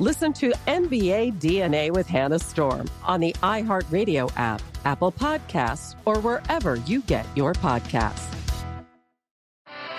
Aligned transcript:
Listen 0.00 0.32
to 0.34 0.50
NBA 0.66 1.34
DNA 1.34 1.92
with 1.92 2.08
Hannah 2.08 2.40
Storm 2.40 2.90
on 3.04 3.20
the 3.20 3.32
iHeartRadio 3.44 4.32
app, 4.36 4.60
Apple 4.84 5.12
Podcasts, 5.12 5.94
or 6.04 6.18
wherever 6.18 6.74
you 6.74 7.00
get 7.02 7.24
your 7.36 7.52
podcasts. 7.52 8.26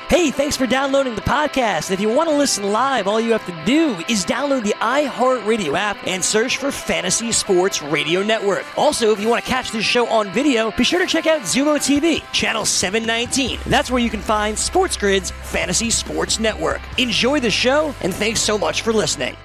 Hey, 0.09 0.31
thanks 0.31 0.57
for 0.57 0.67
downloading 0.67 1.15
the 1.15 1.21
podcast. 1.21 1.91
If 1.91 2.01
you 2.01 2.09
want 2.09 2.29
to 2.29 2.35
listen 2.35 2.71
live, 2.71 3.07
all 3.07 3.21
you 3.21 3.31
have 3.31 3.45
to 3.45 3.65
do 3.65 3.95
is 4.09 4.25
download 4.25 4.63
the 4.63 4.75
iHeartRadio 4.81 5.73
app 5.75 6.05
and 6.05 6.23
search 6.23 6.57
for 6.57 6.71
Fantasy 6.71 7.31
Sports 7.31 7.81
Radio 7.81 8.21
Network. 8.21 8.65
Also, 8.77 9.11
if 9.13 9.19
you 9.21 9.29
want 9.29 9.45
to 9.45 9.49
catch 9.49 9.71
this 9.71 9.85
show 9.85 10.07
on 10.07 10.29
video, 10.31 10.71
be 10.71 10.83
sure 10.83 10.99
to 10.99 11.07
check 11.07 11.25
out 11.25 11.41
Xumo 11.41 11.77
TV, 11.77 12.21
channel 12.33 12.65
719. 12.65 13.61
That's 13.65 13.89
where 13.89 14.01
you 14.01 14.09
can 14.09 14.21
find 14.21 14.57
SportsGrid's 14.57 15.31
Fantasy 15.31 15.89
Sports 15.89 16.37
Network. 16.37 16.81
Enjoy 16.97 17.39
the 17.39 17.49
show, 17.49 17.95
and 18.01 18.13
thanks 18.13 18.41
so 18.41 18.57
much 18.57 18.81
for 18.81 18.91
listening. 18.91 19.35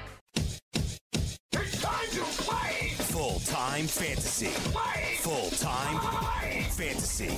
Fantasy. 3.91 4.47
Full 5.23 5.51
time 5.51 5.99
fantasy. 6.71 7.37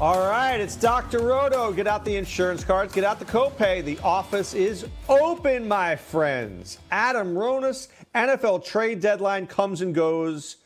All 0.00 0.18
right, 0.18 0.60
it's 0.60 0.76
Dr. 0.76 1.20
Roto. 1.20 1.72
Get 1.72 1.86
out 1.86 2.04
the 2.04 2.16
insurance 2.16 2.62
cards, 2.62 2.92
get 2.92 3.02
out 3.02 3.18
the 3.18 3.24
copay. 3.24 3.84
The 3.84 3.98
office 4.00 4.54
is 4.54 4.86
open, 5.08 5.66
my 5.66 5.96
friends. 5.96 6.78
Adam 6.90 7.34
Ronis, 7.34 7.88
NFL 8.14 8.64
trade 8.64 9.00
deadline 9.00 9.46
comes 9.46 9.80
and 9.80 9.94
goes 9.94 10.58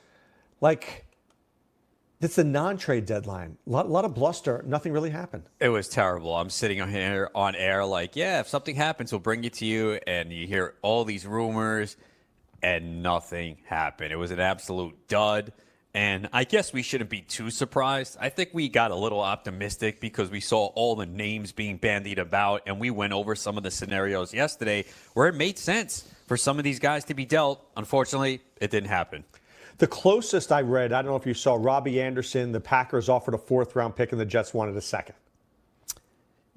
like 0.60 1.06
it's 2.20 2.36
the 2.36 2.44
non 2.44 2.76
trade 2.76 3.06
deadline. 3.06 3.56
A 3.66 3.70
lot, 3.70 3.88
lot 3.88 4.04
of 4.04 4.14
bluster. 4.14 4.62
Nothing 4.66 4.92
really 4.92 5.10
happened. 5.10 5.44
It 5.58 5.70
was 5.70 5.88
terrible. 5.88 6.34
I'm 6.34 6.50
sitting 6.50 6.80
on 6.80 6.90
here 6.90 7.30
on 7.34 7.54
air, 7.54 7.84
like, 7.84 8.14
yeah, 8.14 8.40
if 8.40 8.48
something 8.48 8.74
happens, 8.74 9.10
we'll 9.10 9.20
bring 9.20 9.44
it 9.44 9.54
to 9.54 9.64
you. 9.64 9.98
And 10.06 10.30
you 10.30 10.46
hear 10.46 10.74
all 10.82 11.04
these 11.04 11.26
rumors, 11.26 11.96
and 12.62 13.02
nothing 13.02 13.58
happened. 13.64 14.12
It 14.12 14.16
was 14.16 14.30
an 14.30 14.40
absolute 14.40 15.08
dud. 15.08 15.52
And 15.92 16.28
I 16.32 16.44
guess 16.44 16.72
we 16.72 16.82
shouldn't 16.82 17.10
be 17.10 17.20
too 17.20 17.50
surprised. 17.50 18.16
I 18.20 18.28
think 18.28 18.50
we 18.52 18.68
got 18.68 18.92
a 18.92 18.94
little 18.94 19.20
optimistic 19.20 20.00
because 20.00 20.30
we 20.30 20.40
saw 20.40 20.66
all 20.66 20.94
the 20.94 21.06
names 21.06 21.50
being 21.50 21.78
bandied 21.78 22.20
about, 22.20 22.62
and 22.66 22.78
we 22.78 22.90
went 22.90 23.12
over 23.12 23.34
some 23.34 23.56
of 23.56 23.64
the 23.64 23.72
scenarios 23.72 24.32
yesterday 24.32 24.84
where 25.14 25.26
it 25.26 25.34
made 25.34 25.58
sense 25.58 26.08
for 26.28 26.36
some 26.36 26.58
of 26.58 26.64
these 26.64 26.78
guys 26.78 27.04
to 27.06 27.14
be 27.14 27.24
dealt. 27.24 27.66
Unfortunately, 27.76 28.40
it 28.60 28.70
didn't 28.70 28.88
happen. 28.88 29.24
The 29.78 29.88
closest 29.88 30.52
I 30.52 30.60
read, 30.60 30.92
I 30.92 31.02
don't 31.02 31.10
know 31.10 31.16
if 31.16 31.26
you 31.26 31.34
saw 31.34 31.56
Robby 31.58 32.00
Anderson, 32.00 32.52
the 32.52 32.60
Packers 32.60 33.08
offered 33.08 33.34
a 33.34 33.38
fourth 33.38 33.74
round 33.74 33.96
pick 33.96 34.12
and 34.12 34.20
the 34.20 34.26
Jets 34.26 34.54
wanted 34.54 34.76
a 34.76 34.80
second. 34.80 35.16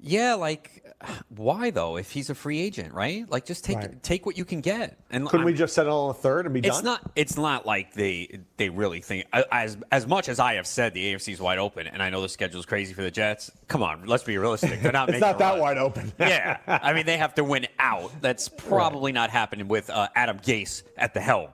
Yeah, 0.06 0.34
like 0.34 0.82
why 1.30 1.70
though? 1.70 1.96
If 1.96 2.10
he's 2.10 2.28
a 2.30 2.34
free 2.34 2.60
agent, 2.60 2.92
right? 2.92 3.28
Like 3.30 3.44
just 3.46 3.64
take 3.64 3.78
Right. 3.78 4.02
take 4.02 4.26
what 4.26 4.36
you 4.36 4.44
can 4.44 4.60
get. 4.60 4.98
And 5.10 5.26
Couldn't 5.26 5.46
we 5.46 5.52
I'm- 5.52 5.58
just 5.58 5.74
settle 5.74 5.98
on 6.04 6.10
a 6.10 6.14
third 6.14 6.44
and 6.46 6.52
be 6.54 6.60
It's 6.60 6.76
done? 6.76 6.84
not. 6.84 7.10
It's 7.16 7.36
not 7.36 7.64
like 7.66 7.94
they 7.94 8.40
they 8.58 8.68
really 8.68 9.00
think 9.00 9.24
as 9.50 9.76
as 9.90 10.06
much 10.06 10.28
as 10.28 10.38
I 10.38 10.54
have 10.54 10.66
said 10.66 10.92
the 10.94 11.14
AFC 11.14 11.32
is 11.32 11.40
wide 11.40 11.58
open, 11.58 11.86
and 11.86 12.02
I 12.02 12.10
know 12.10 12.20
the 12.20 12.28
schedule's 12.28 12.66
crazy 12.66 12.92
for 12.92 13.02
the 13.02 13.10
Jets. 13.10 13.50
Come 13.68 13.82
on, 13.82 14.04
let's 14.06 14.24
be 14.24 14.36
realistic. 14.36 14.82
They're 14.82 14.92
not. 14.92 15.08
it's 15.08 15.14
making 15.20 15.26
not 15.28 15.38
that 15.38 15.50
run. 15.52 15.60
wide 15.60 15.78
open. 15.78 16.12
yeah, 16.18 16.58
I 16.66 16.92
mean 16.92 17.06
they 17.06 17.16
have 17.16 17.34
to 17.36 17.44
win 17.44 17.66
out. 17.78 18.12
That's 18.20 18.48
probably 18.48 19.12
not 19.12 19.30
happening 19.30 19.68
with 19.68 19.88
uh, 19.90 20.08
Adam 20.14 20.38
Gase 20.38 20.82
at 20.96 21.14
the 21.14 21.20
helm. 21.20 21.48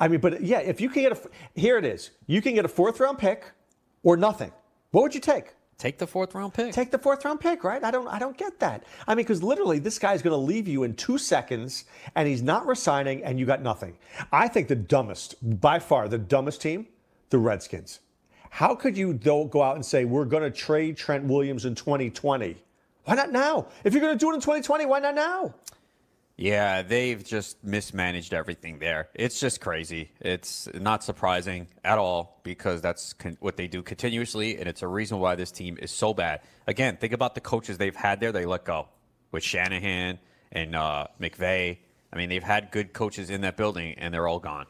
I 0.00 0.08
mean, 0.08 0.20
but 0.20 0.42
yeah, 0.42 0.58
if 0.58 0.80
you 0.80 0.88
can 0.88 1.02
get 1.02 1.12
a, 1.12 1.20
here 1.54 1.76
it 1.78 1.84
is. 1.84 2.10
You 2.26 2.42
can 2.42 2.54
get 2.54 2.64
a 2.64 2.68
fourth 2.68 2.98
round 2.98 3.18
pick 3.18 3.44
or 4.02 4.16
nothing. 4.16 4.50
What 4.90 5.02
would 5.02 5.14
you 5.14 5.20
take? 5.20 5.54
Take 5.78 5.98
the 5.98 6.06
fourth 6.06 6.34
round 6.34 6.54
pick. 6.54 6.72
Take 6.72 6.90
the 6.90 6.98
fourth 6.98 7.24
round 7.24 7.40
pick, 7.40 7.64
right? 7.64 7.82
I 7.82 7.90
don't, 7.90 8.06
I 8.06 8.18
don't 8.18 8.36
get 8.36 8.60
that. 8.60 8.84
I 9.06 9.14
mean, 9.14 9.24
because 9.24 9.42
literally, 9.42 9.78
this 9.78 9.98
guy's 9.98 10.22
going 10.22 10.32
to 10.32 10.36
leave 10.36 10.68
you 10.68 10.84
in 10.84 10.94
two 10.94 11.18
seconds, 11.18 11.84
and 12.14 12.28
he's 12.28 12.42
not 12.42 12.66
resigning, 12.66 13.24
and 13.24 13.38
you 13.40 13.46
got 13.46 13.62
nothing. 13.62 13.96
I 14.30 14.46
think 14.48 14.68
the 14.68 14.76
dumbest, 14.76 15.34
by 15.60 15.80
far, 15.80 16.08
the 16.08 16.18
dumbest 16.18 16.62
team, 16.62 16.86
the 17.30 17.38
Redskins. 17.38 18.00
How 18.50 18.74
could 18.74 18.96
you 18.96 19.14
though 19.14 19.46
go 19.46 19.62
out 19.62 19.76
and 19.76 19.84
say 19.84 20.04
we're 20.04 20.26
going 20.26 20.42
to 20.42 20.50
trade 20.50 20.96
Trent 20.96 21.24
Williams 21.24 21.64
in 21.64 21.74
2020? 21.74 22.56
Why 23.04 23.14
not 23.14 23.32
now? 23.32 23.66
If 23.82 23.92
you're 23.92 24.02
going 24.02 24.16
to 24.16 24.18
do 24.18 24.30
it 24.30 24.34
in 24.34 24.40
2020, 24.40 24.86
why 24.86 25.00
not 25.00 25.14
now? 25.14 25.54
Yeah, 26.42 26.82
they've 26.82 27.22
just 27.22 27.62
mismanaged 27.62 28.34
everything 28.34 28.80
there. 28.80 29.10
It's 29.14 29.38
just 29.38 29.60
crazy. 29.60 30.10
It's 30.20 30.68
not 30.74 31.04
surprising 31.04 31.68
at 31.84 31.98
all 31.98 32.40
because 32.42 32.80
that's 32.80 33.12
con- 33.12 33.36
what 33.38 33.56
they 33.56 33.68
do 33.68 33.80
continuously, 33.80 34.58
and 34.58 34.68
it's 34.68 34.82
a 34.82 34.88
reason 34.88 35.20
why 35.20 35.36
this 35.36 35.52
team 35.52 35.78
is 35.80 35.92
so 35.92 36.12
bad. 36.12 36.40
Again, 36.66 36.96
think 36.96 37.12
about 37.12 37.36
the 37.36 37.40
coaches 37.40 37.78
they've 37.78 37.94
had 37.94 38.18
there. 38.18 38.32
They 38.32 38.44
let 38.44 38.64
go 38.64 38.88
with 39.30 39.44
Shanahan 39.44 40.18
and 40.50 40.74
uh, 40.74 41.06
McVay. 41.20 41.78
I 42.12 42.16
mean, 42.16 42.28
they've 42.28 42.42
had 42.42 42.72
good 42.72 42.92
coaches 42.92 43.30
in 43.30 43.42
that 43.42 43.56
building, 43.56 43.94
and 43.98 44.12
they're 44.12 44.26
all 44.26 44.40
gone. 44.40 44.66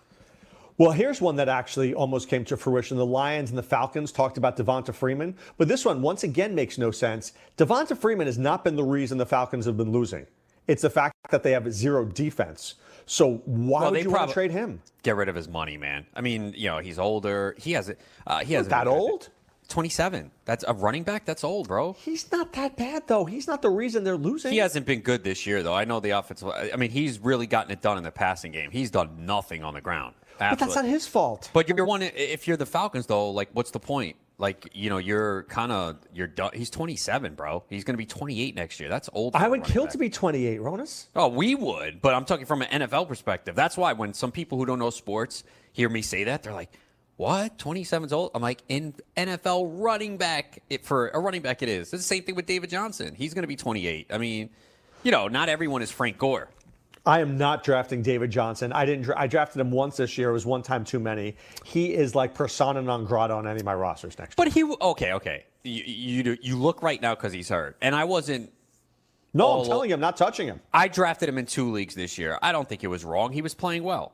Well, 0.77 0.93
here's 0.93 1.23
one 1.23 1.37
that 1.37 1.49
actually 1.49 1.95
almost 1.95 2.29
came 2.29 2.45
to 2.47 2.57
fruition. 2.59 2.99
The 2.99 3.07
Lions 3.07 3.49
and 3.49 3.57
the 3.57 3.63
Falcons 3.63 4.13
talked 4.13 4.37
about 4.37 4.59
Devonta 4.59 4.93
Freeman, 4.95 5.37
but 5.57 5.69
this 5.69 5.87
one 5.87 6.03
once 6.03 6.23
again 6.23 6.55
makes 6.55 6.77
no 6.77 6.91
sense. 6.91 7.33
Devonta 7.57 7.97
Freeman 7.97 8.27
has 8.27 8.37
not 8.37 8.63
been 8.63 8.77
the 8.77 8.85
reason 8.85 9.17
the 9.17 9.25
Falcons 9.25 9.65
have 9.65 9.79
been 9.79 9.91
losing. 9.91 10.27
It's 10.73 10.81
the 10.83 10.91
fact 10.91 11.15
that 11.31 11.43
they 11.43 11.53
have 11.53 11.71
zero 11.71 12.07
defense. 12.07 12.77
So 13.05 13.43
why 13.45 13.83
Well, 13.83 13.91
would 13.91 14.05
you 14.05 14.11
want 14.11 14.31
to 14.31 14.33
trade 14.33 14.51
him? 14.51 14.81
Get 15.03 15.17
rid 15.17 15.29
of 15.29 15.35
his 15.35 15.47
money, 15.47 15.77
man. 15.77 16.07
I 16.15 16.23
mean, 16.23 16.55
you 16.57 16.69
know, 16.71 16.79
he's 16.79 16.99
older. 16.99 17.55
He 17.59 17.73
has 17.73 17.93
uh, 18.27 18.39
he 18.39 18.55
has 18.55 18.69
that 18.69 18.87
old? 18.87 19.29
27. 19.69 20.31
That's 20.47 20.65
a 20.67 20.73
running 20.73 21.03
back. 21.03 21.27
That's 21.27 21.45
old, 21.45 21.69
bro. 21.69 21.93
He's 21.99 22.33
not 22.33 22.55
that 22.55 22.77
bad 22.77 23.07
though. 23.07 23.27
He's 23.27 23.47
not 23.47 23.61
the 23.61 23.71
reason 23.71 24.03
they're 24.03 24.17
losing. 24.17 24.53
He 24.53 24.59
hasn't 24.59 24.87
been 24.87 25.01
good 25.01 25.25
this 25.25 25.47
year, 25.47 25.63
though. 25.63 25.75
I 25.75 25.85
know 25.85 26.01
the 26.01 26.11
offensive. 26.11 26.49
I 26.49 26.75
mean, 26.77 26.91
he's 26.91 27.19
really 27.19 27.47
gotten 27.47 27.71
it 27.71 27.83
done 27.83 27.99
in 27.99 28.03
the 28.05 28.11
passing 28.11 28.53
game. 28.53 28.71
He's 28.71 28.91
done 28.91 29.27
nothing 29.27 29.63
on 29.63 29.75
the 29.75 29.81
ground. 29.83 30.15
but 30.39 30.59
that's 30.59 30.75
not 30.75 30.85
his 30.87 31.07
fault. 31.07 31.51
But 31.53 31.69
you're 31.69 31.85
one. 31.85 32.03
If 32.03 32.49
you're 32.49 32.57
the 32.57 32.67
Falcons, 32.67 33.07
though, 33.07 33.31
like, 33.31 33.51
what's 33.53 33.71
the 33.71 33.81
point? 33.81 34.17
Like, 34.43 34.71
you 34.75 34.91
know, 34.91 34.99
you're 34.99 35.45
kind 35.45 35.71
of 35.71 35.99
you're 36.13 36.27
done. 36.27 36.51
He's 36.53 36.69
27, 36.69 37.37
bro. 37.37 37.63
He's 37.71 37.85
going 37.85 37.95
to 37.95 37.99
be 37.99 38.07
28 38.07 38.57
next 38.57 38.81
year. 38.81 38.89
That's 38.89 39.09
old. 39.13 39.37
I 39.37 39.47
would 39.47 39.63
kill 39.63 39.85
back. 39.85 39.93
to 39.93 39.99
be 39.99 40.11
28, 40.11 40.59
Ronis. 40.59 41.07
Oh, 41.15 41.29
we 41.29 41.55
would, 41.55 42.03
but 42.03 42.13
I'm 42.13 42.25
talking 42.25 42.45
from 42.45 42.61
an 42.63 42.81
NFL 42.83 43.07
perspective. 43.07 43.55
That's 43.55 43.77
why 43.77 43.93
when 43.93 44.13
some 44.15 44.33
people 44.33 44.59
who 44.59 44.67
don't 44.67 44.81
know 44.81 44.91
sports 44.91 45.45
hear 45.73 45.89
me 45.89 46.03
say 46.03 46.25
that, 46.25 46.43
they're 46.43 46.53
like, 46.53 46.73
what? 47.15 47.57
27's 47.57 48.13
old? 48.13 48.33
I'm 48.35 48.43
like, 48.43 48.63
in 48.69 48.95
NFL 49.17 49.81
running 49.81 50.17
back, 50.17 50.61
it, 50.69 50.85
for 50.85 51.11
a 51.11 51.21
running 51.21 51.43
back, 51.43 51.63
it 51.63 51.69
is. 51.69 51.93
It's 51.93 52.03
the 52.03 52.15
same 52.15 52.25
thing 52.25 52.35
with 52.35 52.47
David 52.47 52.69
Johnson. 52.69 53.15
He's 53.15 53.35
going 53.35 53.45
to 53.45 53.49
be 53.49 53.55
28. 53.55 54.09
I 54.11 54.19
mean, 54.19 54.51
you 55.05 55.13
know, 55.13 55.29
not 55.29 55.51
everyone 55.51 55.83
is 55.83 55.93
Frank 55.93 56.19
Gore. 56.19 56.49
I 57.05 57.21
am 57.21 57.37
not 57.37 57.65
drafting 57.65 58.01
David 58.03 58.31
Johnson. 58.31 58.73
I 58.73 58.85
didn't. 58.87 59.03
Dra- 59.05 59.19
I 59.19 59.27
drafted 59.27 59.61
him 59.61 59.71
once 59.73 59.97
this 59.97 60.17
year. 60.17 60.31
It 60.31 60.35
was 60.35 60.47
one 60.47 60.63
time 60.63 60.85
too 60.85 61.01
many. 61.01 61.37
He 61.65 61.95
is 61.95 62.15
like 62.15 62.33
persona 62.35 62.81
non 62.81 63.05
grata 63.05 63.35
on 63.35 63.49
any 63.49 63.59
of 63.59 63.65
my 63.67 63.75
rosters 63.75 64.17
next 64.19 64.39
year. 64.39 64.45
But 64.45 64.53
he, 64.53 64.63
okay, 64.65 65.13
okay. 65.15 65.45
You, 65.65 65.83
you, 65.85 66.39
you 66.41 66.57
look 66.57 66.83
right 66.83 67.01
now 67.03 67.15
because 67.15 67.33
he's 67.33 67.49
hurt. 67.49 67.77
And 67.81 67.95
I 67.97 68.05
wasn't 68.05 68.53
No, 69.35 69.47
all- 69.47 69.61
I'm 69.63 69.67
telling 69.67 69.91
you, 69.91 69.95
I'm 69.95 70.01
not 70.01 70.17
touching 70.17 70.47
him. 70.47 70.61
I 70.73 70.87
drafted 70.89 71.29
him 71.29 71.39
in 71.39 71.47
two 71.47 71.73
leagues 71.73 71.95
this 71.97 72.19
year. 72.19 72.39
I 72.41 72.53
don't 72.53 72.69
think 72.69 72.85
it 72.85 72.89
was 72.89 73.05
wrong. 73.05 73.33
He 73.33 73.43
was 73.43 73.55
playing 73.55 73.83
well. 73.83 74.13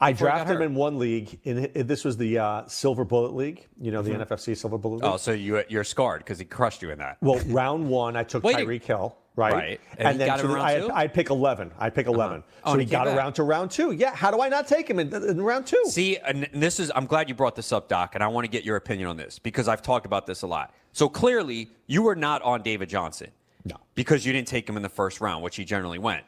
I 0.00 0.12
before 0.12 0.28
he 0.28 0.30
got 0.30 0.36
drafted 0.46 0.56
him 0.58 0.62
in 0.62 0.74
one 0.76 0.98
league. 1.00 1.40
In, 1.42 1.64
in- 1.66 1.86
this 1.88 2.04
was 2.04 2.16
the 2.16 2.38
uh, 2.38 2.66
Silver 2.68 3.04
Bullet 3.04 3.34
League. 3.34 3.66
You 3.80 3.90
know, 3.90 4.02
the 4.02 4.10
NFC 4.12 4.56
Silver 4.56 4.78
Bullet 4.78 4.96
League. 5.02 5.04
Oh, 5.12 5.16
so 5.16 5.32
you, 5.32 5.64
you're 5.68 5.82
scarred 5.82 6.20
because 6.20 6.38
he 6.38 6.44
crushed 6.44 6.82
you 6.82 6.90
in 6.92 6.98
that. 6.98 7.16
Well, 7.20 7.40
round 7.46 7.88
one, 7.88 8.16
I 8.16 8.22
took 8.22 8.44
Tyreek 8.44 8.84
Hill, 8.84 9.16
right? 9.38 9.54
Right. 9.54 9.80
And 9.96 10.20
he 10.20 10.26
got 10.26 10.40
him 10.40 10.46
so 10.48 10.54
round 10.54 10.92
I? 10.92 11.02
I'd 11.02 11.14
pick 11.14 11.30
11. 11.30 11.72
I'd 11.78 11.94
pick 11.94 12.06
uh-huh. 12.06 12.14
11. 12.14 12.44
Oh, 12.64 12.72
So 12.72 12.78
he 12.78 12.84
he 12.84 12.90
got 12.90 13.06
back. 13.06 13.16
around 13.16 13.32
to 13.34 13.44
round 13.44 13.70
two. 13.70 13.92
Yeah, 13.92 14.14
how 14.14 14.30
do 14.30 14.42
I 14.42 14.48
not 14.48 14.66
take 14.66 14.90
him 14.90 14.98
in, 14.98 15.14
in 15.14 15.40
round 15.40 15.66
two? 15.66 15.82
See, 15.86 16.18
and 16.18 16.48
this 16.52 16.80
is, 16.80 16.90
I'm 16.94 17.06
glad 17.06 17.28
you 17.28 17.34
brought 17.34 17.56
this 17.56 17.72
up, 17.72 17.88
Doc, 17.88 18.14
and 18.14 18.22
I 18.22 18.26
want 18.26 18.44
to 18.44 18.50
get 18.50 18.64
your 18.64 18.76
opinion 18.76 19.08
on 19.08 19.16
this 19.16 19.38
because 19.38 19.68
I've 19.68 19.80
talked 19.80 20.04
about 20.04 20.26
this 20.26 20.42
a 20.42 20.46
lot. 20.46 20.74
So 20.92 21.08
clearly, 21.08 21.70
you 21.86 22.02
were 22.02 22.16
not 22.16 22.42
on 22.42 22.62
David 22.62 22.88
Johnson. 22.88 23.30
No. 23.64 23.76
Because 23.94 24.26
you 24.26 24.32
didn't 24.32 24.48
take 24.48 24.68
him 24.68 24.76
in 24.76 24.82
the 24.82 24.88
first 24.88 25.20
round, 25.20 25.42
which 25.42 25.56
he 25.56 25.64
generally 25.64 25.98
went. 25.98 26.24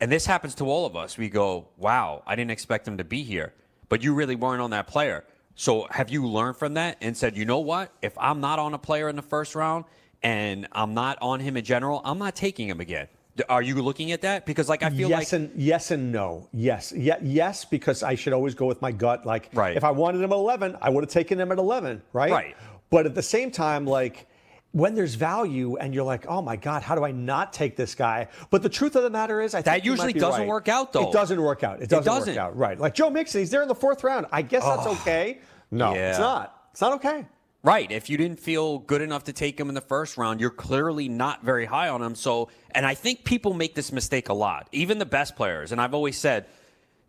And 0.00 0.10
this 0.10 0.26
happens 0.26 0.54
to 0.56 0.66
all 0.66 0.86
of 0.86 0.96
us. 0.96 1.16
We 1.18 1.28
go, 1.28 1.68
wow, 1.76 2.22
I 2.26 2.34
didn't 2.34 2.50
expect 2.50 2.88
him 2.88 2.98
to 2.98 3.04
be 3.04 3.22
here. 3.22 3.52
But 3.88 4.02
you 4.02 4.14
really 4.14 4.34
weren't 4.34 4.62
on 4.62 4.70
that 4.70 4.86
player. 4.86 5.24
So 5.54 5.86
have 5.90 6.10
you 6.10 6.26
learned 6.26 6.56
from 6.56 6.74
that 6.74 6.96
and 7.00 7.16
said, 7.16 7.36
you 7.36 7.44
know 7.44 7.60
what? 7.60 7.92
If 8.02 8.16
I'm 8.18 8.40
not 8.40 8.58
on 8.58 8.74
a 8.74 8.78
player 8.78 9.08
in 9.08 9.16
the 9.16 9.22
first 9.22 9.54
round 9.54 9.84
and 10.24 10.66
I'm 10.72 10.94
not 10.94 11.18
on 11.20 11.38
him 11.38 11.56
in 11.56 11.64
general, 11.64 12.00
I'm 12.04 12.18
not 12.18 12.34
taking 12.34 12.68
him 12.68 12.80
again. 12.80 13.06
Are 13.48 13.62
you 13.62 13.80
looking 13.82 14.12
at 14.12 14.22
that? 14.22 14.46
Because 14.46 14.68
like 14.68 14.82
I 14.84 14.90
feel 14.90 15.08
yes 15.08 15.32
like 15.32 15.40
and 15.40 15.50
yes 15.60 15.90
and 15.90 16.12
no. 16.12 16.48
Yes, 16.52 16.92
yeah, 16.96 17.16
yes, 17.20 17.64
because 17.64 18.02
I 18.02 18.14
should 18.14 18.32
always 18.32 18.54
go 18.54 18.66
with 18.66 18.80
my 18.80 18.92
gut. 18.92 19.26
Like, 19.26 19.50
Right. 19.52 19.76
if 19.76 19.82
I 19.84 19.90
wanted 19.90 20.18
him 20.22 20.32
at 20.32 20.36
11, 20.36 20.76
I 20.80 20.88
would 20.88 21.02
have 21.04 21.10
taken 21.10 21.38
him 21.40 21.50
at 21.52 21.58
11, 21.58 22.00
right? 22.12 22.30
Right. 22.30 22.56
But 22.90 23.06
at 23.06 23.14
the 23.16 23.22
same 23.22 23.50
time, 23.50 23.86
like, 23.86 24.28
when 24.70 24.94
there's 24.94 25.14
value 25.16 25.76
and 25.76 25.92
you're 25.92 26.04
like, 26.04 26.26
oh 26.28 26.42
my 26.42 26.54
God, 26.54 26.82
how 26.82 26.94
do 26.94 27.04
I 27.04 27.10
not 27.10 27.52
take 27.52 27.74
this 27.76 27.94
guy? 27.96 28.28
But 28.50 28.62
the 28.62 28.68
truth 28.68 28.94
of 28.94 29.02
the 29.02 29.10
matter 29.10 29.40
is, 29.40 29.52
I 29.54 29.62
That 29.62 29.84
usually 29.84 30.12
doesn't 30.12 30.42
right. 30.42 30.48
work 30.48 30.68
out, 30.68 30.92
though. 30.92 31.08
It 31.08 31.12
doesn't 31.12 31.40
work 31.42 31.64
out. 31.64 31.82
It 31.82 31.88
doesn't, 31.88 32.02
it 32.02 32.04
doesn't. 32.04 32.34
work 32.34 32.40
out. 32.40 32.56
Right. 32.56 32.78
Like 32.78 32.94
Joe 32.94 33.10
Mixon, 33.10 33.40
he's 33.40 33.50
there 33.50 33.62
in 33.62 33.68
the 33.68 33.74
fourth 33.74 34.04
round. 34.04 34.26
I 34.30 34.42
guess 34.42 34.64
that's 34.64 34.86
okay. 34.86 35.40
No, 35.72 35.92
it's 35.92 36.18
not. 36.20 36.68
It's 36.70 36.80
not 36.80 36.92
okay. 36.94 37.26
Right. 37.64 37.90
If 37.90 38.10
you 38.10 38.18
didn't 38.18 38.40
feel 38.40 38.78
good 38.78 39.00
enough 39.00 39.24
to 39.24 39.32
take 39.32 39.58
him 39.58 39.70
in 39.70 39.74
the 39.74 39.80
first 39.80 40.18
round, 40.18 40.38
you're 40.38 40.50
clearly 40.50 41.08
not 41.08 41.42
very 41.42 41.64
high 41.64 41.88
on 41.88 42.02
him. 42.02 42.14
So, 42.14 42.50
and 42.72 42.84
I 42.84 42.94
think 42.94 43.24
people 43.24 43.54
make 43.54 43.74
this 43.74 43.90
mistake 43.90 44.28
a 44.28 44.34
lot, 44.34 44.68
even 44.70 44.98
the 44.98 45.06
best 45.06 45.34
players. 45.34 45.72
And 45.72 45.80
I've 45.80 45.94
always 45.94 46.18
said, 46.18 46.44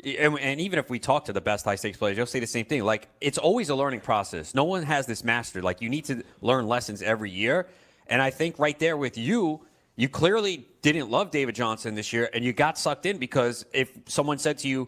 and, 0.06 0.62
even 0.62 0.80
if 0.80 0.90
we 0.90 0.98
talk 0.98 1.26
to 1.26 1.34
the 1.34 1.42
best 1.42 1.66
high 1.66 1.76
stakes 1.76 1.98
players, 1.98 2.16
they'll 2.16 2.26
say 2.26 2.40
the 2.40 2.48
same 2.48 2.66
thing. 2.66 2.86
Like, 2.86 3.10
it's 3.20 3.38
always 3.38 3.68
a 3.68 3.76
learning 3.76 4.00
process. 4.00 4.56
No 4.56 4.64
one 4.64 4.84
has 4.84 5.06
this 5.06 5.26
mastered. 5.26 5.66
Like, 5.66 5.82
you 5.82 5.90
need 5.90 6.06
to 6.06 6.24
learn 6.40 6.68
lessons 6.68 7.02
every 7.02 7.32
year. 7.32 7.68
And 8.08 8.22
I 8.22 8.30
think 8.30 8.58
right 8.58 8.80
there 8.80 8.96
with 8.96 9.18
you, 9.18 9.60
you 9.98 10.08
clearly 10.08 10.70
didn't 10.82 11.12
love 11.12 11.32
David 11.32 11.56
Johnson 11.56 11.96
this 11.96 12.14
year, 12.14 12.30
and 12.34 12.46
you 12.46 12.54
got 12.54 12.78
sucked 12.78 13.06
in 13.06 13.18
because 13.18 13.66
if 13.74 13.92
someone 14.06 14.38
said 14.38 14.60
to 14.60 14.70
you, 14.70 14.88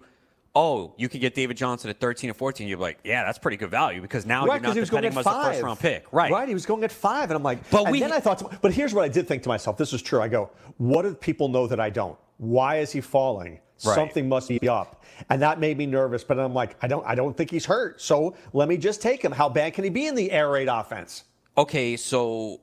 Oh, 0.56 0.94
you 0.98 1.08
could 1.10 1.22
get 1.22 1.36
David 1.36 1.56
Johnson 1.58 1.90
at 1.90 2.00
13 2.00 2.30
or 2.30 2.34
14. 2.34 2.68
You're 2.68 2.80
like, 2.80 3.00
yeah, 3.04 3.24
that's 3.24 3.38
pretty 3.38 3.58
good 3.58 3.70
value 3.70 4.02
because 4.02 4.26
now 4.26 4.46
right, 4.46 4.46
you're 4.46 4.54
not 4.56 4.62
because 4.62 4.74
he 4.76 4.80
was 4.80 4.90
going 4.90 5.04
depending 5.04 5.20
at 5.20 5.26
him 5.26 5.32
as 5.32 5.36
a 5.38 5.44
five. 5.44 5.54
first 5.54 5.64
round 5.64 5.80
pick. 5.80 6.06
Right. 6.12 6.32
Right. 6.32 6.48
He 6.48 6.54
was 6.54 6.66
going 6.66 6.84
at 6.84 6.92
five, 6.92 7.30
and 7.30 7.38
I'm 7.38 7.44
like, 7.44 7.70
But 7.70 7.84
and 7.84 7.92
we- 7.92 8.00
then 8.00 8.12
I 8.12 8.20
thought, 8.20 8.40
to- 8.40 8.60
but 8.62 8.74
here's 8.74 8.94
what 8.94 9.04
I 9.04 9.08
did 9.08 9.28
think 9.28 9.44
to 9.44 9.50
myself: 9.50 9.78
this 9.78 9.94
is 9.94 10.02
true. 10.02 10.20
I 10.22 10.28
go, 10.28 10.50
what 10.78 11.04
do 11.04 11.14
people 11.14 11.48
know 11.50 11.68
that 11.68 11.80
I 11.80 11.90
don't? 11.90 12.18
Why 12.38 12.78
is 12.80 12.92
he 12.92 13.02
falling? 13.02 13.60
Right. 13.86 13.94
Something 13.94 14.28
must 14.28 14.50
be 14.50 14.68
up, 14.68 15.04
and 15.30 15.40
that 15.44 15.60
made 15.60 15.78
me 15.78 15.86
nervous. 15.86 16.24
But 16.24 16.40
I'm 16.40 16.54
like, 16.56 16.76
I 16.82 16.88
don't, 16.88 17.06
I 17.06 17.14
don't 17.14 17.38
think 17.38 17.52
he's 17.52 17.66
hurt. 17.66 18.02
So 18.02 18.36
let 18.54 18.68
me 18.68 18.76
just 18.78 19.04
take 19.04 19.24
him. 19.24 19.32
How 19.32 19.50
bad 19.50 19.76
can 19.76 19.84
he 19.84 19.92
be 19.92 20.08
in 20.08 20.16
the 20.16 20.32
air 20.32 20.50
raid 20.50 20.68
offense? 20.68 21.26
Okay, 21.56 21.96
so 21.96 22.60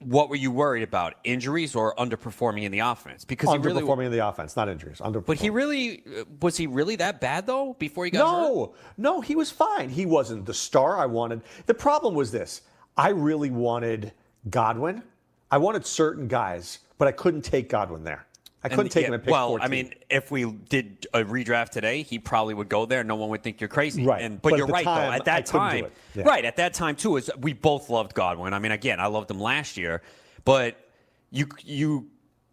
what 0.00 0.28
were 0.28 0.36
you 0.36 0.50
worried 0.50 0.82
about? 0.82 1.14
Injuries 1.24 1.74
or 1.74 1.94
underperforming 1.96 2.64
in 2.64 2.72
the 2.72 2.80
offense? 2.80 3.24
Because 3.24 3.50
he 3.50 3.58
really 3.58 3.82
Underperforming 3.82 4.06
in 4.06 4.12
the 4.12 4.26
offense, 4.26 4.56
not 4.56 4.68
injuries. 4.68 4.98
Underperforming. 4.98 5.26
But 5.26 5.36
he 5.38 5.50
really 5.50 6.02
uh, 6.06 6.24
was 6.40 6.56
he 6.56 6.66
really 6.66 6.96
that 6.96 7.20
bad 7.20 7.46
though 7.46 7.74
before 7.78 8.04
he 8.04 8.10
got 8.10 8.26
hurt? 8.26 8.48
No, 8.48 8.74
no, 8.98 9.20
he 9.20 9.34
was 9.34 9.50
fine. 9.50 9.88
He 9.88 10.06
wasn't 10.06 10.44
the 10.46 10.54
star 10.54 10.98
I 10.98 11.06
wanted. 11.06 11.42
The 11.66 11.74
problem 11.74 12.14
was 12.14 12.30
this 12.30 12.62
I 12.96 13.10
really 13.10 13.50
wanted 13.50 14.12
Godwin. 14.50 15.02
I 15.50 15.58
wanted 15.58 15.86
certain 15.86 16.28
guys, 16.28 16.80
but 16.98 17.08
I 17.08 17.12
couldn't 17.12 17.42
take 17.42 17.68
Godwin 17.68 18.04
there. 18.04 18.25
I 18.66 18.68
couldn't 18.68 18.84
And, 18.86 18.90
take 18.90 19.02
yeah, 19.02 19.08
him 19.08 19.14
at 19.14 19.24
pick 19.24 19.32
well, 19.32 19.48
14. 19.48 19.64
I 19.64 19.68
mean, 19.70 19.94
if 20.10 20.30
we 20.30 20.44
did 20.44 21.06
a 21.14 21.22
redraft 21.24 21.70
today, 21.70 22.02
he 22.02 22.18
probably 22.18 22.54
would 22.54 22.68
go 22.68 22.84
there. 22.86 23.02
No 23.04 23.16
one 23.16 23.28
would 23.30 23.42
think 23.42 23.60
you're 23.60 23.68
crazy. 23.68 24.04
Right. 24.04 24.22
And, 24.22 24.40
but, 24.42 24.50
But 24.50 24.58
you're 24.58 24.66
right 24.66 24.84
time, 24.84 25.10
though. 25.10 25.16
At 25.16 25.24
that 25.26 25.46
do 25.46 25.52
time. 25.52 25.86
Yeah. 26.14 26.22
right 26.24 26.44
at 26.44 26.56
that 26.56 26.74
time 26.74 26.96
too, 26.96 27.16
is 27.16 27.30
we 27.40 27.52
both 27.52 27.88
loved 27.90 28.14
Godwin. 28.14 28.52
I 28.54 28.58
mean, 28.58 28.72
again, 28.72 29.00
I 29.00 29.06
loved 29.06 29.30
him 29.30 29.40
last 29.40 29.76
year, 29.76 30.02
but 30.44 30.76
you 31.30 31.48
you 31.64 32.08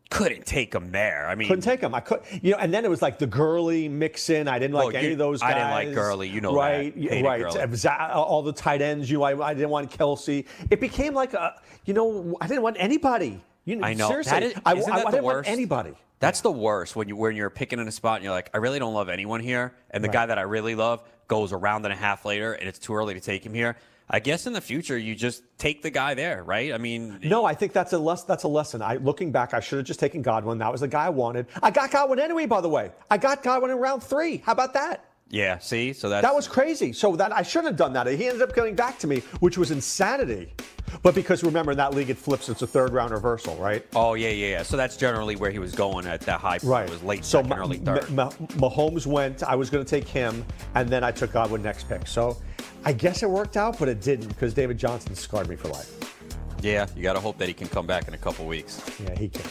couldn't 0.10 0.45
take 0.45 0.74
him 0.75 0.92
there. 0.92 1.27
I 1.27 1.33
mean, 1.33 1.48
couldn't 1.48 1.63
take 1.63 1.81
him. 1.81 1.95
I 1.95 2.00
could, 2.00 2.19
you 2.42 2.51
know, 2.51 2.57
and 2.57 2.71
then 2.71 2.86
it 2.86 2.89
was 2.89 3.01
like 3.01 3.18
the 3.18 3.25
Gurley 3.25 3.89
Mixon. 3.89 4.48
I 4.48 4.59
didn't 4.59 4.75
like 4.75 4.88
Well, 4.88 4.95
any 4.98 5.07
you- 5.07 5.13
of 5.13 5.18
those 5.18 5.42
guys. 5.42 5.51
I 5.51 5.57
didn't 5.57 5.71
like 5.71 5.94
Gurley, 5.95 6.30
you 6.30 6.39
know 6.39 6.56
right? 6.56 6.94
Hated 6.95 7.25
right. 7.25 7.42
Gurley. 7.42 7.89
All 8.13 8.44
the 8.44 8.54
tight 8.54 8.81
ends. 8.83 9.09
You 9.09 9.18
know, 9.18 9.24
I, 9.24 9.50
I 9.50 9.54
didn't 9.56 9.69
want 9.71 9.89
Kelce. 9.89 10.45
It 10.69 10.80
became 10.80 11.16
like 11.16 11.33
a, 11.33 11.59
you 11.86 11.94
know, 11.95 12.38
I 12.39 12.48
didn't 12.48 12.62
want 12.62 12.75
anybody. 12.80 13.42
You 13.65 13.77
know, 13.77 13.86
I 13.88 13.94
know. 13.94 14.07
Seriously, 14.10 14.31
That 14.31 14.44
is- 14.44 14.54
I, 14.65 14.75
isn't 14.75 14.92
I- 14.92 14.98
that 15.00 15.07
I 15.07 15.12
the 15.12 15.24
worst? 15.24 15.50
anybody. 15.50 15.94
That's 16.19 16.42
the 16.42 16.51
worst 16.51 16.95
when 16.95 17.10
you 17.10 17.15
when 17.18 17.36
you're 17.36 17.50
picking 17.50 17.80
in 17.80 17.88
a 17.88 17.92
spot 17.92 18.15
and 18.18 18.24
you're 18.24 18.33
like, 18.33 18.50
I 18.54 18.57
really 18.57 18.80
don't 18.80 18.94
love 18.94 19.10
anyone 19.10 19.42
here, 19.42 19.74
and 19.92 20.01
the 20.04 20.07
Right. 20.07 20.13
guy 20.13 20.25
that 20.27 20.38
I 20.38 20.44
really 20.44 20.74
love 20.75 21.01
goes 21.27 21.51
a 21.51 21.57
round 21.57 21.86
and 21.86 21.94
a 21.94 21.98
half 21.98 22.24
later, 22.25 22.54
and 22.54 22.68
it's 22.69 22.80
too 22.80 22.95
early 22.95 23.13
to 23.13 23.19
take 23.19 23.45
him 23.45 23.54
here. 23.54 23.75
I 24.10 24.19
guess 24.19 24.45
in 24.48 24.54
the 24.54 24.62
future 24.62 24.98
you 24.98 25.15
just 25.15 25.44
take 25.57 25.81
the 25.81 25.89
guy 25.89 26.13
there, 26.13 26.44
right? 26.44 26.74
I 26.74 26.77
mean, 26.77 27.19
No, 27.24 27.45
I 27.45 27.54
think 27.56 27.71
that's 27.74 27.94
a 27.94 27.98
less, 27.98 28.24
that's 28.24 28.44
a 28.44 28.48
lesson. 28.50 28.81
I 28.81 28.98
looking 28.98 29.31
back, 29.31 29.54
I 29.54 29.60
should 29.62 29.77
have 29.80 29.86
just 29.88 30.00
taken 30.00 30.21
Godwin. 30.21 30.57
That 30.59 30.71
was 30.71 30.81
the 30.81 30.88
guy 30.89 31.06
I 31.06 31.09
wanted. 31.09 31.48
I 31.62 31.71
got 31.71 31.89
Godwin 31.92 32.19
anyway, 32.19 32.45
by 32.45 32.59
the 32.62 32.69
way. 32.69 32.92
I 33.09 33.18
got 33.18 33.44
Godwin 33.44 33.71
in 33.71 33.77
round 33.77 34.04
three. 34.04 34.38
How 34.45 34.51
about 34.51 34.74
that? 34.74 35.06
yeah. 35.30 35.57
See, 35.57 35.94
so 35.94 36.09
that's 36.09 36.21
That 36.21 36.36
was 36.36 36.48
crazy. 36.48 36.94
So 36.94 37.16
that 37.16 37.31
I 37.36 37.42
shouldn't 37.42 37.69
have 37.71 37.77
done 37.77 37.94
that. 37.94 38.06
He 38.07 38.27
ended 38.27 38.42
up 38.44 38.54
coming 38.54 38.75
back 38.75 39.00
to 39.00 39.07
me, 39.07 39.19
which 39.39 39.57
was 39.57 39.71
insanity. 39.71 40.54
But 41.01 41.16
because 41.16 41.44
remember 41.44 41.72
in 41.72 41.78
that 41.78 41.94
league 41.94 42.10
it 42.10 42.18
flips, 42.18 42.50
it's 42.50 42.62
a 42.62 42.68
third 42.68 42.94
round 42.94 43.12
reversal, 43.12 43.56
right? 43.56 43.86
Oh 43.95 44.13
yeah, 44.13 44.30
yeah, 44.30 44.47
yeah. 44.47 44.64
So 44.64 44.78
that's 44.78 44.95
generally 44.97 45.35
where 45.35 45.52
he 45.52 45.59
was 45.59 45.73
going 45.73 46.06
at 46.07 46.21
that 46.21 46.40
high. 46.40 46.59
Right. 46.64 46.88
It 46.88 46.92
was 46.92 47.04
late 47.04 47.26
so 47.26 47.40
second, 47.40 47.50
Ma- 47.50 47.56
early 47.57 47.78
third. 47.78 48.09
Ma- 48.12 48.26
Ma- 48.57 48.69
Mahomes 48.69 49.06
went. 49.07 49.44
I 49.44 49.56
was 49.56 49.69
going 49.69 49.83
to 49.83 49.90
take 49.90 50.07
him, 50.07 50.45
and 50.76 50.88
then 50.90 51.04
I 51.04 51.12
took 51.12 51.31
Godwin 51.33 51.62
next 51.64 51.90
pick. 51.90 52.06
So 52.07 52.38
I 52.85 52.94
guess 52.94 53.23
it 53.23 53.30
worked 53.30 53.57
out, 53.57 53.80
but 53.80 53.90
it 53.90 54.02
didn't 54.02 54.28
because 54.28 54.54
David 54.54 54.78
Johnson 54.78 55.16
scarred 55.16 55.50
me 55.50 55.56
for 55.56 55.69
life. 55.69 55.92
yeah, 56.62 56.85
you 56.95 57.04
got 57.04 57.14
to 57.14 57.19
hope 57.19 57.38
that 57.40 57.47
he 57.47 57.54
can 57.54 57.68
come 57.68 57.85
back 57.88 58.07
in 58.07 58.14
a 58.14 58.18
couple 58.18 58.45
weeks. 58.45 58.81
Yeah, 59.04 59.16
he 59.18 59.30
can. 59.30 59.44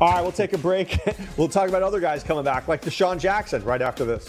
All 0.00 0.10
right, 0.12 0.22
we'll 0.22 0.32
take 0.32 0.52
a 0.52 0.58
break. 0.58 0.98
we'll 1.36 1.48
talk 1.48 1.68
about 1.68 1.82
other 1.82 2.00
guys 2.00 2.22
coming 2.24 2.44
back, 2.44 2.66
like 2.68 2.82
DeSean 2.82 3.18
Jackson, 3.20 3.64
right 3.64 3.80
after 3.82 4.04
this. 4.04 4.28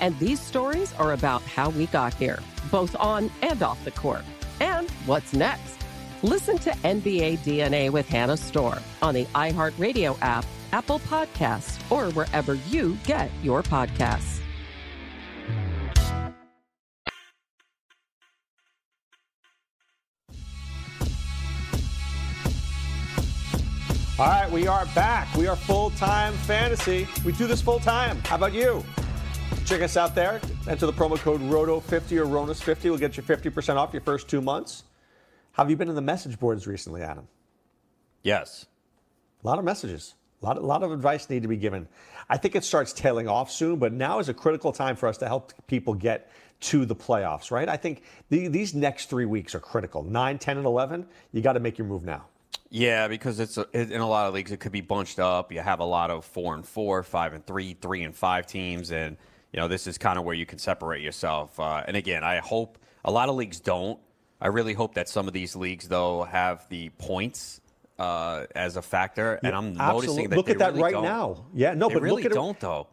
And 0.00 0.18
these 0.18 0.40
stories 0.40 0.94
are 0.94 1.12
about 1.12 1.42
how 1.42 1.68
we 1.68 1.86
got 1.86 2.14
here, 2.14 2.40
both 2.70 2.96
on 2.98 3.30
and 3.42 3.62
off 3.62 3.84
the 3.84 3.90
court. 3.90 4.24
And 4.58 4.90
what's 5.04 5.34
next? 5.34 5.76
Listen 6.22 6.58
to 6.58 6.70
NBA 6.70 7.38
DNA 7.38 7.90
with 7.90 8.08
Hannah 8.08 8.36
Storm 8.36 8.78
on 9.02 9.14
the 9.14 9.26
iHeartRadio 9.26 10.18
app, 10.22 10.44
Apple 10.72 11.00
Podcasts, 11.00 11.78
or 11.90 12.10
wherever 12.12 12.54
you 12.54 12.96
get 13.04 13.30
your 13.42 13.62
podcasts. 13.62 14.40
All 24.18 24.26
right, 24.26 24.50
we 24.50 24.66
are 24.66 24.84
back. 24.94 25.34
We 25.34 25.46
are 25.46 25.56
full 25.56 25.90
time 25.92 26.34
fantasy. 26.34 27.08
We 27.24 27.32
do 27.32 27.46
this 27.46 27.62
full 27.62 27.80
time. 27.80 28.18
How 28.26 28.36
about 28.36 28.52
you? 28.52 28.84
Check 29.70 29.82
us 29.82 29.96
out 29.96 30.16
there. 30.16 30.40
Enter 30.66 30.86
the 30.86 30.92
promo 30.92 31.16
code 31.16 31.40
ROTO50 31.42 32.18
or 32.18 32.26
RONIS50. 32.26 32.84
We'll 32.86 32.98
get 32.98 33.16
you 33.16 33.22
50% 33.22 33.76
off 33.76 33.92
your 33.92 34.02
first 34.02 34.26
two 34.26 34.40
months. 34.40 34.82
How 35.52 35.62
have 35.62 35.70
you 35.70 35.76
been 35.76 35.88
in 35.88 35.94
the 35.94 36.02
message 36.02 36.40
boards 36.40 36.66
recently, 36.66 37.02
Adam? 37.02 37.28
Yes. 38.24 38.66
A 39.44 39.46
lot 39.46 39.60
of 39.60 39.64
messages. 39.64 40.16
A 40.42 40.46
lot, 40.46 40.58
a 40.58 40.60
lot 40.60 40.82
of 40.82 40.90
advice 40.90 41.30
need 41.30 41.42
to 41.42 41.48
be 41.48 41.56
given. 41.56 41.86
I 42.28 42.36
think 42.36 42.56
it 42.56 42.64
starts 42.64 42.92
tailing 42.92 43.28
off 43.28 43.48
soon, 43.48 43.78
but 43.78 43.92
now 43.92 44.18
is 44.18 44.28
a 44.28 44.34
critical 44.34 44.72
time 44.72 44.96
for 44.96 45.08
us 45.08 45.18
to 45.18 45.28
help 45.28 45.52
people 45.68 45.94
get 45.94 46.32
to 46.62 46.84
the 46.84 46.96
playoffs, 46.96 47.52
right? 47.52 47.68
I 47.68 47.76
think 47.76 48.02
the, 48.28 48.48
these 48.48 48.74
next 48.74 49.08
three 49.08 49.24
weeks 49.24 49.54
are 49.54 49.60
critical. 49.60 50.02
9, 50.02 50.36
10, 50.36 50.56
and 50.56 50.66
11, 50.66 51.06
you 51.32 51.42
got 51.42 51.52
to 51.52 51.60
make 51.60 51.78
your 51.78 51.86
move 51.86 52.04
now. 52.04 52.24
Yeah, 52.70 53.06
because 53.06 53.38
it's 53.38 53.56
a, 53.56 53.68
in 53.72 54.00
a 54.00 54.08
lot 54.08 54.26
of 54.26 54.34
leagues 54.34 54.50
it 54.50 54.58
could 54.58 54.72
be 54.72 54.80
bunched 54.80 55.20
up. 55.20 55.52
You 55.52 55.60
have 55.60 55.78
a 55.78 55.84
lot 55.84 56.10
of 56.10 56.24
four 56.24 56.54
and 56.54 56.66
four, 56.66 57.04
five 57.04 57.34
and 57.34 57.46
three, 57.46 57.74
three 57.80 58.02
and 58.02 58.16
five 58.16 58.48
teams, 58.48 58.90
and 58.90 59.16
you 59.52 59.58
know 59.60 59.68
this 59.68 59.86
is 59.86 59.98
kind 59.98 60.18
of 60.18 60.24
where 60.24 60.34
you 60.34 60.46
can 60.46 60.58
separate 60.58 61.02
yourself. 61.02 61.58
Uh, 61.58 61.82
and 61.86 61.96
again, 61.96 62.24
I 62.24 62.38
hope 62.38 62.78
a 63.04 63.10
lot 63.10 63.28
of 63.28 63.34
leagues 63.36 63.60
don't. 63.60 63.98
I 64.40 64.48
really 64.48 64.74
hope 64.74 64.94
that 64.94 65.08
some 65.08 65.26
of 65.28 65.34
these 65.34 65.54
leagues 65.56 65.88
though 65.88 66.24
have 66.24 66.66
the 66.70 66.88
points 66.98 67.60
uh, 67.98 68.46
as 68.54 68.76
a 68.76 68.82
factor, 68.82 69.38
and 69.44 69.54
I'm 69.54 69.76
Absolutely. 69.78 70.06
noticing 70.06 70.30
that 70.30 70.36
look 70.36 70.48
at 70.50 70.58
that 70.58 70.70
really 70.72 70.82
right 70.84 70.92
don't. 70.92 71.02
now. 71.04 71.44
Yeah, 71.54 71.74
no, 71.74 71.88
They 71.88 71.94
but 71.94 72.02
really 72.02 72.22
look 72.22 72.32
at 72.32 72.34
don't 72.34 72.56
it. 72.56 72.60
though. 72.60 72.86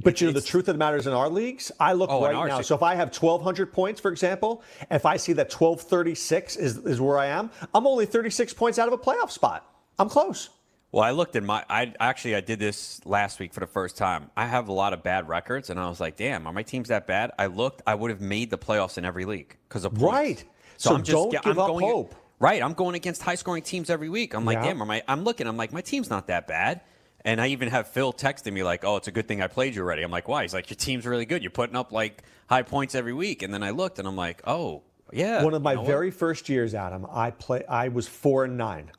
But 0.00 0.20
you 0.20 0.28
know, 0.28 0.32
the 0.32 0.40
truth 0.40 0.68
of 0.68 0.74
the 0.74 0.78
matter 0.78 0.96
is 0.96 1.08
in 1.08 1.12
our 1.12 1.28
leagues, 1.28 1.72
I 1.80 1.92
look 1.92 2.08
Oh, 2.12 2.22
right 2.22 2.46
now. 2.48 2.60
So 2.60 2.76
if 2.76 2.82
I 2.84 2.94
have 2.94 3.08
1,200 3.08 3.72
points, 3.72 4.00
for 4.00 4.12
example, 4.12 4.62
if 4.92 5.04
I 5.04 5.16
see 5.16 5.32
that 5.32 5.52
1,236 5.52 6.54
is, 6.56 6.76
is 6.78 7.00
where 7.00 7.18
I 7.18 7.26
am, 7.26 7.50
I'm 7.74 7.84
only 7.84 8.06
36 8.06 8.52
points 8.54 8.78
out 8.78 8.86
of 8.86 8.94
a 8.94 8.98
playoff 8.98 9.32
spot. 9.32 9.68
I'm 9.98 10.08
close. 10.08 10.50
Well, 10.90 11.04
I 11.04 11.10
looked 11.10 11.36
at 11.36 11.42
my. 11.42 11.64
I 11.68 11.92
actually 12.00 12.34
I 12.34 12.40
did 12.40 12.58
this 12.58 13.04
last 13.04 13.40
week 13.40 13.52
for 13.52 13.60
the 13.60 13.66
first 13.66 13.96
time. 13.98 14.30
I 14.36 14.46
have 14.46 14.68
a 14.68 14.72
lot 14.72 14.94
of 14.94 15.02
bad 15.02 15.28
records, 15.28 15.68
and 15.68 15.78
I 15.78 15.88
was 15.88 16.00
like, 16.00 16.16
"Damn, 16.16 16.46
are 16.46 16.52
my 16.52 16.62
teams 16.62 16.88
that 16.88 17.06
bad?" 17.06 17.30
I 17.38 17.46
looked. 17.46 17.82
I 17.86 17.94
would 17.94 18.10
have 18.10 18.22
made 18.22 18.50
the 18.50 18.56
playoffs 18.58 18.96
in 18.96 19.04
every 19.04 19.26
league 19.26 19.56
because 19.68 19.84
of 19.84 19.92
points. 19.92 20.02
Right. 20.12 20.44
So 20.78 20.96
don't 20.96 21.32
yeah, 21.32 21.40
give 21.42 21.52
I'm 21.52 21.58
up 21.58 21.66
going, 21.68 21.86
hope. 21.86 22.14
Right. 22.38 22.62
I'm 22.62 22.72
going 22.72 22.94
against 22.94 23.20
high 23.20 23.34
scoring 23.34 23.62
teams 23.62 23.90
every 23.90 24.08
week. 24.08 24.32
I'm 24.32 24.44
like, 24.44 24.56
Yeah. 24.58 24.66
damn, 24.66 24.80
am 24.80 24.90
I, 24.90 25.02
I'm 25.08 25.24
looking. 25.24 25.46
I'm 25.46 25.56
like, 25.56 25.72
my 25.72 25.80
team's 25.80 26.08
not 26.08 26.28
that 26.28 26.46
bad. 26.46 26.82
And 27.24 27.40
I 27.40 27.48
even 27.48 27.68
have 27.68 27.88
Phil 27.88 28.12
texting 28.12 28.52
me 28.52 28.62
like, 28.62 28.84
"Oh, 28.84 28.96
it's 28.96 29.08
a 29.08 29.10
good 29.12 29.26
thing 29.28 29.42
I 29.42 29.48
played 29.48 29.74
you 29.74 29.82
already." 29.82 30.02
I'm 30.02 30.10
like, 30.10 30.28
"Why?" 30.28 30.42
He's 30.42 30.54
like, 30.54 30.70
"Your 30.70 30.76
team's 30.76 31.04
really 31.04 31.26
good. 31.26 31.42
You're 31.42 31.50
putting 31.50 31.76
up 31.76 31.92
like 31.92 32.22
high 32.48 32.62
points 32.62 32.94
every 32.94 33.12
week." 33.12 33.42
And 33.42 33.52
then 33.52 33.62
I 33.62 33.70
looked, 33.70 33.98
and 33.98 34.06
I'm 34.08 34.16
like, 34.16 34.40
"Oh, 34.46 34.84
yeah." 35.12 35.42
One 35.42 35.52
of 35.52 35.60
my 35.60 35.72
you 35.72 35.76
know 35.76 35.82
what? 35.82 35.88
very 35.88 36.10
first 36.12 36.48
years, 36.48 36.74
Adam, 36.74 37.06
I 37.10 37.32
play. 37.32 37.64
I 37.68 37.88
was 37.88 38.06
four 38.06 38.44
and 38.44 38.56
nine. 38.56 38.92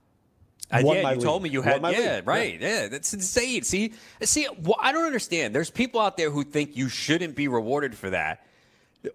Won 0.71 0.97
yeah, 0.97 1.11
you 1.13 1.21
told 1.21 1.41
me 1.41 1.49
you 1.49 1.61
had. 1.61 1.81
Yeah, 1.81 2.15
league. 2.17 2.27
right. 2.27 2.61
Yeah. 2.61 2.88
that's 2.89 3.13
insane. 3.13 3.63
See, 3.63 3.93
see, 4.21 4.47
well, 4.61 4.77
I 4.79 4.91
don't 4.91 5.05
understand. 5.05 5.55
There's 5.55 5.71
people 5.71 5.99
out 5.99 6.15
there 6.15 6.29
who 6.29 6.43
think 6.43 6.77
you 6.77 6.89
shouldn't 6.89 7.35
be 7.35 7.47
rewarded 7.47 7.95
for 7.95 8.11
that. 8.11 8.45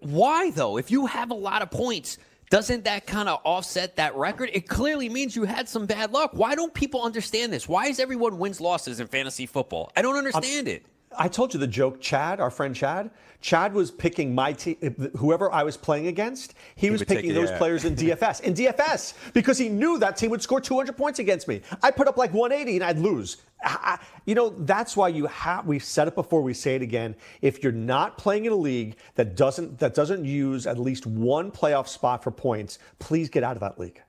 Why 0.01 0.51
though? 0.51 0.77
If 0.77 0.91
you 0.91 1.05
have 1.05 1.31
a 1.31 1.35
lot 1.35 1.61
of 1.61 1.71
points, 1.71 2.17
doesn't 2.49 2.83
that 2.83 3.07
kind 3.07 3.29
of 3.29 3.39
offset 3.43 3.95
that 3.95 4.15
record? 4.15 4.49
It 4.53 4.67
clearly 4.67 5.09
means 5.09 5.35
you 5.35 5.43
had 5.43 5.69
some 5.69 5.85
bad 5.85 6.11
luck. 6.11 6.31
Why 6.33 6.55
don't 6.55 6.73
people 6.73 7.01
understand 7.01 7.53
this? 7.53 7.67
Why 7.67 7.87
is 7.87 7.99
everyone 7.99 8.37
wins 8.37 8.59
losses 8.59 8.99
in 8.99 9.07
fantasy 9.07 9.45
football? 9.45 9.91
I 9.95 10.01
don't 10.01 10.15
understand 10.15 10.67
it. 10.67 10.85
I 11.17 11.27
told 11.27 11.53
you 11.53 11.59
the 11.59 11.67
joke. 11.67 12.01
Chad, 12.01 12.39
our 12.39 12.49
friend 12.49 12.75
Chad, 12.75 13.11
Chad 13.41 13.73
was 13.73 13.91
picking 13.91 14.33
my 14.33 14.53
team, 14.53 14.75
whoever 15.17 15.51
I 15.51 15.63
was 15.63 15.77
playing 15.77 16.07
against. 16.07 16.55
He, 16.75 16.89
was 16.89 17.01
would 17.01 17.07
take 17.07 17.17
picking 17.19 17.33
those 17.33 17.51
players 17.51 17.85
in 17.85 17.95
DFS, 17.95 18.41
in 18.41 18.53
DFS, 18.53 19.13
because 19.33 19.57
he 19.57 19.69
knew 19.69 19.99
that 19.99 20.17
team 20.17 20.31
would 20.31 20.41
score 20.41 20.59
200 20.59 20.97
points 20.97 21.19
against 21.19 21.47
me. 21.47 21.61
I 21.83 21.91
put 21.91 22.07
up 22.07 22.17
like 22.17 22.33
180 22.33 22.77
and 22.77 22.83
I'd 22.83 22.99
lose. 22.99 23.37
I- 23.63 23.99
you 24.25 24.33
know, 24.33 24.49
that's 24.49 24.97
why 24.97 25.09
you 25.09 25.27
have. 25.27 25.65
We've 25.67 25.83
said 25.83 26.07
it 26.07 26.15
before. 26.15 26.41
We 26.41 26.53
say 26.53 26.75
it 26.75 26.81
again. 26.81 27.15
If 27.41 27.61
you're 27.61 27.71
not 27.71 28.17
playing 28.17 28.45
in 28.45 28.51
a 28.51 28.55
league 28.55 28.97
that 29.13 29.35
doesn't 29.35 29.77
that 29.79 29.93
doesn't 29.93 30.25
use 30.25 30.65
at 30.65 30.79
least 30.79 31.05
one 31.05 31.51
playoff 31.51 31.87
spot 31.87 32.23
for 32.23 32.31
points, 32.31 32.79
please 32.97 33.29
get 33.29 33.43
out 33.43 33.55
of 33.55 33.59
that 33.59 33.79
league. 33.79 34.01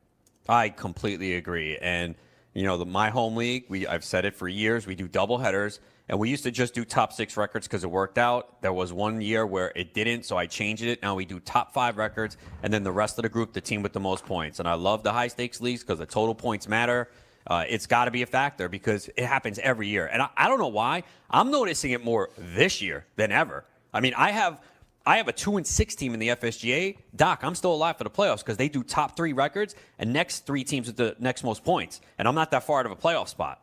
I 0.49 0.71
completely 0.71 1.35
agree. 1.35 1.77
And 1.79 2.15
you 2.55 2.63
know, 2.63 2.79
the, 2.79 2.87
my 2.87 3.11
home 3.11 3.37
league, 3.37 3.67
we 3.69 3.87
I've 3.87 4.05
said 4.05 4.25
it 4.25 4.35
for 4.35 4.49
years. 4.49 4.87
We 4.87 4.95
do 4.95 5.07
double 5.07 5.37
headers, 5.39 5.81
and 6.09 6.19
we 6.19 6.31
used 6.31 6.45
to 6.45 6.51
just 6.51 6.75
do 6.75 6.85
top 6.85 7.13
six 7.13 7.37
records 7.37 7.67
because 7.67 7.83
it 7.83 7.91
worked 7.91 8.19
out. 8.19 8.63
There 8.63 8.73
was 8.73 8.93
one 8.93 9.21
year 9.21 9.45
where 9.45 9.73
it 9.75 9.93
didn't, 9.93 10.25
so 10.25 10.37
I 10.37 10.47
changed 10.47 10.85
it. 10.85 11.03
Now 11.03 11.15
we 11.17 11.25
do 11.25 11.41
top 11.41 11.73
five 11.73 11.97
records, 11.97 12.37
and 12.63 12.73
then 12.73 12.85
the 12.85 12.93
rest 12.93 13.19
of 13.19 13.23
the 13.23 13.29
group, 13.29 13.53
the 13.53 13.61
team 13.61 13.83
with 13.83 13.93
the 13.93 14.01
most 14.01 14.25
points. 14.25 14.61
And 14.61 14.69
I 14.69 14.75
love 14.75 15.03
the 15.03 15.13
high 15.13 15.29
stakes 15.29 15.61
leagues 15.61 15.83
because 15.83 15.99
the 15.99 16.07
total 16.07 16.35
points 16.35 16.69
matter. 16.69 17.09
Uh, 17.49 17.65
it's 17.69 17.87
got 17.87 18.07
to 18.07 18.11
be 18.11 18.23
a 18.23 18.27
factor 18.27 18.69
because 18.69 19.09
it 19.17 19.25
happens 19.25 19.59
every 19.61 19.89
year, 19.89 20.07
and 20.07 20.21
I, 20.23 20.29
I 20.37 20.49
don't 20.49 20.59
know 20.59 20.67
why. 20.67 21.05
I'm 21.31 21.51
noticing 21.51 21.93
it 21.93 22.05
more 22.05 22.31
this 22.37 22.83
year 22.83 23.07
than 23.17 23.31
ever. 23.31 23.65
I 23.95 24.01
mean, 24.01 24.15
I 24.15 24.33
have 24.33 24.61
I 25.07 25.19
have 25.19 25.29
a 25.29 25.33
two 25.33 25.57
and 25.57 25.65
six 25.65 25.95
team 25.95 26.13
in 26.13 26.19
the 26.19 26.29
FSGA. 26.29 26.99
Doc, 27.15 27.45
I'm 27.45 27.55
still 27.55 27.73
alive 27.73 27.99
for 27.99 28.05
the 28.05 28.11
playoffs 28.11 28.39
because 28.39 28.57
they 28.57 28.69
do 28.69 28.83
top 28.83 29.17
three 29.17 29.33
records 29.33 29.77
and 30.01 30.13
next 30.13 30.47
three 30.47 30.65
teams 30.65 30.89
with 30.89 30.97
the 30.97 31.15
next 31.21 31.45
most 31.45 31.63
points, 31.63 32.01
and 32.19 32.27
I'm 32.27 32.35
not 32.35 32.51
that 32.51 32.65
far 32.65 32.81
out 32.81 32.87
of 32.87 32.93
a 32.93 32.97
playoff 32.97 33.29
spot. 33.29 33.61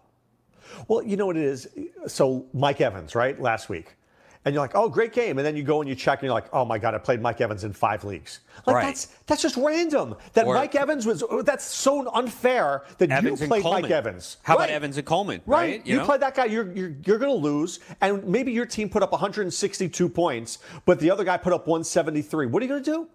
Well, 0.87 1.01
you 1.03 1.17
know 1.17 1.25
what 1.25 1.37
it 1.37 1.43
is. 1.43 1.67
So 2.07 2.45
Mike 2.53 2.81
Evans, 2.81 3.15
right, 3.15 3.39
last 3.41 3.69
week, 3.69 3.95
and 4.45 4.53
you're 4.53 4.61
like, 4.61 4.75
oh, 4.75 4.89
great 4.89 5.13
game, 5.13 5.37
and 5.37 5.47
then 5.47 5.55
you 5.55 5.63
go 5.63 5.79
and 5.79 5.87
you 5.89 5.95
check, 5.95 6.19
and 6.19 6.23
you're 6.25 6.33
like, 6.33 6.47
oh 6.51 6.65
my 6.65 6.77
god, 6.77 6.93
I 6.93 6.97
played 6.97 7.21
Mike 7.21 7.39
Evans 7.39 7.63
in 7.63 7.71
five 7.71 8.03
leagues. 8.03 8.41
Like 8.67 8.75
Right. 8.75 8.85
that's 8.87 9.05
that's 9.25 9.41
just 9.41 9.55
random. 9.55 10.15
That 10.33 10.45
Or- 10.47 10.55
Mike 10.55 10.75
Evans 10.75 11.05
was. 11.05 11.23
That's 11.45 11.63
so 11.63 12.11
unfair 12.13 12.83
that 12.97 13.09
Evans 13.09 13.39
you 13.39 13.47
played 13.47 13.63
Mike 13.63 13.89
Evans. 13.89 14.37
How 14.43 14.57
Right. 14.57 14.65
about 14.65 14.73
Evans 14.75 14.97
and 14.97 15.05
Coleman? 15.07 15.41
Right, 15.45 15.85
You, 15.85 15.93
you, 15.93 15.99
know? 15.99 16.05
play 16.05 16.17
that 16.17 16.35
guy, 16.35 16.45
you're 16.45 16.69
you're, 16.73 16.93
you're 17.05 17.17
going 17.17 17.31
to 17.31 17.39
lose, 17.39 17.79
and 18.01 18.23
maybe 18.25 18.51
your 18.51 18.65
team 18.65 18.89
put 18.89 19.01
up 19.01 19.13
162 19.13 20.09
points, 20.09 20.59
but 20.85 20.99
the 20.99 21.09
other 21.09 21.23
guy 21.23 21.37
put 21.37 21.53
up 21.53 21.65
173. 21.67 22.47
What 22.47 22.61
are 22.61 22.65
you 22.65 22.69
going 22.69 22.83
to 22.83 22.91
do? 22.91 23.07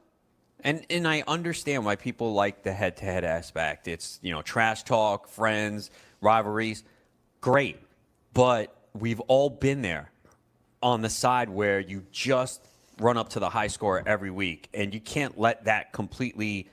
And 0.65 0.85
and 0.91 1.07
I 1.07 1.23
understand 1.29 1.85
why 1.85 1.95
people 1.97 2.33
like 2.33 2.63
the 2.63 2.73
head 2.73 2.97
to 2.97 3.05
head 3.05 3.23
aspect. 3.25 3.87
It's 3.87 4.19
you 4.23 4.33
know 4.33 4.41
trash 4.43 4.83
talk, 4.83 5.29
friends, 5.29 5.91
rivalries, 6.23 6.85
great. 7.41 7.79
But 8.35 8.75
we've 8.95 9.21
all 9.21 9.51
been 9.51 9.83
there 9.83 10.11
on 10.83 11.03
the 11.03 11.11
side 11.11 11.49
where 11.49 11.81
you 11.81 12.05
just 12.13 12.65
run 13.01 13.17
up 13.17 13.31
to 13.31 13.41
the 13.41 13.49
high 13.51 13.67
score 13.69 14.03
every 14.07 14.31
week, 14.31 14.69
and 14.75 14.93
you 14.93 15.01
can't 15.01 15.39
let 15.39 15.65
that 15.65 15.93
completely 15.93 16.69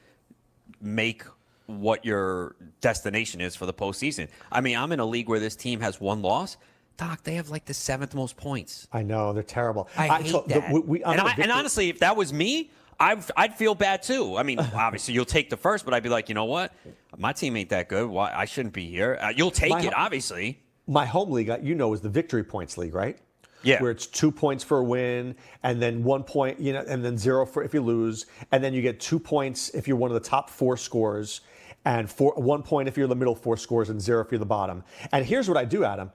make 0.82 1.24
what 1.68 2.06
your 2.06 2.56
destination 2.82 3.42
is 3.42 3.56
for 3.56 3.66
the 3.66 3.74
postseason. 3.74 4.28
I 4.52 4.62
mean, 4.62 4.78
I'm 4.78 4.92
in 4.92 5.00
a 5.00 5.06
league 5.06 5.28
where 5.30 5.40
this 5.40 5.56
team 5.56 5.80
has 5.82 6.00
one 6.00 6.22
loss. 6.22 6.58
Doc, 6.98 7.24
they 7.24 7.36
have 7.36 7.50
like 7.50 7.66
the 7.66 7.74
seventh 7.74 8.14
most 8.14 8.38
points. 8.38 8.88
I 8.94 9.02
know 9.04 9.34
they're 9.34 9.44
terrible. 9.44 9.90
I 9.98 10.22
hate 10.22 10.32
told- 10.32 10.48
the- 10.48 10.56
that. 10.60 10.72
we- 10.72 10.80
we- 10.80 11.04
and, 11.04 11.20
I, 11.20 11.34
and 11.38 11.52
honestly, 11.52 11.90
if 11.90 12.00
that 12.00 12.16
was 12.16 12.32
me, 12.32 12.70
I'd, 13.00 13.24
I'd 13.36 13.56
feel 13.56 13.76
bad 13.76 14.04
too. 14.04 14.38
I 14.38 14.44
mean, 14.44 14.60
obviously, 14.60 15.14
you'll 15.14 15.26
take 15.26 15.50
the 15.50 15.58
first, 15.58 15.86
but 15.86 15.94
I'd 15.94 16.04
be 16.04 16.10
like, 16.10 16.30
you 16.30 16.36
know 16.36 16.46
what? 16.46 16.74
My 17.18 17.34
team 17.34 17.58
ain't 17.58 17.70
that 17.70 17.90
good. 17.90 18.08
Why 18.10 18.34
I 18.34 18.46
shouldn't 18.46 18.74
be 18.74 18.90
here. 18.90 19.18
Uh, 19.22 19.30
you'll 19.36 19.52
take 19.52 19.72
My 19.72 19.82
it, 19.82 19.94
obviously. 19.96 20.60
my 20.88 21.06
home 21.06 21.32
league, 21.32 21.50
uh, 21.50 21.58
you 21.62 21.76
know, 21.76 21.94
is 21.94 22.02
the 22.02 22.10
victory 22.10 22.44
points 22.44 22.78
league, 22.78 22.94
right? 22.94 23.18
Yeah. 23.64 23.82
Where 23.82 23.92
it's 23.92 24.06
two 24.06 24.32
points 24.32 24.64
for 24.64 24.78
a 24.78 24.84
win, 24.84 25.36
and 25.64 25.82
then 25.82 26.04
one 26.04 26.24
point, 26.24 26.60
you 26.60 26.72
know, 26.74 26.84
and 26.88 27.04
then 27.04 27.18
zero 27.18 27.46
for 27.46 27.64
if 27.64 27.74
you 27.74 27.82
lose, 27.82 28.28
and 28.52 28.64
then 28.64 28.74
you 28.74 28.82
get 28.82 29.00
two 29.00 29.18
points 29.20 29.70
if 29.70 29.88
you're 29.88 29.98
one 29.98 30.12
of 30.12 30.14
the 30.22 30.30
top 30.30 30.50
four 30.50 30.78
scores, 30.78 31.42
and 31.84 32.10
four, 32.10 32.34
one 32.36 32.62
point 32.62 32.88
if 32.88 32.96
you're 32.96 33.08
the 33.08 33.16
middle 33.16 33.36
four 33.36 33.58
scores, 33.58 33.90
and 33.90 34.00
zero 34.00 34.24
if 34.24 34.32
you're 34.32 34.40
the 34.40 34.46
bottom. 34.46 34.84
And 35.12 35.26
here's 35.26 35.48
what 35.48 35.58
I 35.58 35.66
do, 35.66 35.84
Adam. 35.84 36.12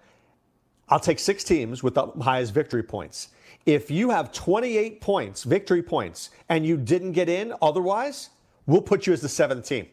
I'll 0.88 1.00
take 1.00 1.18
six 1.18 1.44
teams 1.44 1.82
with 1.82 1.94
the 1.94 2.06
highest 2.20 2.52
victory 2.54 2.82
points. 2.82 3.28
If 3.66 3.90
you 3.90 4.10
have 4.10 4.32
28 4.32 5.00
points, 5.00 5.42
victory 5.44 5.82
points, 5.82 6.30
and 6.48 6.64
you 6.64 6.76
didn't 6.76 7.12
get 7.12 7.28
in 7.28 7.52
otherwise, 7.60 8.30
we'll 8.66 8.82
put 8.82 9.06
you 9.06 9.12
as 9.12 9.20
the 9.20 9.28
seventh 9.28 9.66
team. 9.66 9.86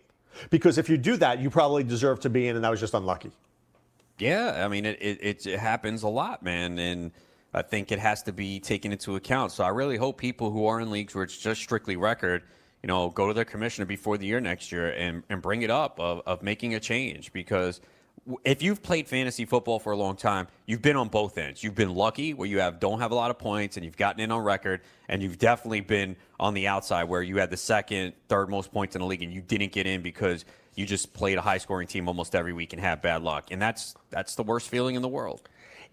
Because 0.50 0.78
if 0.78 0.90
you 0.90 0.98
do 0.98 1.18
that, 1.18 1.40
you 1.40 1.50
probably 1.50 1.84
deserve 1.84 2.20
to 2.22 2.30
be 2.30 2.48
in, 2.48 2.56
and 2.56 2.64
that 2.64 2.70
was 2.70 2.80
just 2.80 2.94
unlucky. 2.94 3.32
Yeah, 4.20 4.64
I 4.64 4.68
mean, 4.68 4.86
it, 4.86 4.98
it, 5.02 5.46
it, 5.46 5.60
happens 5.60 6.04
a 6.04 6.08
lot, 6.08 6.42
man. 6.42 6.80
And 6.80 7.12
I 7.54 7.62
think 7.62 7.92
it 7.92 8.00
has 8.00 8.24
to 8.24 8.34
be 8.34 8.60
taken 8.60 8.92
into 8.92 9.16
account. 9.16 9.52
So 9.52 9.64
I 9.64 9.70
really 9.70 9.98
hope 9.98 10.18
people 10.18 10.52
who 10.52 10.66
are 10.66 10.80
in 10.80 10.90
leagues 10.90 11.14
where 11.14 11.24
it's 11.24 11.38
just 11.38 11.62
strictly 11.62 11.98
record, 11.98 12.44
you 12.82 12.88
know, 12.88 13.10
go 13.10 13.28
to 13.28 13.34
their 13.34 13.46
commissioner 13.46 13.86
before 13.86 14.18
the 14.18 14.26
year 14.26 14.40
next 14.40 14.72
year 14.72 14.92
and, 14.92 15.24
and 15.30 15.42
bring 15.42 15.62
it 15.62 15.70
up 15.70 16.00
of, 16.00 16.22
of 16.26 16.42
making 16.42 16.74
a 16.74 16.80
change 16.80 17.32
because 17.32 17.82
if 18.44 18.62
you've 18.62 18.84
played 18.84 19.08
fantasy 19.08 19.46
football 19.46 19.80
for 19.80 19.92
a 19.92 19.98
long 19.98 20.16
time, 20.16 20.48
you've 20.66 20.82
been 20.82 20.96
on 20.96 21.08
both 21.08 21.38
ends. 21.38 21.64
You've 21.64 21.76
been 21.76 21.94
lucky 21.94 22.34
where 22.34 22.48
you 22.48 22.60
have 22.60 22.80
don't 22.80 23.00
have 23.00 23.12
a 23.12 23.16
lot 23.16 23.32
of 23.32 23.38
points 23.38 23.78
and 23.78 23.86
you've 23.86 23.98
gotten 23.98 24.22
in 24.22 24.32
on 24.32 24.44
record, 24.44 24.82
and 25.08 25.22
you've 25.22 25.38
definitely 25.38 25.82
been 25.82 26.16
on 26.40 26.54
the 26.54 26.68
outside 26.68 27.06
where 27.06 27.22
you 27.22 27.38
had 27.38 27.50
the 27.50 27.58
second, 27.58 28.14
third 28.28 28.50
most 28.50 28.72
points 28.72 28.96
in 28.96 29.02
the 29.02 29.08
league 29.08 29.24
and 29.24 29.32
you 29.32 29.42
didn't 29.42 29.72
get 29.72 29.88
in 29.88 30.02
because 30.02 30.46
you 30.76 30.86
just 30.86 31.14
played 31.14 31.38
a 31.38 31.42
high 31.42 31.58
scoring 31.58 31.88
team 31.88 32.08
almost 32.08 32.36
every 32.36 32.54
week 32.54 32.74
and 32.74 32.82
had 32.82 33.02
bad 33.02 33.24
luck. 33.24 33.48
And 33.52 33.62
that's 33.62 33.96
that's 34.10 34.36
the 34.36 34.44
worst 34.44 34.70
feeling 34.70 34.96
in 34.96 35.02
the 35.02 35.08
world. 35.08 35.42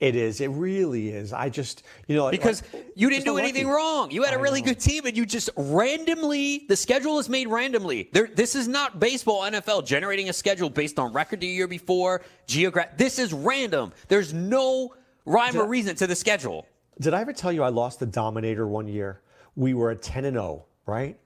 It 0.01 0.17
is. 0.17 0.41
It 0.41 0.49
really 0.49 1.11
is. 1.11 1.33
I 1.33 1.49
just, 1.49 1.85
you 2.09 2.17
know, 2.17 2.31
Because 2.31 2.63
like, 2.73 2.93
you 2.95 3.09
didn't 3.11 3.25
do 3.25 3.39
anything 3.39 3.69
wrong. 3.69 4.11
You 4.11 4.23
had 4.23 4.35
a 4.35 4.39
really 4.39 4.61
good 4.61 4.81
team, 4.81 5.07
and 5.07 5.17
you 5.17 5.25
just 5.25 5.51
randomly. 5.57 6.65
The 6.69 6.77
schedule 6.77 7.19
is 7.19 7.29
made 7.29 7.49
randomly. 7.49 8.11
There, 8.13 8.27
this 8.27 8.55
is 8.55 8.69
not 8.69 8.99
baseball, 8.99 9.43
NFL 9.43 9.87
generating 9.87 10.29
a 10.29 10.33
schedule 10.33 10.69
based 10.69 10.99
on 10.99 11.13
record 11.13 11.41
the 11.41 11.47
year 11.47 11.69
before. 11.69 12.23
Geograph. 12.47 12.97
This 12.97 13.19
is 13.19 13.33
random. 13.33 13.93
There's 14.09 14.35
no 14.35 14.95
rhyme 15.25 15.57
or 15.57 15.67
reason 15.67 15.97
to 15.97 16.07
the 16.07 16.17
schedule. 16.17 16.67
Did 17.01 17.15
I 17.15 17.21
ever 17.21 17.33
tell 17.33 17.53
you 17.53 17.63
I 17.63 17.69
lost 17.69 18.01
the 18.01 18.07
Dominator 18.07 18.67
one 18.67 18.87
year? 18.87 19.21
We 19.57 19.75
were 19.75 19.91
at 19.91 20.03
10 20.03 20.25
and 20.25 20.37
0, 20.37 20.65
right? 20.87 21.19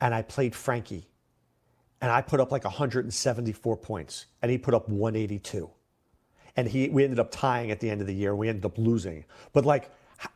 And 0.00 0.14
I 0.14 0.22
played 0.22 0.54
Frankie. 0.54 1.08
And 2.00 2.10
I 2.10 2.20
put 2.20 2.40
up 2.40 2.52
like 2.52 2.64
174 2.64 3.76
points, 3.78 4.26
and 4.42 4.50
he 4.50 4.58
put 4.58 4.74
up 4.74 4.88
182. 4.88 5.70
And 6.56 6.66
he, 6.66 6.88
we 6.88 7.04
ended 7.04 7.18
up 7.18 7.30
tying 7.30 7.70
at 7.70 7.80
the 7.80 7.90
end 7.90 8.00
of 8.00 8.06
the 8.06 8.14
year. 8.14 8.34
We 8.34 8.48
ended 8.48 8.64
up 8.64 8.78
losing. 8.78 9.24
But 9.52 9.64
like 9.64 9.90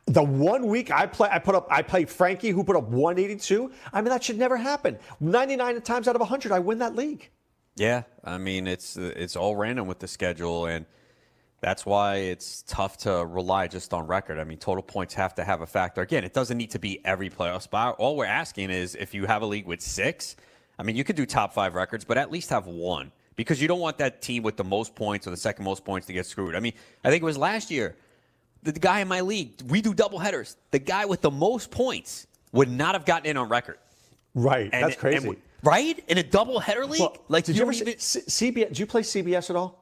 the 0.05 0.23
one 0.23 0.67
week 0.67 0.91
I 0.91 1.07
play, 1.07 1.29
I 1.31 1.39
put 1.39 1.55
up, 1.55 1.67
I 1.71 1.81
played 1.81 2.09
Frankie, 2.09 2.49
who 2.49 2.63
put 2.63 2.75
up 2.75 2.83
182. 2.89 3.71
I 3.91 4.01
mean, 4.01 4.09
that 4.09 4.23
should 4.23 4.37
never 4.37 4.57
happen. 4.57 4.99
99 5.19 5.81
times 5.81 6.07
out 6.07 6.15
of 6.15 6.21
100, 6.21 6.51
I 6.51 6.59
win 6.59 6.79
that 6.79 6.95
league. 6.95 7.29
Yeah, 7.75 8.03
I 8.23 8.37
mean 8.37 8.67
it's 8.67 8.97
it's 8.97 9.35
all 9.35 9.55
random 9.55 9.87
with 9.87 9.99
the 9.99 10.07
schedule, 10.07 10.65
and 10.65 10.85
that's 11.61 11.85
why 11.85 12.15
it's 12.17 12.63
tough 12.67 12.97
to 12.99 13.25
rely 13.25 13.67
just 13.67 13.93
on 13.93 14.07
record. 14.07 14.39
I 14.39 14.43
mean, 14.43 14.57
total 14.57 14.83
points 14.83 15.13
have 15.13 15.35
to 15.35 15.43
have 15.43 15.61
a 15.61 15.65
factor. 15.65 16.01
Again, 16.01 16.23
it 16.23 16.33
doesn't 16.33 16.57
need 16.57 16.71
to 16.71 16.79
be 16.79 17.03
every 17.05 17.29
playoff 17.29 17.61
spot. 17.61 17.95
All 17.97 18.17
we're 18.17 18.25
asking 18.25 18.71
is 18.71 18.95
if 18.95 19.13
you 19.13 19.25
have 19.25 19.41
a 19.41 19.45
league 19.45 19.65
with 19.65 19.79
six, 19.81 20.35
I 20.77 20.83
mean, 20.83 20.95
you 20.95 21.03
could 21.03 21.15
do 21.15 21.25
top 21.25 21.53
five 21.53 21.75
records, 21.75 22.03
but 22.03 22.17
at 22.17 22.31
least 22.31 22.49
have 22.49 22.67
one 22.67 23.11
because 23.41 23.61
you 23.61 23.67
don't 23.67 23.79
want 23.79 23.97
that 23.97 24.21
team 24.21 24.43
with 24.43 24.55
the 24.55 24.63
most 24.63 24.93
points 24.95 25.25
or 25.25 25.31
the 25.31 25.37
second 25.37 25.65
most 25.65 25.83
points 25.83 26.05
to 26.07 26.13
get 26.13 26.25
screwed. 26.25 26.55
I 26.55 26.59
mean, 26.59 26.73
I 27.03 27.09
think 27.09 27.21
it 27.21 27.25
was 27.25 27.37
last 27.37 27.71
year. 27.71 27.95
The, 28.63 28.71
guy 28.71 28.99
in 28.99 29.07
my 29.07 29.21
league, 29.21 29.53
we 29.67 29.81
do 29.81 29.93
double 29.95 30.19
headers. 30.19 30.55
The 30.69 30.77
guy 30.77 31.05
with 31.05 31.21
the 31.21 31.31
most 31.31 31.71
points 31.71 32.27
would 32.51 32.69
not 32.69 32.93
have 32.93 33.05
gotten 33.05 33.25
in 33.27 33.35
on 33.37 33.49
record. 33.49 33.79
Right. 34.35 34.69
And- 34.71 34.83
That's 34.83 34.95
crazy. 34.95 35.27
and- 35.27 35.37
right? 35.63 36.03
In 36.07 36.19
a 36.19 36.23
double 36.23 36.59
header 36.59 36.85
league? 36.85 36.99
Well, 36.99 37.17
like 37.27 37.43
did 37.45 37.55
you, 37.55 37.63
ever 37.63 37.71
even- 37.71 37.97
see, 37.97 38.21
C- 38.21 38.51
CBS? 38.51 38.67
Did 38.67 38.79
you 38.79 38.85
play 38.85 39.01
CBS 39.01 39.49
at 39.49 39.55
all? 39.55 39.80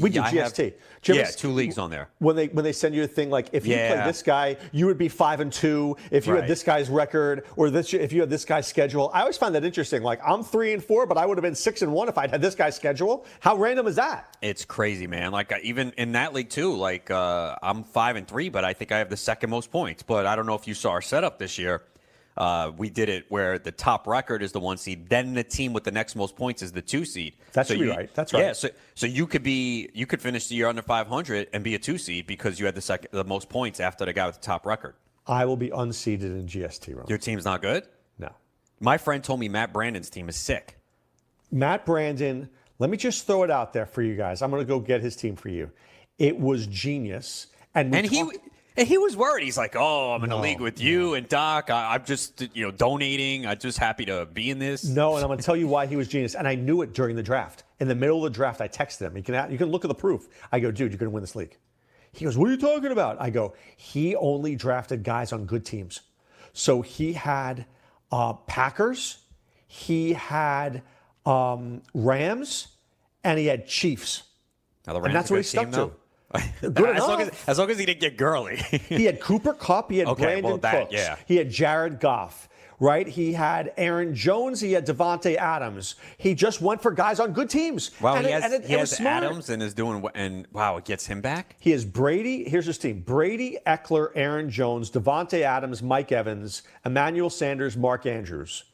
We 0.00 0.10
do 0.10 0.16
Yeah, 0.16 0.28
have- 0.28 0.52
GST. 0.52 0.74
Ever 1.08 1.18
yeah, 1.18 1.30
two 1.30 1.52
leagues 1.52 1.78
on 1.78 1.90
there. 1.90 2.08
When 2.18 2.36
they 2.36 2.48
when 2.48 2.64
they 2.64 2.72
send 2.72 2.94
you 2.94 3.04
a 3.04 3.06
thing 3.06 3.30
like 3.30 3.48
if 3.52 3.66
you 3.66 3.74
Yeah. 3.74 3.94
play 3.94 4.04
this 4.10 4.22
guy, 4.22 4.56
you 4.72 4.86
would 4.86 4.98
be 4.98 5.08
five 5.08 5.40
and 5.40 5.50
two. 5.52 5.96
If 6.10 6.26
you 6.26 6.34
Right. 6.34 6.40
had 6.42 6.50
this 6.50 6.62
guy's 6.62 6.90
record, 6.90 7.44
or 7.56 7.70
this 7.70 7.94
if 7.94 8.12
you 8.12 8.20
had 8.20 8.28
this 8.30 8.44
guy's 8.44 8.66
schedule, 8.66 9.10
I 9.14 9.20
always 9.20 9.38
find 9.38 9.54
that 9.54 9.64
interesting. 9.64 10.02
Like 10.02 10.20
I'm 10.26 10.42
three 10.42 10.72
and 10.74 10.84
four, 10.84 11.06
but 11.06 11.16
I 11.16 11.24
would 11.24 11.38
have 11.38 11.42
been 11.42 11.54
six 11.54 11.82
and 11.82 11.92
one 11.92 12.08
if 12.08 12.18
I'd 12.18 12.30
had 12.30 12.42
this 12.42 12.54
guy's 12.54 12.76
schedule. 12.76 13.24
How 13.40 13.56
random 13.56 13.86
is 13.86 13.96
that? 13.96 14.36
It's 14.42 14.64
crazy, 14.64 15.06
man. 15.06 15.32
Like 15.32 15.52
even 15.62 15.92
in 15.96 16.12
that 16.12 16.34
league 16.34 16.50
too. 16.50 16.74
Like 16.76 17.10
uh, 17.10 17.56
I'm 17.62 17.84
five 17.84 18.16
and 18.16 18.26
three, 18.26 18.48
but 18.48 18.64
I 18.64 18.72
think 18.74 18.92
I 18.92 18.98
have 18.98 19.08
the 19.08 19.16
second 19.16 19.50
most 19.50 19.70
points. 19.70 20.02
But 20.02 20.26
I 20.26 20.36
don't 20.36 20.46
know 20.46 20.54
if 20.56 20.66
you 20.68 20.74
saw 20.74 20.90
our 20.90 21.02
setup 21.02 21.38
this 21.38 21.58
year. 21.58 21.82
Uh, 22.38 22.70
we 22.76 22.88
did 22.88 23.08
it 23.08 23.24
where 23.30 23.58
the 23.58 23.72
top 23.72 24.06
record 24.06 24.44
is 24.44 24.52
the 24.52 24.60
one 24.60 24.76
seed, 24.78 25.08
then 25.08 25.34
the 25.34 25.42
team 25.42 25.72
with 25.72 25.82
the 25.82 25.90
next 25.90 26.14
most 26.14 26.36
points 26.36 26.62
is 26.62 26.70
the 26.70 26.80
two 26.80 27.04
seed. 27.04 27.34
That's 27.52 27.68
be 27.68 27.78
you- 27.78 27.90
right. 27.90 28.08
That's 28.14 28.32
Yeah, 28.32 28.46
right. 28.46 28.56
so 28.56 28.68
so 28.94 29.06
you 29.06 29.26
could 29.26 29.42
be 29.42 29.90
you 29.92 30.06
could 30.06 30.22
finish 30.22 30.46
the 30.46 30.54
year 30.54 30.68
under 30.68 30.80
500 30.80 31.48
and 31.52 31.64
be 31.64 31.74
a 31.74 31.80
two 31.80 31.98
seed 31.98 32.28
because 32.28 32.60
you 32.60 32.66
had 32.66 32.76
the 32.76 32.80
second 32.80 33.08
the 33.10 33.24
most 33.24 33.48
points 33.48 33.80
after 33.80 34.04
the 34.04 34.12
guy 34.12 34.24
with 34.26 34.36
the 34.36 34.40
top 34.46 34.64
record. 34.66 34.94
I 35.26 35.46
will 35.46 35.56
be 35.56 35.70
unseeded 35.70 36.22
in 36.22 36.46
GST 36.46 36.94
room. 36.94 37.06
Your 37.08 37.18
team's 37.18 37.44
not 37.44 37.60
good. 37.60 37.88
No. 38.20 38.30
My 38.78 38.98
friend 38.98 39.22
told 39.24 39.40
me 39.40 39.48
Matt 39.48 39.72
Brandon's 39.72 40.08
team 40.08 40.28
is 40.28 40.36
sick. 40.36 40.78
Matt 41.50 41.84
Brandon, 41.84 42.48
let 42.78 42.88
me 42.88 42.96
just 42.96 43.26
throw 43.26 43.42
it 43.42 43.50
out 43.50 43.72
there 43.72 43.84
for 43.86 44.00
you 44.02 44.14
guys. 44.14 44.42
I'm 44.42 44.50
going 44.50 44.62
to 44.62 44.66
go 44.66 44.78
get 44.78 45.00
his 45.00 45.16
team 45.16 45.34
for 45.34 45.48
you. 45.48 45.70
It 46.18 46.38
was 46.38 46.66
genius. 46.68 47.48
And, 47.74 47.92
And 47.94 48.06
he 48.06 48.24
and 48.78 48.88
he 48.88 48.96
was 48.96 49.16
worried. 49.16 49.44
He's 49.44 49.58
like, 49.58 49.74
"Oh, 49.76 50.12
I'm 50.12 50.24
in 50.24 50.30
a 50.32 50.40
league 50.40 50.60
with 50.60 50.80
you 50.80 51.14
and 51.14 51.28
Doc. 51.28 51.68
I, 51.70 51.94
I'm 51.94 52.04
just 52.04 52.48
you 52.54 52.64
know 52.64 52.70
donating. 52.70 53.46
I'm 53.46 53.58
just 53.58 53.78
happy 53.78 54.04
to 54.06 54.26
be 54.32 54.50
in 54.50 54.58
this." 54.58 54.84
No, 54.84 55.14
and 55.16 55.22
I'm 55.22 55.28
going 55.28 55.38
to 55.38 55.44
tell 55.44 55.56
you 55.56 55.68
why 55.68 55.86
he 55.86 55.96
was 55.96 56.08
genius. 56.08 56.34
And 56.34 56.48
I 56.48 56.54
knew 56.54 56.82
it 56.82 56.94
during 56.94 57.16
the 57.16 57.22
draft. 57.22 57.64
In 57.80 57.88
the 57.88 57.94
middle 57.94 58.24
of 58.24 58.32
the 58.32 58.36
draft, 58.36 58.60
I 58.60 58.68
texted 58.68 59.02
him. 59.02 59.16
You 59.16 59.22
can 59.22 59.50
you 59.52 59.58
can 59.58 59.68
look 59.70 59.84
at 59.84 59.88
the 59.88 59.94
proof. 59.94 60.28
I 60.52 60.60
go, 60.60 60.70
dude, 60.70 60.92
you're 60.92 60.98
going 60.98 61.10
to 61.10 61.14
win 61.14 61.22
this 61.22 61.36
league. 61.36 61.56
He 62.12 62.24
goes, 62.24 62.38
what 62.38 62.48
are 62.48 62.52
you 62.52 62.56
talking 62.56 62.90
about? 62.90 63.20
I 63.20 63.28
go, 63.30 63.54
he 63.76 64.16
only 64.16 64.56
drafted 64.56 65.04
guys 65.04 65.32
on 65.32 65.44
good 65.44 65.64
teams. 65.66 66.00
So 66.54 66.80
he 66.80 67.12
had 67.12 67.66
uh, 68.10 68.32
Packers, 68.32 69.18
he 69.66 70.14
had 70.14 70.82
um, 71.26 71.82
Rams, 71.94 72.68
and 73.22 73.38
he 73.38 73.46
had 73.46 73.66
Chiefs. 73.68 74.22
Now, 74.86 74.94
the 74.94 75.00
And 75.00 75.04
Rams 75.12 75.14
that's 75.14 75.30
a 75.30 75.32
what 75.34 75.36
he 75.38 75.42
stuck 75.44 75.64
team, 75.64 75.72
to. 75.72 75.76
though. 75.76 75.92
As, 76.34 76.76
long 76.78 77.20
as, 77.22 77.30
as 77.46 77.58
long 77.58 77.70
as 77.70 77.78
he 77.78 77.86
didn't 77.86 78.00
get 78.00 78.16
Gurley. 78.18 78.56
He 78.56 79.04
had 79.04 79.20
Cooper 79.20 79.54
Kupp. 79.54 79.90
He 79.90 79.98
had 79.98 80.08
Okay, 80.08 80.22
Brandon 80.24 80.44
well, 80.44 80.58
that- 80.58 80.88
Cooks. 80.90 80.92
yeah. 80.94 81.16
He 81.26 81.36
had 81.36 81.50
Jared 81.50 82.00
Goff. 82.00 82.48
right? 82.80 83.08
He 83.08 83.32
had 83.32 83.72
Aaron 83.76 84.14
Jones. 84.14 84.60
He 84.60 84.72
had 84.72 84.86
Davante 84.86 85.36
Adams. 85.36 85.94
He 86.18 86.34
just 86.34 86.60
went 86.60 86.80
for 86.82 86.92
guys 86.92 87.18
on 87.18 87.32
good 87.32 87.48
teams. 87.50 87.90
Wow, 88.00 88.14
And 88.16 88.26
he 88.26 88.32
has, 88.32 88.52
it- 88.52 88.64
he 88.66 88.74
it 88.74 88.78
has. 88.78 89.00
Adams 89.00 89.48
and 89.50 89.62
is 89.62 89.74
doing 89.74 90.04
and 90.14 90.46
wow, 90.52 90.76
it 90.76 90.84
gets 90.84 91.06
him 91.06 91.20
back. 91.20 91.56
He 91.58 91.70
has 91.72 91.84
Brady. 91.84 92.48
Here's 92.48 92.66
his 92.66 92.78
team: 92.78 93.00
Brady, 93.00 93.58
Ekeler, 93.66 94.10
Aaron 94.14 94.48
Jones, 94.50 94.90
Davante 94.90 95.40
Adams, 95.42 95.82
Mike 95.82 96.12
Evans, 96.12 96.62
Emmanuel 96.84 97.30
Sanders, 97.30 97.76
Mark 97.76 98.06
Andrews, 98.06 98.64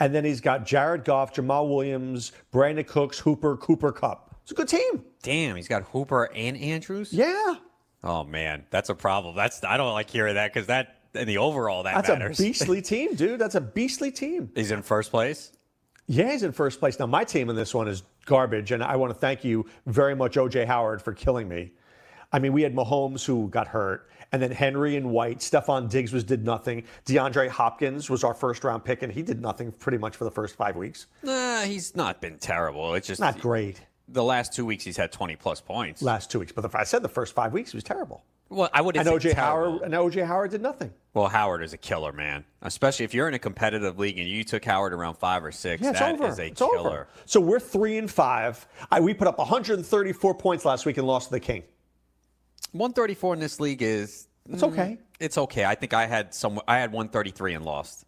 and 0.00 0.12
then 0.14 0.24
he's 0.24 0.40
got 0.40 0.66
Jared 0.66 1.04
Goff, 1.04 1.32
Jamaal 1.34 1.68
Williams, 1.68 2.32
Brandin 2.52 2.86
Cooks, 2.86 3.18
Hooper, 3.20 3.56
Cooper 3.58 3.92
Kupp. 3.92 4.33
It's 4.44 4.52
a 4.52 4.54
good 4.54 4.68
team. 4.68 5.04
Damn, 5.22 5.56
he's 5.56 5.68
got 5.68 5.82
Hooper 5.84 6.30
and 6.34 6.56
Andrews. 6.56 7.12
Yeah, 7.12 7.56
Oh 8.04 8.22
man, 8.22 8.66
that's 8.70 8.90
a 8.90 8.94
problem. 8.94 9.34
That's 9.34 9.64
I 9.64 9.78
don't 9.78 9.94
like 9.94 10.10
hearing 10.10 10.34
that 10.34 10.52
because 10.52 10.66
that 10.66 10.98
in 11.14 11.26
the 11.26 11.38
overall 11.38 11.82
that 11.84 11.94
matters. 11.94 12.08
that's 12.08 12.18
matters. 12.18 12.40
a 12.40 12.42
beastly 12.42 12.82
team, 12.82 13.14
dude. 13.14 13.40
That's 13.40 13.54
a 13.54 13.60
beastly 13.62 14.10
team. 14.12 14.50
he's 14.54 14.70
in 14.70 14.82
first 14.82 15.10
place. 15.10 15.52
Yeah, 16.06 16.30
he's 16.32 16.42
in 16.42 16.52
first 16.52 16.80
place. 16.80 16.98
Now, 16.98 17.06
my 17.06 17.24
team 17.24 17.48
in 17.48 17.56
this 17.56 17.72
one 17.74 17.88
is 17.88 18.02
garbage, 18.26 18.72
and 18.72 18.84
I 18.84 18.96
want 18.96 19.10
to 19.14 19.18
thank 19.18 19.42
you 19.42 19.64
very 19.86 20.14
much, 20.14 20.34
OJ 20.34 20.66
Howard, 20.66 21.00
for 21.00 21.14
killing 21.14 21.48
me. 21.48 21.72
I 22.30 22.40
mean, 22.40 22.52
we 22.52 22.60
had 22.60 22.74
Mahomes 22.74 23.24
who 23.24 23.48
got 23.48 23.68
hurt, 23.68 24.10
and 24.30 24.42
then 24.42 24.50
Henry 24.50 24.96
and 24.96 25.10
White. 25.10 25.38
Stefon 25.38 25.88
Diggs 25.88 26.12
was 26.12 26.22
did 26.24 26.44
nothing. 26.44 26.82
DeAndre 27.06 27.48
Hopkins 27.48 28.10
was 28.10 28.22
our 28.22 28.34
first 28.34 28.64
round 28.64 28.84
pick, 28.84 29.00
and 29.00 29.10
he 29.10 29.22
did 29.22 29.40
nothing 29.40 29.72
pretty 29.72 29.96
much 29.96 30.14
for 30.14 30.24
the 30.24 30.30
first 30.30 30.56
five 30.56 30.76
weeks. 30.76 31.06
Nah, 31.22 31.62
he's 31.62 31.96
not 31.96 32.20
been 32.20 32.36
terrible. 32.36 32.92
It's 32.94 33.06
just 33.06 33.20
Not 33.20 33.40
great 33.40 33.80
The 34.08 34.22
last 34.22 34.52
two 34.52 34.66
weeks 34.66 34.84
he's 34.84 34.96
had 34.96 35.12
twenty 35.12 35.36
plus 35.36 35.60
points. 35.60 36.02
last 36.02 36.30
two 36.30 36.38
weeks, 36.38 36.52
but 36.52 36.60
the, 36.70 36.78
I 36.78 36.84
said 36.84 37.02
the 37.02 37.08
first 37.08 37.34
five 37.34 37.52
weeks 37.52 37.72
he 37.72 37.76
was 37.76 37.84
terrible. 37.84 38.22
well, 38.50 38.68
I 38.72 38.80
would 38.82 38.96
And 38.96 39.08
OJ. 39.08 39.32
Howard 39.32 39.82
and 39.82 39.94
OJ 39.94 40.26
Howard 40.26 40.50
did 40.50 40.60
nothing. 40.60 40.92
Well, 41.14 41.28
Howard 41.28 41.62
is 41.62 41.72
a 41.72 41.78
killer, 41.78 42.12
man. 42.12 42.44
Especially 42.60 43.04
if 43.04 43.14
you're 43.14 43.28
in 43.28 43.34
a 43.34 43.38
competitive 43.38 43.98
league 43.98 44.18
and 44.18 44.28
you 44.28 44.44
took 44.44 44.64
Howard 44.64 44.92
around 44.92 45.14
five 45.14 45.42
or 45.44 45.52
six. 45.52 45.82
Yeah, 45.82 45.90
it's 45.90 46.00
that 46.00 46.14
over. 46.14 46.28
is 46.28 46.38
a 46.38 46.46
it's 46.46 46.58
killer. 46.58 46.78
over. 46.78 47.08
So 47.24 47.40
we're 47.40 47.60
three 47.60 47.96
and 47.96 48.10
five. 48.10 48.66
I, 48.90 49.00
we 49.00 49.14
put 49.14 49.26
up 49.26 49.38
134 49.38 50.34
points 50.34 50.64
last 50.64 50.84
week 50.84 50.98
and 50.98 51.06
lost 51.06 51.28
to 51.28 51.32
the 51.32 51.40
King. 51.40 51.62
134 52.72 53.34
in 53.34 53.40
this 53.40 53.60
league 53.60 53.82
is 53.82 54.26
It's 54.50 54.62
mm, 54.62 54.72
okay. 54.72 54.98
It's 55.20 55.38
okay. 55.38 55.64
I 55.64 55.74
think 55.76 55.94
I 55.94 56.06
had 56.06 56.34
some. 56.34 56.60
I 56.68 56.78
had 56.78 56.92
133 56.92 57.54
and 57.54 57.64
lost. 57.64 58.04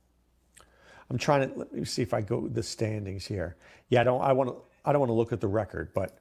I'm 1.09 1.19
trying 1.19 1.49
to 1.49 1.59
let 1.59 1.73
me 1.73 1.85
see 1.85 2.03
if 2.03 2.13
I 2.13 2.21
go 2.21 2.49
the 2.49 2.63
standings 2.63 3.25
here. 3.25 3.57
Yeah, 3.89 4.01
I 4.01 4.05
don't. 4.05 4.21
I 4.21 4.33
want 4.33 4.51
to. 4.51 4.57
I 4.87 4.93
don't 4.93 5.01
want 5.01 5.11
to 5.11 5.15
look 5.15 5.33
at 5.33 5.41
the 5.41 5.49
record, 5.49 5.91
but 5.95 6.19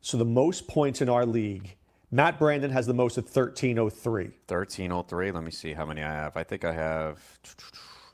so 0.00 0.16
the 0.16 0.24
most 0.24 0.66
points 0.68 1.02
in 1.02 1.08
our 1.08 1.26
league, 1.26 1.76
Matt 2.10 2.38
Brandon 2.38 2.70
has 2.70 2.86
the 2.86 2.94
most 2.94 3.18
at 3.18 3.24
1303. 3.24 4.24
1303. 4.48 5.30
Let 5.32 5.42
me 5.44 5.50
see 5.50 5.72
how 5.74 5.84
many 5.84 6.02
I 6.02 6.12
have. 6.12 6.36
I 6.36 6.44
think 6.44 6.64
I 6.64 6.72
have 6.72 7.18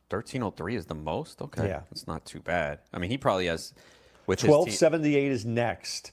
1303 0.09 0.77
is 0.77 0.87
the 0.87 0.95
most. 0.95 1.41
Okay, 1.41 1.69
Yeah. 1.69 1.83
that's 1.91 2.07
not 2.07 2.25
too 2.25 2.41
bad. 2.41 2.81
I 2.93 2.99
mean, 2.99 3.11
he 3.11 3.19
probably 3.19 3.47
has 3.47 3.73
with 4.27 4.41
his 4.41 4.49
team. 4.49 4.51
1278 4.51 5.33
is 5.33 5.45
next. 5.45 6.13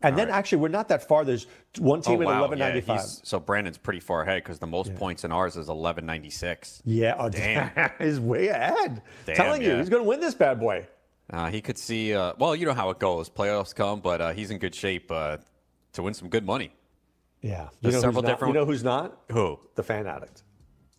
And 0.00 0.16
then 0.16 0.30
actually, 0.30 0.58
we're 0.58 0.68
not 0.68 0.88
that 0.88 1.08
far. 1.08 1.24
There's 1.24 1.48
one 1.76 2.00
team 2.02 2.22
at 2.22 2.26
wow. 2.26 2.42
1195. 2.42 2.96
Yeah, 2.96 3.02
so 3.24 3.40
Brandon's 3.40 3.78
pretty 3.78 3.98
far 3.98 4.22
ahead 4.22 4.44
because 4.44 4.60
the 4.60 4.66
most 4.68 4.94
points 4.94 5.24
in 5.24 5.32
ours 5.32 5.54
is 5.54 5.66
1196. 5.66 6.82
Yeah, 6.84 7.16
oh, 7.18 7.28
Damn. 7.30 7.90
he's 7.98 8.20
way 8.20 8.46
ahead. 8.46 9.02
Damn, 9.26 9.34
Telling 9.36 9.62
you, 9.62 9.76
he's 9.76 9.88
going 9.88 10.04
to 10.04 10.08
win 10.08 10.20
this 10.20 10.34
bad 10.34 10.60
boy. 10.60 10.86
Uh, 11.30 11.50
he 11.50 11.60
could 11.60 11.76
see. 11.78 12.14
Uh, 12.14 12.32
well, 12.38 12.54
you 12.56 12.64
know 12.66 12.72
how 12.74 12.90
it 12.90 12.98
goes. 12.98 13.28
Playoffs 13.28 13.74
come, 13.74 14.00
but 14.00 14.20
uh, 14.20 14.32
he's 14.32 14.50
in 14.50 14.58
good 14.58 14.74
shape 14.74 15.10
uh, 15.10 15.36
to 15.92 16.02
win 16.02 16.14
some 16.14 16.28
good 16.28 16.44
money. 16.46 16.72
Yeah, 17.42 17.64
you 17.64 17.68
There's 17.82 17.94
know, 17.94 18.00
several 18.00 18.14
who's 18.14 18.22
not, 18.22 18.28
different- 18.30 18.54
you 18.54 18.60
know 18.60 18.66
who's 18.66 18.84
not? 18.84 19.20
Who? 19.32 19.60
The 19.74 19.82
fan 19.82 20.06
addict. 20.06 20.42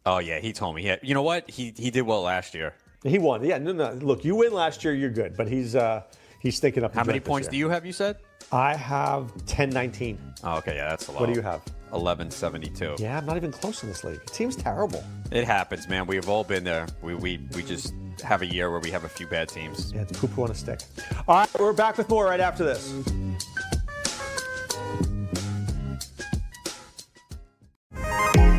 Oh 0.06 0.20
yeah, 0.20 0.40
he 0.40 0.54
told 0.54 0.76
me. 0.76 0.82
He 0.84 0.88
had, 0.88 1.00
you 1.04 1.14
know 1.14 1.22
what? 1.24 1.50
He 1.50 1.74
he 1.76 1.92
did 1.92 2.04
well 2.04 2.22
last 2.22 2.54
year. 2.54 2.76
He 3.04 3.18
won. 3.18 3.44
Yeah, 3.44 3.58
no, 3.58 3.72
no. 3.72 3.92
Look, 3.94 4.24
you 4.24 4.36
win 4.36 4.54
last 4.54 4.84
year, 4.84 4.94
you're 4.94 5.10
good. 5.10 5.36
But 5.36 5.48
he's 5.48 5.76
uh, 5.76 6.04
he's 6.40 6.60
thinking 6.60 6.84
up. 6.84 6.94
How 6.94 7.04
many 7.04 7.20
points 7.20 7.48
do 7.48 7.58
you 7.58 7.70
have? 7.70 7.86
You 7.86 7.94
said. 7.94 8.18
I 8.52 8.76
have 8.76 9.30
1019. 9.32 10.18
Oh, 10.44 10.58
okay, 10.58 10.76
yeah, 10.76 10.90
that's 10.90 11.08
a 11.08 11.12
lot. 11.12 11.22
What 11.22 11.28
do 11.28 11.34
you 11.34 11.42
have? 11.42 11.62
1172. 11.92 12.96
Yeah, 13.00 13.18
I'm 13.18 13.26
not 13.26 13.38
even 13.38 13.52
close 13.52 13.84
in 13.84 13.90
this 13.90 14.04
league. 14.04 14.20
It 14.22 14.30
seems 14.30 14.56
terrible. 14.56 15.04
It 15.32 15.46
happens, 15.46 15.88
man. 15.88 16.06
We've 16.06 16.30
all 16.30 16.44
been 16.44 16.64
there. 16.64 16.88
We 17.02 17.16
we 17.16 17.40
we 17.56 17.64
just 17.64 17.94
have 18.24 18.42
a 18.42 18.46
year 18.46 18.70
where 18.70 18.80
we 18.80 18.92
have 18.92 19.04
a 19.04 19.10
few 19.10 19.28
bad 19.28 19.50
teams. 19.50 19.92
Yeah, 19.94 20.02
it's 20.02 20.18
poo 20.20 20.28
poo 20.28 20.44
on 20.44 20.52
a 20.52 20.56
stick. 20.56 20.82
All 21.28 21.38
right, 21.38 21.50
we're 21.60 21.74
back 21.74 21.98
with 21.98 22.10
more 22.10 22.26
right 22.26 22.40
after 22.40 22.64
this. 22.64 22.94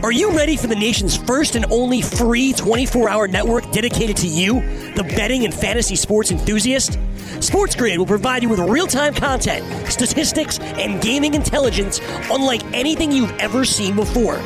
Are 0.03 0.13
you 0.13 0.31
ready 0.31 0.57
for 0.57 0.67
the 0.67 0.75
nation's 0.75 1.17
first 1.17 1.57
and 1.57 1.67
only 1.71 2.01
free 2.01 2.55
24 2.55 3.11
hour 3.11 3.29
network 3.29 3.71
dedicated 3.71 4.17
to 4.19 4.27
you, 4.27 4.55
the 4.95 5.05
betting 5.05 5.45
and 5.45 5.53
fantasy 5.53 5.95
sports 5.95 6.31
enthusiast? 6.31 6.99
SportsGrid 7.39 7.99
will 7.99 8.07
provide 8.07 8.43
you 8.43 8.49
with 8.49 8.59
real 8.61 8.87
time 8.87 9.15
content, 9.15 9.65
statistics, 9.91 10.59
and 10.59 11.01
gaming 11.01 11.35
intelligence 11.35 12.01
unlike 12.31 12.63
anything 12.75 13.13
you've 13.13 13.33
ever 13.39 13.65
seen 13.65 13.95
before. 13.97 14.41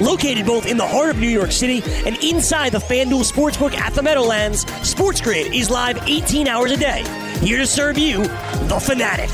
Located 0.00 0.46
both 0.46 0.66
in 0.66 0.76
the 0.76 0.86
heart 0.86 1.10
of 1.10 1.18
New 1.18 1.28
York 1.28 1.52
City 1.52 1.82
and 2.06 2.16
inside 2.24 2.72
the 2.72 2.78
FanDuel 2.78 3.30
Sportsbook 3.30 3.74
at 3.74 3.94
the 3.94 4.02
Meadowlands, 4.02 4.64
SportsGrid 4.64 5.54
is 5.54 5.70
live 5.70 5.98
18 6.08 6.48
hours 6.48 6.72
a 6.72 6.76
day, 6.76 7.04
here 7.40 7.58
to 7.58 7.66
serve 7.66 7.98
you, 7.98 8.22
the 8.22 8.80
fanatic. 8.82 9.30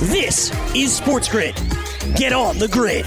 This 0.00 0.50
is 0.74 1.00
SportsGrid. 1.00 2.16
Get 2.16 2.32
on 2.32 2.58
the 2.58 2.68
grid. 2.68 3.06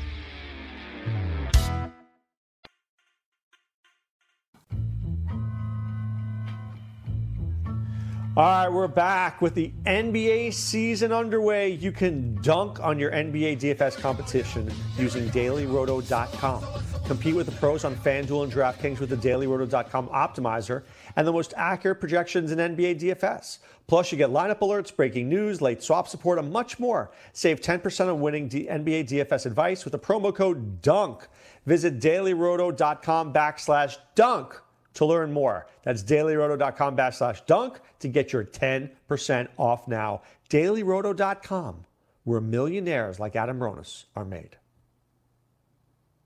All 8.37 8.43
right, 8.45 8.69
we're 8.69 8.87
back 8.87 9.41
with 9.41 9.55
the 9.55 9.73
NBA 9.85 10.53
season 10.53 11.11
underway. 11.11 11.71
You 11.71 11.91
can 11.91 12.41
dunk 12.41 12.79
on 12.79 12.97
your 12.97 13.11
NBA 13.11 13.59
DFS 13.59 13.99
competition 13.99 14.71
using 14.97 15.27
dailyroto.com. 15.31 16.63
Compete 17.07 17.35
with 17.35 17.47
the 17.47 17.51
pros 17.51 17.83
on 17.83 17.93
FanDuel 17.93 18.45
and 18.45 18.53
DraftKings 18.53 18.99
with 18.99 19.09
the 19.09 19.17
dailyroto.com 19.17 20.07
optimizer 20.07 20.83
and 21.17 21.27
the 21.27 21.33
most 21.33 21.53
accurate 21.57 21.99
projections 21.99 22.53
in 22.53 22.59
NBA 22.59 23.01
DFS. 23.01 23.57
Plus, 23.87 24.13
you 24.13 24.17
get 24.17 24.29
lineup 24.29 24.59
alerts, 24.59 24.95
breaking 24.95 25.27
news, 25.27 25.59
late 25.61 25.83
swap 25.83 26.07
support, 26.07 26.39
and 26.39 26.49
much 26.53 26.79
more. 26.79 27.11
Save 27.33 27.59
10% 27.59 28.07
on 28.07 28.21
winning 28.21 28.47
D- 28.47 28.65
NBA 28.65 29.09
DFS 29.09 29.45
advice 29.45 29.83
with 29.83 29.91
the 29.91 29.99
promo 29.99 30.33
code 30.33 30.81
DUNK. 30.81 31.27
Visit 31.65 31.99
dailyroto.com 31.99 33.33
backslash 33.33 33.97
dunk 34.15 34.55
to 34.95 35.05
learn 35.05 35.31
more. 35.31 35.67
That's 35.83 36.03
dailyroto.com 36.03 36.95
backslash 36.97 37.45
dunk 37.45 37.79
to 37.99 38.07
get 38.07 38.33
your 38.33 38.43
10% 38.43 39.47
off 39.57 39.87
now. 39.87 40.21
Dailyroto.com, 40.49 41.85
where 42.23 42.41
millionaires 42.41 43.19
like 43.19 43.35
Adam 43.35 43.59
Ronis 43.59 44.05
are 44.15 44.25
made. 44.25 44.57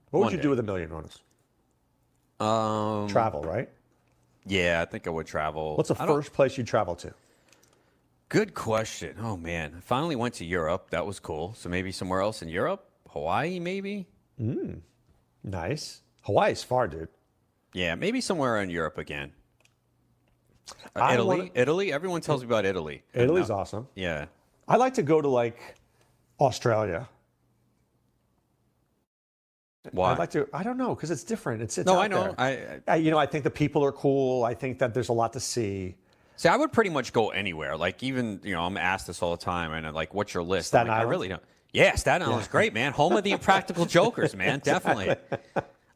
What 0.09 0.19
would 0.19 0.25
One 0.25 0.31
you 0.33 0.37
day. 0.37 0.43
do 0.43 0.49
with 0.49 0.59
a 0.59 0.63
million, 0.63 0.89
Ronis? 0.89 1.19
Um, 2.43 3.07
Travel, 3.07 3.41
right? 3.43 3.69
Yeah, 4.45 4.81
I 4.81 4.85
think 4.89 5.07
I 5.07 5.09
would 5.09 5.25
travel. 5.27 5.75
What's 5.77 5.89
the 5.89 5.95
I 6.01 6.05
don't- 6.05 6.15
first 6.17 6.33
place 6.33 6.57
you 6.57 6.63
travel 6.63 6.95
to? 6.97 7.13
Good 8.29 8.53
question. 8.55 9.15
Oh 9.21 9.37
man, 9.37 9.75
I 9.77 9.79
finally 9.81 10.15
went 10.15 10.33
to 10.35 10.45
Europe. 10.45 10.89
That 10.89 11.05
was 11.05 11.19
cool. 11.19 11.53
So 11.53 11.69
maybe 11.69 11.91
somewhere 11.91 12.21
else 12.21 12.41
in 12.41 12.49
Europe, 12.49 12.89
Hawaii, 13.09 13.59
maybe. 13.59 14.07
Mm, 14.41 14.79
nice. 15.43 16.01
Hawaii's 16.23 16.63
far, 16.63 16.87
dude. 16.87 17.07
Yeah, 17.75 17.95
maybe 17.95 18.21
somewhere 18.21 18.61
in 18.61 18.69
Europe 18.69 18.97
again. 18.97 19.33
Uh, 20.95 21.09
Italy, 21.11 21.37
wanna- 21.39 21.51
Italy. 21.53 21.91
Everyone 21.91 22.21
tells 22.21 22.41
me 22.41 22.47
about 22.47 22.65
Italy. 22.65 23.03
Italy's 23.13 23.49
now- 23.49 23.57
awesome. 23.57 23.87
Yeah. 23.95 24.27
I 24.65 24.77
like 24.77 24.93
to 24.93 25.03
go 25.03 25.21
to 25.21 25.27
like 25.27 25.75
Australia. 26.39 27.09
Why? 29.91 30.13
I'd 30.13 30.17
like 30.17 30.31
to. 30.31 30.47
I 30.53 30.63
don't 30.63 30.77
know 30.77 30.95
because 30.95 31.11
it's 31.11 31.23
different. 31.23 31.61
It's, 31.61 31.77
it's 31.77 31.85
No, 31.85 31.99
I 31.99 32.07
know. 32.07 32.33
there. 32.37 32.81
I, 32.87 32.95
you 32.95 33.11
know, 33.11 33.19
I 33.19 33.25
think 33.25 33.43
the 33.43 33.51
people 33.51 33.83
are 33.83 33.91
cool. 33.91 34.43
I 34.45 34.53
think 34.53 34.79
that 34.79 34.93
there's 34.93 35.09
a 35.09 35.13
lot 35.13 35.33
to 35.33 35.39
see. 35.39 35.95
See, 36.37 36.49
I 36.49 36.55
would 36.55 36.71
pretty 36.71 36.89
much 36.89 37.13
go 37.13 37.29
anywhere. 37.29 37.77
Like 37.77 38.01
even 38.01 38.39
you 38.43 38.53
know, 38.53 38.63
I'm 38.63 38.77
asked 38.77 39.05
this 39.05 39.21
all 39.21 39.31
the 39.31 39.43
time, 39.43 39.73
and 39.73 39.85
I'm 39.85 39.93
like, 39.93 40.13
"What's 40.13 40.33
your 40.33 40.43
list?" 40.43 40.69
Staten 40.69 40.87
like, 40.87 40.95
Island? 40.95 41.07
I 41.07 41.11
really 41.11 41.27
don't. 41.27 41.43
Yeah, 41.71 41.93
Staten 41.95 42.27
Island's 42.27 42.47
great, 42.47 42.73
man. 42.73 42.93
Home 42.93 43.15
of 43.15 43.23
the 43.23 43.31
Impractical 43.39 43.85
Jokers, 43.85 44.35
man. 44.35 44.59
Definitely. 44.63 45.17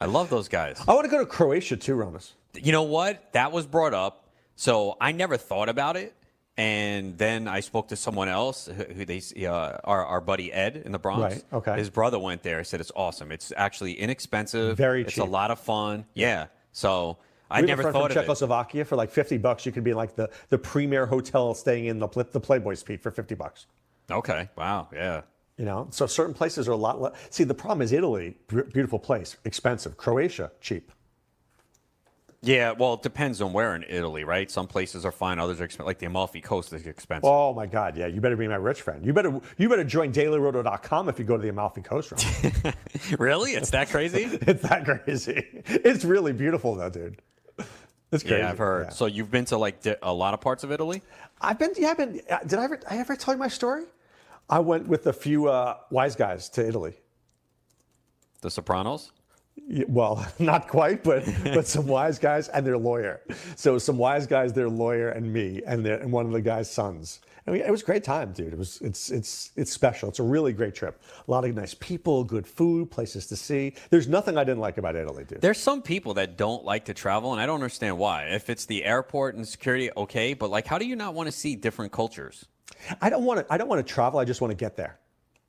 I 0.01 0.05
love 0.05 0.29
those 0.29 0.47
guys. 0.47 0.81
I 0.87 0.93
want 0.93 1.05
to 1.05 1.11
go 1.11 1.19
to 1.19 1.25
Croatia 1.25 1.77
too, 1.77 1.95
Ronis. 1.95 2.31
You 2.55 2.71
know 2.71 2.83
what? 2.83 3.33
That 3.33 3.51
was 3.51 3.67
brought 3.67 3.93
up, 3.93 4.29
so 4.55 4.95
I 4.99 5.11
never 5.11 5.37
thought 5.37 5.69
about 5.69 5.97
it. 5.97 6.15
And 6.57 7.17
then 7.17 7.47
I 7.47 7.61
spoke 7.61 7.87
to 7.89 7.95
someone 7.95 8.27
else 8.27 8.67
who 8.67 9.05
they 9.05 9.21
uh, 9.45 9.77
our 9.83 10.05
our 10.05 10.19
buddy 10.19 10.51
Ed 10.51 10.81
in 10.85 10.91
the 10.91 10.99
Bronx. 10.99 11.35
Right, 11.35 11.43
okay. 11.53 11.77
His 11.77 11.89
brother 11.89 12.19
went 12.19 12.43
there. 12.43 12.63
Said 12.65 12.81
it's 12.81 12.91
awesome. 12.95 13.31
It's 13.31 13.53
actually 13.55 13.93
inexpensive. 13.93 14.75
Very 14.75 15.03
cheap. 15.03 15.09
It's 15.09 15.17
a 15.19 15.23
lot 15.23 15.51
of 15.51 15.59
fun. 15.59 16.05
Yeah. 16.13 16.47
So 16.73 17.17
I 17.49 17.61
We 17.61 17.67
never 17.67 17.83
thought 17.83 17.93
from 17.93 18.01
of 18.03 18.11
it. 18.11 18.21
Czechoslovakia 18.21 18.85
for 18.85 18.95
like 18.95 19.09
50 19.09 19.37
bucks. 19.37 19.65
You 19.65 19.71
could 19.71 19.83
be 19.83 19.91
in 19.91 19.97
like 19.97 20.15
the, 20.15 20.29
the 20.49 20.57
premier 20.57 21.05
hotel 21.05 21.53
staying 21.53 21.85
in 21.85 21.99
the, 21.99 22.07
the 22.07 22.39
Playboy 22.39 22.75
Suite 22.75 23.01
for 23.01 23.11
50 23.11 23.35
bucks. 23.35 23.65
Okay. 24.11 24.49
Wow. 24.55 24.89
Yeah. 24.93 25.21
You 25.59 25.65
know, 25.65 25.87
so 25.91 26.07
certain 26.07 26.33
places 26.33 26.69
are 26.69 26.71
a 26.71 26.77
lot 26.77 27.01
less. 27.01 27.13
See, 27.31 27.43
the 27.43 27.53
problem 27.53 27.81
is 27.81 27.91
Italy, 27.91 28.37
beautiful 28.47 28.97
place, 28.97 29.35
expensive. 29.43 29.97
Croatia, 29.97 30.51
cheap. 30.61 30.89
Yeah, 32.41 32.71
well, 32.71 32.93
it 32.93 33.01
depends 33.01 33.41
on 33.41 33.51
where 33.51 33.75
in 33.75 33.83
Italy, 33.89 34.23
right? 34.23 34.49
Some 34.49 34.67
places 34.67 35.05
are 35.05 35.11
fine, 35.11 35.37
others 35.37 35.59
are 35.59 35.65
expensive. 35.65 35.87
Like 35.87 35.99
the 35.99 36.05
Amalfi 36.05 36.39
Coast 36.39 36.71
is 36.71 36.87
expensive. 36.87 37.25
Oh 37.29 37.53
my 37.53 37.65
God, 37.65 37.97
yeah, 37.97 38.07
you 38.07 38.21
better 38.21 38.37
be 38.37 38.47
my 38.47 38.55
rich 38.55 38.81
friend. 38.81 39.05
You 39.05 39.11
better 39.11 39.37
you 39.57 39.67
better 39.67 39.83
join 39.83 40.13
DailyRoto.com 40.13 41.09
if 41.09 41.19
you 41.19 41.25
go 41.25 41.35
to 41.35 41.43
the 41.43 41.49
Amalfi 41.49 41.81
Coast. 41.81 42.13
Really? 43.19 43.51
It's 43.51 43.71
that 43.71 43.89
crazy? 43.89 44.23
it's 44.41 44.61
that 44.63 44.85
crazy. 44.85 45.45
It's 45.65 46.05
really 46.05 46.31
beautiful 46.31 46.75
though, 46.75 46.89
dude. 46.89 47.21
It's 48.11 48.23
crazy. 48.23 48.37
yeah, 48.37 48.49
I've 48.49 48.57
heard. 48.57 48.85
Yeah. 48.85 48.89
So 48.91 49.05
you've 49.07 49.29
been 49.31 49.45
to 49.45 49.57
like 49.57 49.81
di- 49.81 49.95
a 50.01 50.13
lot 50.13 50.33
of 50.33 50.39
parts 50.41 50.63
of 50.63 50.71
Italy? 50.71 51.01
I've 51.41 51.59
been. 51.59 51.73
Yeah, 51.77 51.89
I've 51.89 51.97
been. 51.97 52.21
uh, 52.29 52.37
Did 52.47 52.59
I 52.59 52.63
ever? 52.63 52.79
I 52.89 52.97
ever 52.99 53.15
tell 53.17 53.33
you 53.33 53.37
my 53.39 53.47
story? 53.49 53.83
I 54.49 54.59
went 54.59 54.87
with 54.87 55.07
a 55.07 55.13
few 55.13 55.47
uh, 55.47 55.77
wise 55.91 56.15
guys 56.15 56.49
to 56.49 56.67
Italy. 56.67 56.95
The 58.41 58.49
Sopranos? 58.49 59.11
Well, 59.87 60.25
not 60.39 60.67
quite, 60.67 61.03
but 61.03 61.25
but 61.43 61.67
some 61.67 61.85
wise 61.97 62.17
guys 62.17 62.47
and 62.47 62.65
their 62.65 62.77
lawyer. 62.77 63.21
So 63.55 63.77
some 63.77 63.97
wise 63.97 64.25
guys, 64.25 64.53
their 64.53 64.69
lawyer, 64.69 65.09
and 65.09 65.31
me, 65.31 65.61
and 65.65 65.85
their, 65.85 65.99
and 65.99 66.11
one 66.11 66.25
of 66.25 66.31
the 66.31 66.41
guys' 66.41 66.71
sons. 66.71 67.19
And 67.45 67.53
we, 67.53 67.61
it 67.61 67.69
was 67.69 67.81
a 67.81 67.85
great 67.85 68.03
time, 68.03 68.31
dude. 68.31 68.53
It 68.53 68.57
was 68.57 68.79
it's 68.81 69.11
it's 69.11 69.51
it's 69.55 69.71
special. 69.71 70.09
It's 70.09 70.19
a 70.19 70.23
really 70.23 70.53
great 70.53 70.73
trip. 70.73 71.01
A 71.27 71.31
lot 71.31 71.45
of 71.45 71.53
nice 71.53 71.73
people, 71.73 72.23
good 72.23 72.47
food, 72.47 72.89
places 72.89 73.27
to 73.27 73.35
see. 73.35 73.75
There's 73.89 74.07
nothing 74.07 74.37
I 74.37 74.43
didn't 74.43 74.61
like 74.61 74.77
about 74.77 74.95
Italy, 74.95 75.25
dude. 75.25 75.41
There's 75.41 75.59
some 75.59 75.81
people 75.81 76.15
that 76.15 76.37
don't 76.37 76.63
like 76.63 76.85
to 76.85 76.93
travel, 76.93 77.33
and 77.33 77.41
I 77.41 77.45
don't 77.45 77.55
understand 77.55 77.97
why. 77.97 78.23
If 78.25 78.49
it's 78.49 78.65
the 78.65 78.85
airport 78.85 79.35
and 79.35 79.47
security, 79.47 79.89
okay, 79.95 80.33
but 80.33 80.49
like, 80.49 80.65
how 80.67 80.77
do 80.77 80.85
you 80.85 80.95
not 80.95 81.13
want 81.13 81.27
to 81.27 81.31
see 81.33 81.55
different 81.55 81.91
cultures? 81.91 82.45
I 83.01 83.09
don't 83.09 83.23
want 83.25 83.39
to. 83.47 83.53
I 83.53 83.57
don't 83.57 83.67
want 83.67 83.85
to 83.85 83.93
travel. 83.93 84.19
I 84.19 84.25
just 84.25 84.41
want 84.41 84.51
to 84.51 84.55
get 84.55 84.75
there. 84.75 84.97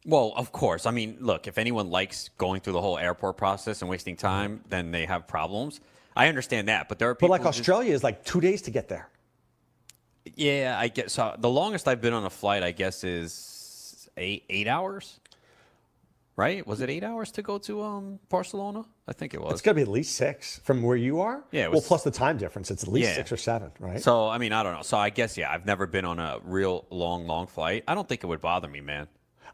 Well, 0.07 0.33
of 0.37 0.51
course. 0.53 0.87
I 0.87 0.91
mean, 0.91 1.19
look, 1.21 1.47
if 1.47 1.59
anyone 1.59 1.91
likes 1.91 2.31
going 2.39 2.61
through 2.63 2.73
the 2.73 2.81
whole 2.81 2.97
airport 2.99 3.37
process 3.37 3.83
and 3.83 3.91
wasting 3.91 4.17
time, 4.17 4.63
then 4.69 4.91
they 4.91 5.05
have 5.05 5.29
problems. 5.29 5.81
I 6.17 6.29
understand 6.29 6.69
that, 6.69 6.89
but 6.89 6.99
there 6.99 7.09
are 7.11 7.15
But 7.15 7.19
people. 7.21 7.31
like 7.33 7.43
who 7.43 7.49
just- 7.49 7.61
Australia 7.61 7.93
is 7.95 8.03
like 8.03 8.25
two 8.25 8.41
days 8.41 8.63
to 8.63 8.71
get 8.71 8.89
there. 8.89 9.09
yeah, 10.35 10.77
I 10.79 10.89
guess. 10.89 11.13
So 11.13 11.35
the 11.39 11.51
longest 11.51 11.87
I've 11.87 12.01
been 12.01 12.15
on 12.15 12.25
a 12.25 12.31
flight, 12.31 12.63
I 12.63 12.73
guess, 12.73 13.05
is 13.05 14.09
eight 14.17 14.45
eight 14.49 14.67
hours. 14.67 15.20
Right? 16.41 16.67
Was 16.67 16.81
it 16.81 16.89
eight 16.89 17.05
hours 17.05 17.31
to 17.33 17.43
go 17.43 17.59
to 17.59 17.83
um, 17.83 18.19
Barcelona? 18.31 18.87
I 19.07 19.13
think 19.13 19.35
it 19.35 19.43
was. 19.43 19.53
It's 19.53 19.61
got 19.61 19.73
to 19.73 19.75
be 19.75 19.83
at 19.83 19.89
least 19.89 20.17
six 20.17 20.59
from 20.65 20.81
where 20.81 20.97
you 20.97 21.21
are. 21.21 21.45
Yeah, 21.53 21.65
it 21.65 21.73
well, 21.73 21.83
plus 21.83 22.03
the 22.03 22.11
time 22.11 22.39
difference, 22.39 22.71
it's 22.71 22.83
at 22.83 22.89
least 22.89 23.11
Yeah. 23.11 23.15
six 23.15 23.31
or 23.31 23.37
seven, 23.37 23.71
right? 23.79 24.01
So 24.01 24.27
I 24.27 24.39
mean, 24.39 24.55
I 24.55 24.63
don't 24.63 24.73
know. 24.73 24.81
So 24.81 24.97
I 24.97 25.11
guess 25.11 25.37
yeah, 25.37 25.53
I've 25.53 25.67
never 25.67 25.87
been 25.87 26.07
on 26.07 26.19
a 26.19 26.39
real 26.43 26.87
long, 26.89 27.27
long 27.27 27.47
flight. 27.47 27.85
I 27.87 27.95
don't 27.95 28.09
think 28.09 28.25
it 28.25 28.27
would 28.27 28.41
bother 28.41 28.69
me, 28.69 28.81
man. 28.81 29.07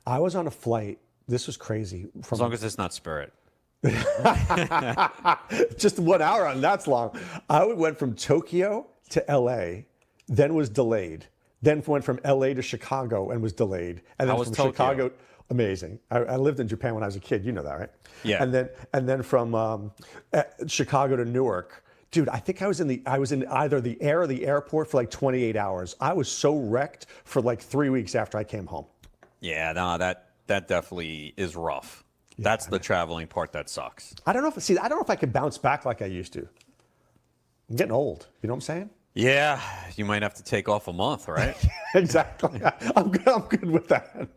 I 0.07 0.20
was 0.20 0.37
on 0.37 0.46
a 0.46 0.51
flight. 0.53 1.01
This 1.27 1.49
was 1.49 1.57
crazy. 1.57 2.07
As 2.31 2.40
long 2.40 2.53
as 2.53 2.62
it's 2.62 2.79
not 2.79 2.94
Spirit. 2.94 3.33
just 5.77 5.99
one 5.99 6.22
hour 6.22 6.46
on 6.46 6.61
that's 6.61 6.87
long. 6.87 7.18
I 7.51 7.64
went 7.64 7.99
from 7.99 8.14
Tokyo 8.14 8.87
to 9.11 9.25
LA, 9.29 9.83
then 10.29 10.55
was 10.55 10.68
delayed. 10.68 11.27
Then 11.62 11.83
went 11.85 12.05
from 12.05 12.20
LA 12.25 12.55
to 12.55 12.62
Chicago 12.62 13.31
and 13.31 13.42
was 13.42 13.53
delayed. 13.53 14.03
And 14.20 14.29
then 14.29 14.37
was 14.38 14.46
from 14.49 14.55
Tokyo? 14.55 14.70
Chicago, 14.72 15.11
amazing. 15.51 15.99
I, 16.11 16.19
I 16.19 16.37
lived 16.37 16.61
in 16.61 16.69
Japan 16.69 16.95
when 16.95 17.03
I 17.03 17.07
was 17.07 17.17
a 17.17 17.21
kid. 17.21 17.45
You 17.45 17.53
know 17.53 17.63
that, 17.63 17.79
right? 17.79 17.91
Yeah. 18.25 18.43
And 18.43 18.53
then 18.53 18.69
and 18.93 19.09
then 19.09 19.23
from 19.23 19.55
um, 19.55 19.93
uh, 20.33 20.43
Chicago 20.67 21.17
to 21.17 21.25
Newark. 21.25 21.85
Dude, 22.13 22.29
I 22.29 22.39
think 22.39 22.63
I 22.63 22.67
was 22.67 22.81
in 22.81 22.87
the 22.87 23.03
I 23.07 23.19
was 23.19 23.33
in 23.33 23.47
either 23.49 23.81
the 23.81 24.01
air 24.01 24.23
or 24.23 24.27
the 24.27 24.47
airport 24.47 24.91
for 24.91 24.97
like 24.97 25.11
28 25.11 25.57
hours. 25.57 25.97
I 26.01 26.13
was 26.13 26.31
so 26.31 26.57
wrecked 26.57 27.07
for 27.25 27.43
like 27.43 27.61
three 27.61 27.91
weeks 27.91 28.15
after 28.15 28.39
I 28.39 28.45
came 28.45 28.67
home. 28.67 28.87
Yeah, 29.41 29.73
no, 29.73 29.99
that 29.99 30.31
that 30.47 30.69
definitely 30.69 31.35
is 31.37 31.57
rough. 31.57 32.05
That's 32.39 32.67
the 32.67 32.79
traveling 32.79 33.27
part 33.29 33.53
that 33.53 33.69
sucks. 33.71 34.15
I 34.27 34.33
don't 34.33 34.43
know 34.43 34.49
if 34.49 34.63
see 34.63 34.79
I 34.79 34.89
don't 34.89 34.99
know 34.99 35.05
if 35.05 35.11
I 35.11 35.17
could 35.17 35.33
bounce 35.33 35.59
back 35.59 35.85
like 35.85 36.03
I 36.03 36.07
used 36.07 36.33
to. 36.35 36.49
I'm 37.69 37.77
getting 37.77 37.93
old. 37.93 38.29
You 38.43 38.49
know 38.49 38.55
what 38.55 38.59
I'm 38.59 38.61
saying? 38.63 38.91
Yeah, 39.15 39.61
you 39.97 40.05
might 40.05 40.23
have 40.23 40.35
to 40.35 40.45
take 40.45 40.69
off 40.69 40.89
a 40.89 40.93
month, 40.93 41.27
right? 41.27 41.57
exactly. 41.95 42.61
I'm 42.97 43.11
good, 43.11 43.27
I'm 43.29 43.43
good 43.43 43.71
with 43.71 43.89
that. 43.89 44.29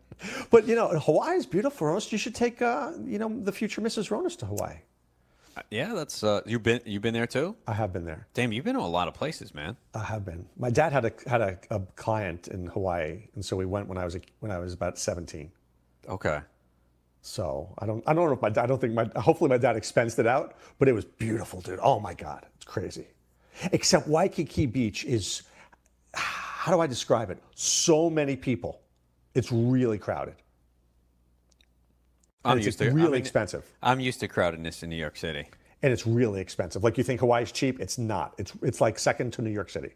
But 0.50 0.66
you 0.66 0.74
know, 0.74 0.88
Hawaii 0.88 1.36
is 1.36 1.46
beautiful, 1.46 1.86
Ronis. 1.86 2.12
You 2.12 2.18
should 2.18 2.34
take 2.34 2.60
uh, 2.62 2.92
you 3.04 3.18
know 3.18 3.40
the 3.42 3.52
future 3.52 3.80
Mrs. 3.80 4.10
Ronis 4.10 4.36
to 4.38 4.46
Hawaii. 4.46 4.76
Yeah, 5.70 5.94
that's 5.94 6.22
uh, 6.22 6.40
you've 6.46 6.62
been 6.62 6.80
you've 6.84 7.02
been 7.02 7.14
there 7.14 7.26
too. 7.26 7.56
I 7.66 7.74
have 7.74 7.92
been 7.92 8.04
there. 8.04 8.26
Damn, 8.34 8.52
you've 8.52 8.64
been 8.64 8.74
to 8.76 8.80
a 8.80 8.82
lot 8.82 9.08
of 9.08 9.14
places, 9.14 9.54
man. 9.54 9.76
I 9.94 10.04
have 10.04 10.24
been. 10.24 10.46
My 10.56 10.70
dad 10.70 10.92
had 10.92 11.04
a 11.04 11.12
had 11.26 11.40
a, 11.40 11.58
a 11.70 11.80
client 11.96 12.48
in 12.48 12.66
Hawaii, 12.66 13.24
and 13.34 13.44
so 13.44 13.56
we 13.56 13.66
went 13.66 13.88
when 13.88 13.98
I 13.98 14.04
was 14.04 14.14
a, 14.16 14.20
when 14.40 14.50
I 14.50 14.58
was 14.58 14.72
about 14.72 14.98
17. 14.98 15.50
Okay. 16.08 16.40
So 17.22 17.74
I 17.78 17.86
don't 17.86 18.02
I 18.06 18.14
don't 18.14 18.26
know 18.26 18.32
if 18.32 18.40
my 18.40 18.48
dad, 18.48 18.64
I 18.64 18.66
don't 18.66 18.80
think 18.80 18.94
my 18.94 19.10
hopefully 19.16 19.50
my 19.50 19.58
dad 19.58 19.76
expensed 19.76 20.18
it 20.18 20.26
out, 20.26 20.54
but 20.78 20.88
it 20.88 20.92
was 20.92 21.04
beautiful, 21.04 21.60
dude. 21.60 21.78
Oh 21.82 22.00
my 22.00 22.14
god, 22.14 22.46
it's 22.56 22.64
crazy. 22.64 23.08
Except 23.72 24.08
Waikiki 24.08 24.66
Beach 24.66 25.04
is 25.04 25.42
how 26.14 26.72
do 26.72 26.80
I 26.80 26.86
describe 26.86 27.30
it? 27.30 27.42
So 27.54 28.08
many 28.08 28.36
people. 28.36 28.80
It's 29.34 29.52
really 29.52 29.98
crowded. 29.98 30.34
I'm 32.44 32.58
it's 32.58 32.66
used 32.66 32.78
to 32.78 32.90
really 32.90 33.02
I 33.02 33.10
mean, 33.10 33.14
expensive. 33.20 33.64
I'm 33.82 34.00
used 34.00 34.20
to 34.20 34.28
crowdedness 34.28 34.82
in 34.82 34.90
New 34.90 34.96
York 34.96 35.16
City. 35.16 35.46
And 35.82 35.92
it's 35.92 36.06
really 36.06 36.40
expensive. 36.40 36.82
Like 36.82 36.98
you 36.98 37.04
think 37.04 37.20
Hawaii's 37.20 37.52
cheap, 37.52 37.80
it's 37.80 37.98
not. 37.98 38.34
It's 38.38 38.52
it's 38.62 38.80
like 38.80 38.98
second 38.98 39.32
to 39.34 39.42
New 39.42 39.50
York 39.50 39.70
City. 39.70 39.94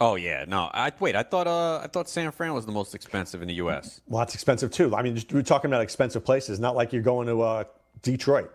Oh 0.00 0.16
yeah, 0.16 0.44
no. 0.46 0.70
I 0.72 0.92
wait. 0.98 1.14
I 1.14 1.22
thought 1.22 1.46
uh, 1.46 1.78
I 1.78 1.86
thought 1.86 2.08
San 2.08 2.30
Fran 2.32 2.52
was 2.52 2.66
the 2.66 2.72
most 2.72 2.94
expensive 2.94 3.42
in 3.42 3.48
the 3.48 3.54
U.S. 3.54 4.00
Well, 4.06 4.20
that's 4.20 4.34
expensive 4.34 4.72
too. 4.72 4.94
I 4.94 5.02
mean, 5.02 5.14
just, 5.14 5.32
we're 5.32 5.42
talking 5.42 5.70
about 5.70 5.82
expensive 5.82 6.24
places, 6.24 6.58
not 6.58 6.74
like 6.74 6.92
you're 6.92 7.02
going 7.02 7.28
to 7.28 7.42
uh, 7.42 7.64
Detroit. 8.02 8.52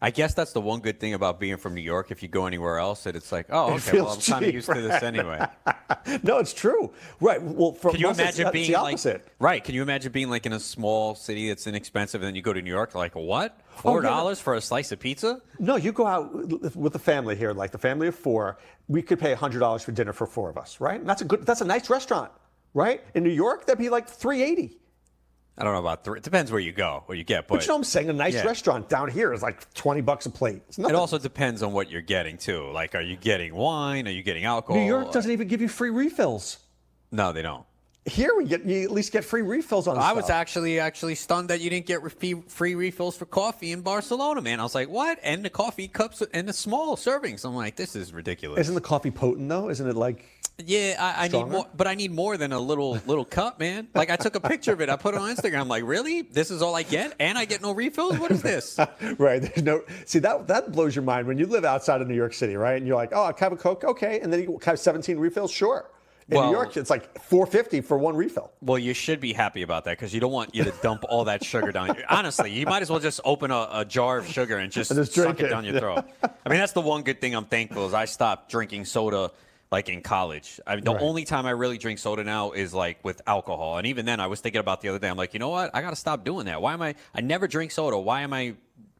I 0.00 0.10
guess 0.10 0.34
that's 0.34 0.52
the 0.52 0.60
one 0.60 0.80
good 0.80 0.98
thing 0.98 1.14
about 1.14 1.38
being 1.38 1.56
from 1.56 1.74
New 1.74 1.80
York. 1.80 2.10
If 2.10 2.22
you 2.22 2.28
go 2.28 2.46
anywhere 2.46 2.78
else, 2.78 3.04
that 3.04 3.14
it's 3.14 3.30
like, 3.30 3.46
oh, 3.50 3.74
okay, 3.74 4.00
well, 4.00 4.10
I'm 4.10 4.20
kind 4.20 4.44
of 4.44 4.52
used 4.52 4.68
to 4.68 4.80
this 4.80 5.02
anyway. 5.02 5.46
no, 6.24 6.38
it's 6.38 6.52
true. 6.52 6.92
Right. 7.20 7.40
Well, 7.40 7.72
for 7.72 7.92
Can 7.92 8.00
you 8.00 8.10
it's- 8.10 8.18
imagine 8.18 8.46
it's 8.48 8.52
being 8.52 8.72
the 8.72 8.80
like 8.82 9.22
right? 9.38 9.62
Can 9.62 9.74
you 9.76 9.82
imagine 9.82 10.10
being 10.10 10.28
like 10.28 10.44
in 10.44 10.52
a 10.52 10.60
small 10.60 11.14
city 11.14 11.48
that's 11.48 11.66
inexpensive, 11.68 12.20
and 12.20 12.26
then 12.26 12.34
you 12.34 12.42
go 12.42 12.52
to 12.52 12.60
New 12.60 12.70
York, 12.70 12.94
like 12.96 13.14
what? 13.14 13.60
Oh, 13.60 13.80
Four 13.82 14.02
yeah. 14.02 14.10
dollars 14.10 14.40
for 14.40 14.54
a 14.54 14.60
slice 14.60 14.90
of 14.92 14.98
pizza? 14.98 15.40
No, 15.58 15.76
you 15.76 15.92
go 15.92 16.06
out 16.06 16.34
with 16.34 16.74
with 16.76 16.92
the 16.92 16.98
family 16.98 17.36
here, 17.36 17.52
like 17.52 17.70
the 17.70 17.78
family 17.78 18.08
of 18.08 18.14
four. 18.16 18.58
We 18.88 19.02
could 19.02 19.20
pay 19.20 19.34
hundred 19.34 19.60
dollars 19.60 19.82
for 19.84 19.92
dinner 19.92 20.12
for 20.12 20.26
four 20.26 20.50
of 20.50 20.58
us, 20.58 20.80
right? 20.80 20.98
And 21.00 21.08
that's 21.08 21.22
a 21.22 21.24
good. 21.24 21.46
That's 21.46 21.60
a 21.60 21.64
nice 21.66 21.88
restaurant, 21.88 22.32
right? 22.74 23.02
In 23.14 23.22
New 23.22 23.30
York, 23.30 23.66
that'd 23.66 23.78
be 23.78 23.88
like 23.88 24.08
three 24.08 24.42
eighty. 24.42 24.78
I 25.58 25.64
don't 25.64 25.74
know 25.74 25.80
about 25.80 26.02
three. 26.04 26.16
It 26.18 26.22
depends 26.24 26.50
where 26.50 26.60
you 26.60 26.72
go, 26.72 27.02
what 27.06 27.18
you 27.18 27.24
get, 27.24 27.46
but, 27.46 27.56
But 27.56 27.62
you 27.62 27.68
know 27.68 27.74
what 27.74 27.78
I'm 27.80 27.84
saying? 27.84 28.08
A 28.08 28.12
nice 28.14 28.34
Yeah. 28.34 28.44
restaurant 28.46 28.88
down 28.88 29.10
here 29.10 29.32
is 29.34 29.42
like 29.42 29.72
twenty 29.74 30.00
bucks 30.00 30.24
a 30.26 30.30
plate. 30.30 30.62
It's 30.68 30.78
It 30.78 30.94
also 30.94 31.18
depends 31.18 31.62
on 31.62 31.72
what 31.72 31.90
you're 31.90 32.00
getting 32.00 32.38
too. 32.38 32.70
Like, 32.72 32.94
are 32.94 33.02
you 33.02 33.16
getting 33.16 33.54
wine? 33.54 34.08
Are 34.08 34.12
you 34.12 34.22
getting 34.22 34.44
alcohol? 34.44 34.80
New 34.80 34.86
York 34.86 35.12
doesn't 35.12 35.30
even 35.30 35.48
give 35.48 35.60
you 35.60 35.68
free 35.68 35.90
refills. 35.90 36.58
No, 37.10 37.32
they 37.32 37.42
don't. 37.42 37.64
Here 38.04 38.34
we 38.36 38.46
get 38.46 38.64
you 38.64 38.82
at 38.82 38.90
least 38.90 39.12
get 39.12 39.24
free 39.24 39.42
refills 39.42 39.86
on. 39.86 39.96
I 39.96 40.12
was 40.12 40.28
actually 40.28 40.80
actually 40.80 41.14
stunned 41.14 41.50
that 41.50 41.60
you 41.60 41.70
didn't 41.70 41.86
get 41.86 42.02
re- 42.02 42.42
free 42.48 42.74
refills 42.74 43.16
for 43.16 43.26
coffee 43.26 43.70
in 43.70 43.82
Barcelona, 43.82 44.42
man. 44.42 44.58
I 44.58 44.64
was 44.64 44.74
like, 44.74 44.88
what? 44.88 45.20
And 45.22 45.44
the 45.44 45.50
coffee 45.50 45.86
cups 45.86 46.20
and 46.32 46.48
the 46.48 46.52
small 46.52 46.96
servings. 46.96 47.44
I'm 47.44 47.54
like, 47.54 47.76
this 47.76 47.94
is 47.94 48.12
ridiculous. 48.12 48.58
Isn't 48.60 48.74
the 48.74 48.80
coffee 48.80 49.12
potent 49.12 49.48
though? 49.48 49.70
Isn't 49.70 49.88
it 49.88 49.94
like? 49.94 50.24
Yeah, 50.58 50.96
I, 50.98 51.24
I 51.24 51.28
need 51.28 51.46
more, 51.46 51.66
but 51.76 51.86
I 51.86 51.94
need 51.94 52.10
more 52.10 52.36
than 52.36 52.52
a 52.52 52.58
little 52.58 52.98
little 53.06 53.24
cup, 53.24 53.60
man. 53.60 53.86
Like 53.94 54.10
I 54.10 54.16
took 54.16 54.34
a 54.34 54.40
picture 54.40 54.72
of 54.72 54.80
it, 54.80 54.90
I 54.90 54.96
put 54.96 55.14
it 55.14 55.20
on 55.20 55.34
Instagram. 55.34 55.60
I'm 55.60 55.68
like, 55.68 55.84
really? 55.84 56.22
This 56.22 56.50
is 56.50 56.60
all 56.60 56.74
I 56.74 56.82
get, 56.82 57.14
and 57.20 57.38
I 57.38 57.44
get 57.44 57.62
no 57.62 57.70
refills? 57.70 58.18
What 58.18 58.32
is 58.32 58.42
this? 58.42 58.80
right. 59.18 59.40
There's 59.40 59.62
no. 59.62 59.82
See 60.06 60.18
that 60.18 60.48
that 60.48 60.72
blows 60.72 60.96
your 60.96 61.04
mind 61.04 61.28
when 61.28 61.38
you 61.38 61.46
live 61.46 61.64
outside 61.64 62.02
of 62.02 62.08
New 62.08 62.16
York 62.16 62.34
City, 62.34 62.56
right? 62.56 62.76
And 62.76 62.86
you're 62.86 62.96
like, 62.96 63.12
oh, 63.12 63.22
I 63.22 63.32
have 63.38 63.52
a 63.52 63.56
Coke, 63.56 63.84
okay, 63.84 64.18
and 64.20 64.32
then 64.32 64.42
you 64.42 64.58
have 64.64 64.80
17 64.80 65.18
refills, 65.18 65.52
sure. 65.52 65.91
In 66.28 66.36
Well- 66.36 66.46
New 66.46 66.52
York, 66.52 66.76
it's 66.76 66.90
like 66.90 67.20
450 67.20 67.80
for 67.80 67.98
one 67.98 68.14
refill. 68.16 68.52
Well, 68.60 68.78
you 68.78 68.94
should 68.94 69.20
be 69.20 69.32
happy 69.32 69.62
about 69.62 69.84
that 69.84 69.92
because 69.98 70.14
you 70.14 70.20
don't 70.20 70.32
want 70.32 70.54
you 70.54 70.64
to 70.64 70.70
dump 70.82 71.04
all 71.08 71.24
that 71.24 71.44
sugar 71.44 71.72
down. 71.72 71.88
Your, 71.88 72.04
honestly, 72.08 72.52
you 72.52 72.64
might 72.66 72.82
as 72.82 72.90
well 72.90 73.00
just 73.00 73.20
open 73.24 73.50
a, 73.50 73.68
a 73.72 73.84
jar 73.84 74.18
of 74.18 74.26
sugar 74.28 74.58
and 74.58 74.70
just, 74.70 74.90
And 74.90 74.98
just 74.98 75.12
suck 75.14 75.40
it 75.40 75.46
it. 75.46 75.48
down 75.48 75.64
your 75.64 75.78
throat. 75.80 76.04
I 76.22 76.48
mean, 76.48 76.58
that's 76.58 76.72
the 76.72 76.80
one 76.80 77.02
good 77.02 77.20
thing 77.20 77.34
I'm 77.34 77.44
thankful 77.46 77.86
is 77.86 77.94
I 77.94 78.04
stopped 78.04 78.50
drinking 78.50 78.84
soda 78.84 79.30
like 79.72 79.88
in 79.88 80.02
college. 80.02 80.60
I 80.66 80.76
mean, 80.76 80.84
the 80.84 80.92
Right. 80.94 81.02
only 81.02 81.24
time 81.24 81.46
I 81.46 81.50
really 81.50 81.78
drink 81.78 81.98
soda 81.98 82.22
now 82.22 82.52
is 82.52 82.72
like 82.74 83.02
with 83.04 83.20
alcohol, 83.26 83.78
and 83.78 83.86
even 83.86 84.04
then, 84.06 84.20
I 84.20 84.26
was 84.28 84.40
thinking 84.40 84.60
about 84.60 84.80
the 84.82 84.88
other 84.90 84.98
day. 84.98 85.08
I'm 85.08 85.16
like, 85.16 85.32
you 85.34 85.40
know 85.40 85.48
what? 85.48 85.70
I 85.74 85.80
got 85.80 85.90
to 85.90 85.96
stop 85.96 86.24
doing 86.24 86.46
that. 86.46 86.60
Why 86.62 86.74
am 86.74 86.82
I? 86.82 86.94
I 87.14 87.20
never 87.22 87.48
drink 87.48 87.70
soda. 87.72 87.98
Why 87.98 88.20
am 88.20 88.32
I 88.32 88.54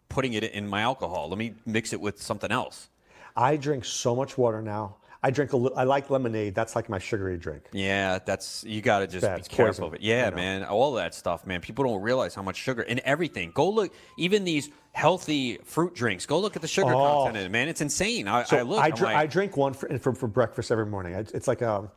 putting 0.09 0.33
it 0.33 0.45
in 0.45 0.67
my 0.67 0.81
alcohol? 0.81 1.29
Let 1.29 1.39
me 1.39 1.55
mix 1.67 1.93
it 1.93 2.01
with 2.01 2.21
something 2.23 2.51
else. 2.51 2.89
I 3.37 3.57
drink 3.57 3.85
so 3.85 4.17
much 4.17 4.37
water 4.37 4.61
now. 4.63 4.97
I 5.25 5.31
drink 5.31 5.53
a 5.53 5.57
little. 5.57 5.79
I 5.79 5.85
like 5.85 6.11
lemonade. 6.11 6.55
That's 6.55 6.75
like 6.75 6.89
my 6.89 6.99
sugary 6.99 7.37
drink. 7.37 7.63
Yeah, 7.73 8.19
that's 8.25 8.65
you 8.65 8.81
got 8.83 8.99
to 9.01 9.07
just 9.07 9.23
Bad. 9.25 9.43
be 9.43 9.49
careful 9.49 9.87
of 9.87 9.95
it. 9.95 10.01
Yeah, 10.01 10.31
man, 10.31 10.65
all 10.65 10.93
that 10.95 11.15
stuff, 11.15 11.47
man. 11.47 11.61
People 11.61 11.85
don't 11.85 12.03
realize 12.03 12.35
how 12.35 12.43
much 12.43 12.57
sugar 12.57 12.83
in 12.83 13.01
everything. 13.05 13.53
Go 13.55 13.71
look, 13.71 13.95
even 14.19 14.43
these 14.43 14.71
healthy 14.91 15.59
fruit 15.65 15.95
drinks. 15.95 16.27
Go 16.27 16.41
look 16.41 16.57
at 16.57 16.63
the 16.63 16.69
sugar 16.69 16.93
Oh. 16.93 16.99
content 17.25 17.37
in 17.39 17.45
it, 17.47 17.51
man. 17.51 17.69
It's 17.69 17.81
insane. 17.81 18.27
I, 18.27 18.43
So 18.43 18.59
I 18.59 18.63
look. 18.63 18.81
I, 18.81 18.91
dr- 18.91 19.03
like, 19.03 19.17
I 19.17 19.27
drink 19.27 19.57
one 19.57 19.75
for, 19.75 19.97
for, 19.99 20.13
for 20.15 20.27
breakfast 20.27 20.71
every 20.73 20.87
morning. 20.87 21.15
It's 21.15 21.47
like 21.49 21.63
a, 21.63 21.89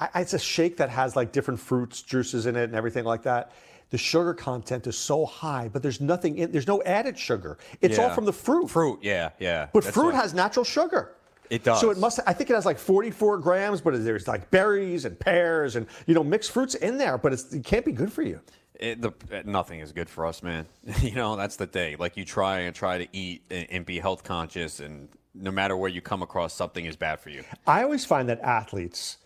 I, 0.00 0.08
it's 0.22 0.34
a 0.34 0.38
shake 0.38 0.76
that 0.78 0.90
has 0.90 1.14
like 1.14 1.30
different 1.32 1.60
fruits, 1.60 2.02
juices 2.02 2.46
in 2.46 2.56
it, 2.56 2.64
and 2.64 2.74
everything 2.74 3.04
like 3.04 3.22
that. 3.22 3.52
The 3.90 3.98
sugar 3.98 4.34
content 4.34 4.88
is 4.88 4.98
so 4.98 5.24
high, 5.24 5.68
but 5.72 5.80
there's 5.80 6.00
nothing 6.00 6.36
in. 6.38 6.50
There's 6.50 6.66
no 6.66 6.82
added 6.82 7.16
sugar. 7.16 7.58
It's 7.80 7.98
all 8.00 8.10
from 8.10 8.24
the 8.24 8.32
fruit. 8.32 8.68
fruit. 8.68 8.98
Yeah, 9.02 9.30
yeah. 9.38 9.68
But 9.72 9.84
That's 9.84 9.94
fruit 9.94 10.06
what- 10.06 10.14
has 10.16 10.34
natural 10.34 10.64
sugar. 10.64 11.12
It 11.50 11.64
does. 11.64 11.80
So 11.80 11.90
it 11.90 11.98
must. 11.98 12.20
I 12.26 12.32
think 12.32 12.50
it 12.50 12.54
has 12.54 12.66
like 12.66 12.78
44 12.78 13.38
grams, 13.38 13.80
but 13.80 14.04
there's 14.04 14.26
like 14.26 14.50
berries 14.50 15.04
and 15.04 15.18
pears 15.18 15.76
and 15.76 15.86
you 16.06 16.14
know 16.14 16.24
mixed 16.24 16.50
fruits 16.52 16.74
in 16.74 16.98
there. 16.98 17.18
But 17.18 17.32
it's, 17.32 17.52
it 17.52 17.64
can't 17.64 17.84
be 17.84 17.92
good 17.92 18.12
for 18.12 18.22
you. 18.22 18.40
It, 18.78 19.00
the, 19.00 19.12
eh, 19.30 19.42
nothing 19.44 19.80
is 19.80 19.92
good 19.92 20.08
for 20.08 20.26
us, 20.26 20.42
man. 20.42 20.66
you 21.00 21.12
know, 21.14 21.36
that's 21.36 21.56
the 21.56 21.66
thing. 21.66 21.96
Like 21.98 22.16
you 22.16 22.24
try 22.24 22.60
and 22.60 22.74
try 22.74 22.98
to 22.98 23.08
eat 23.12 23.42
and, 23.50 23.66
and 23.70 23.86
be 23.86 23.98
health 23.98 24.22
conscious, 24.24 24.80
and 24.80 25.08
no 25.34 25.50
matter 25.50 25.76
where 25.76 25.90
you 25.90 26.00
come 26.00 26.22
across, 26.22 26.52
something 26.54 26.84
is 26.84 26.96
bad 26.96 27.20
for 27.20 27.30
you. 27.30 27.44
I 27.66 27.82
always 27.82 28.04
find 28.04 28.28
that 28.28 28.40
athletes, 28.40 29.18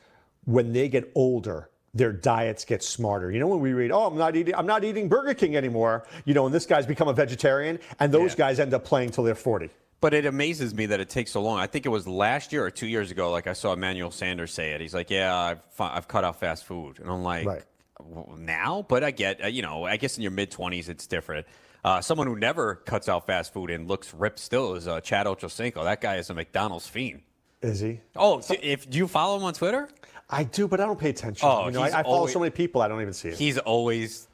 when 0.44 0.72
they 0.72 0.88
get 0.88 1.10
older, 1.14 1.70
their 1.94 2.12
diets 2.12 2.64
get 2.64 2.82
smarter. 2.84 3.32
You 3.32 3.40
know, 3.40 3.48
when 3.48 3.60
we 3.60 3.72
read, 3.72 3.90
"Oh, 3.90 4.06
I'm 4.06 4.16
not 4.16 4.36
eating, 4.36 4.54
I'm 4.54 4.66
not 4.66 4.84
eating 4.84 5.08
Burger 5.08 5.34
King 5.34 5.56
anymore," 5.56 6.06
you 6.24 6.34
know, 6.34 6.46
and 6.46 6.54
this 6.54 6.66
guy's 6.66 6.86
become 6.86 7.08
a 7.08 7.12
vegetarian, 7.12 7.80
and 7.98 8.12
those 8.12 8.32
Yeah. 8.32 8.38
guys 8.38 8.60
end 8.60 8.72
up 8.74 8.84
playing 8.84 9.10
till 9.10 9.24
they're 9.24 9.34
40. 9.34 9.70
But 10.00 10.14
it 10.14 10.24
amazes 10.24 10.72
me 10.74 10.86
that 10.86 11.00
it 11.00 11.10
takes 11.10 11.30
so 11.32 11.42
long. 11.42 11.58
I 11.58 11.66
think 11.66 11.84
it 11.84 11.90
was 11.90 12.08
last 12.08 12.52
year 12.52 12.64
or 12.64 12.70
two 12.70 12.86
years 12.86 13.10
ago. 13.10 13.30
Like 13.30 13.46
I 13.46 13.52
saw 13.52 13.72
Emmanuel 13.74 14.10
Sanders 14.10 14.52
say 14.52 14.70
it. 14.72 14.80
He's 14.80 14.94
like, 14.94 15.10
"Yeah, 15.10 15.36
I've 15.36 15.60
I've 15.78 16.08
cut 16.08 16.24
out 16.24 16.40
fast 16.40 16.64
food," 16.64 16.98
and 17.00 17.10
I'm 17.10 17.22
like, 17.22 17.46
Right. 17.46 17.62
"Well, 18.00 18.34
"Now?" 18.38 18.86
But 18.88 19.04
I 19.04 19.10
get, 19.10 19.44
uh, 19.44 19.48
you 19.48 19.60
know, 19.60 19.84
I 19.84 19.98
guess 19.98 20.16
in 20.16 20.22
your 20.22 20.30
mid 20.32 20.50
20s 20.50 20.88
it's 20.88 21.06
different. 21.06 21.46
Uh, 21.84 22.00
someone 22.00 22.26
who 22.26 22.36
never 22.36 22.76
cuts 22.76 23.08
out 23.10 23.26
fast 23.26 23.52
food 23.52 23.70
and 23.70 23.88
looks 23.88 24.14
ripped 24.14 24.38
still 24.38 24.74
is 24.74 24.88
uh, 24.88 25.00
Chad 25.02 25.26
Ochocinco. 25.26 25.84
That 25.84 26.00
guy 26.00 26.16
is 26.16 26.30
a 26.30 26.34
McDonald's 26.34 26.86
fiend. 26.86 27.20
Is 27.60 27.80
he? 27.80 28.00
Oh, 28.16 28.40
d- 28.40 28.54
if 28.62 28.88
do 28.88 28.96
you 28.96 29.06
follow 29.06 29.36
him 29.36 29.44
on 29.44 29.52
Twitter? 29.52 29.88
I 30.30 30.44
do, 30.44 30.66
but 30.66 30.80
I 30.80 30.86
don't 30.86 30.98
pay 30.98 31.10
attention. 31.10 31.46
Oh, 31.46 31.66
you 31.66 31.72
know, 31.72 31.82
I, 31.82 31.88
I 31.88 32.02
follow 32.04 32.16
always- 32.16 32.32
so 32.32 32.38
many 32.38 32.50
people, 32.50 32.80
I 32.80 32.88
don't 32.88 33.02
even 33.02 33.12
see 33.12 33.28
it. 33.28 33.34
He's 33.36 33.58
always 33.58 34.28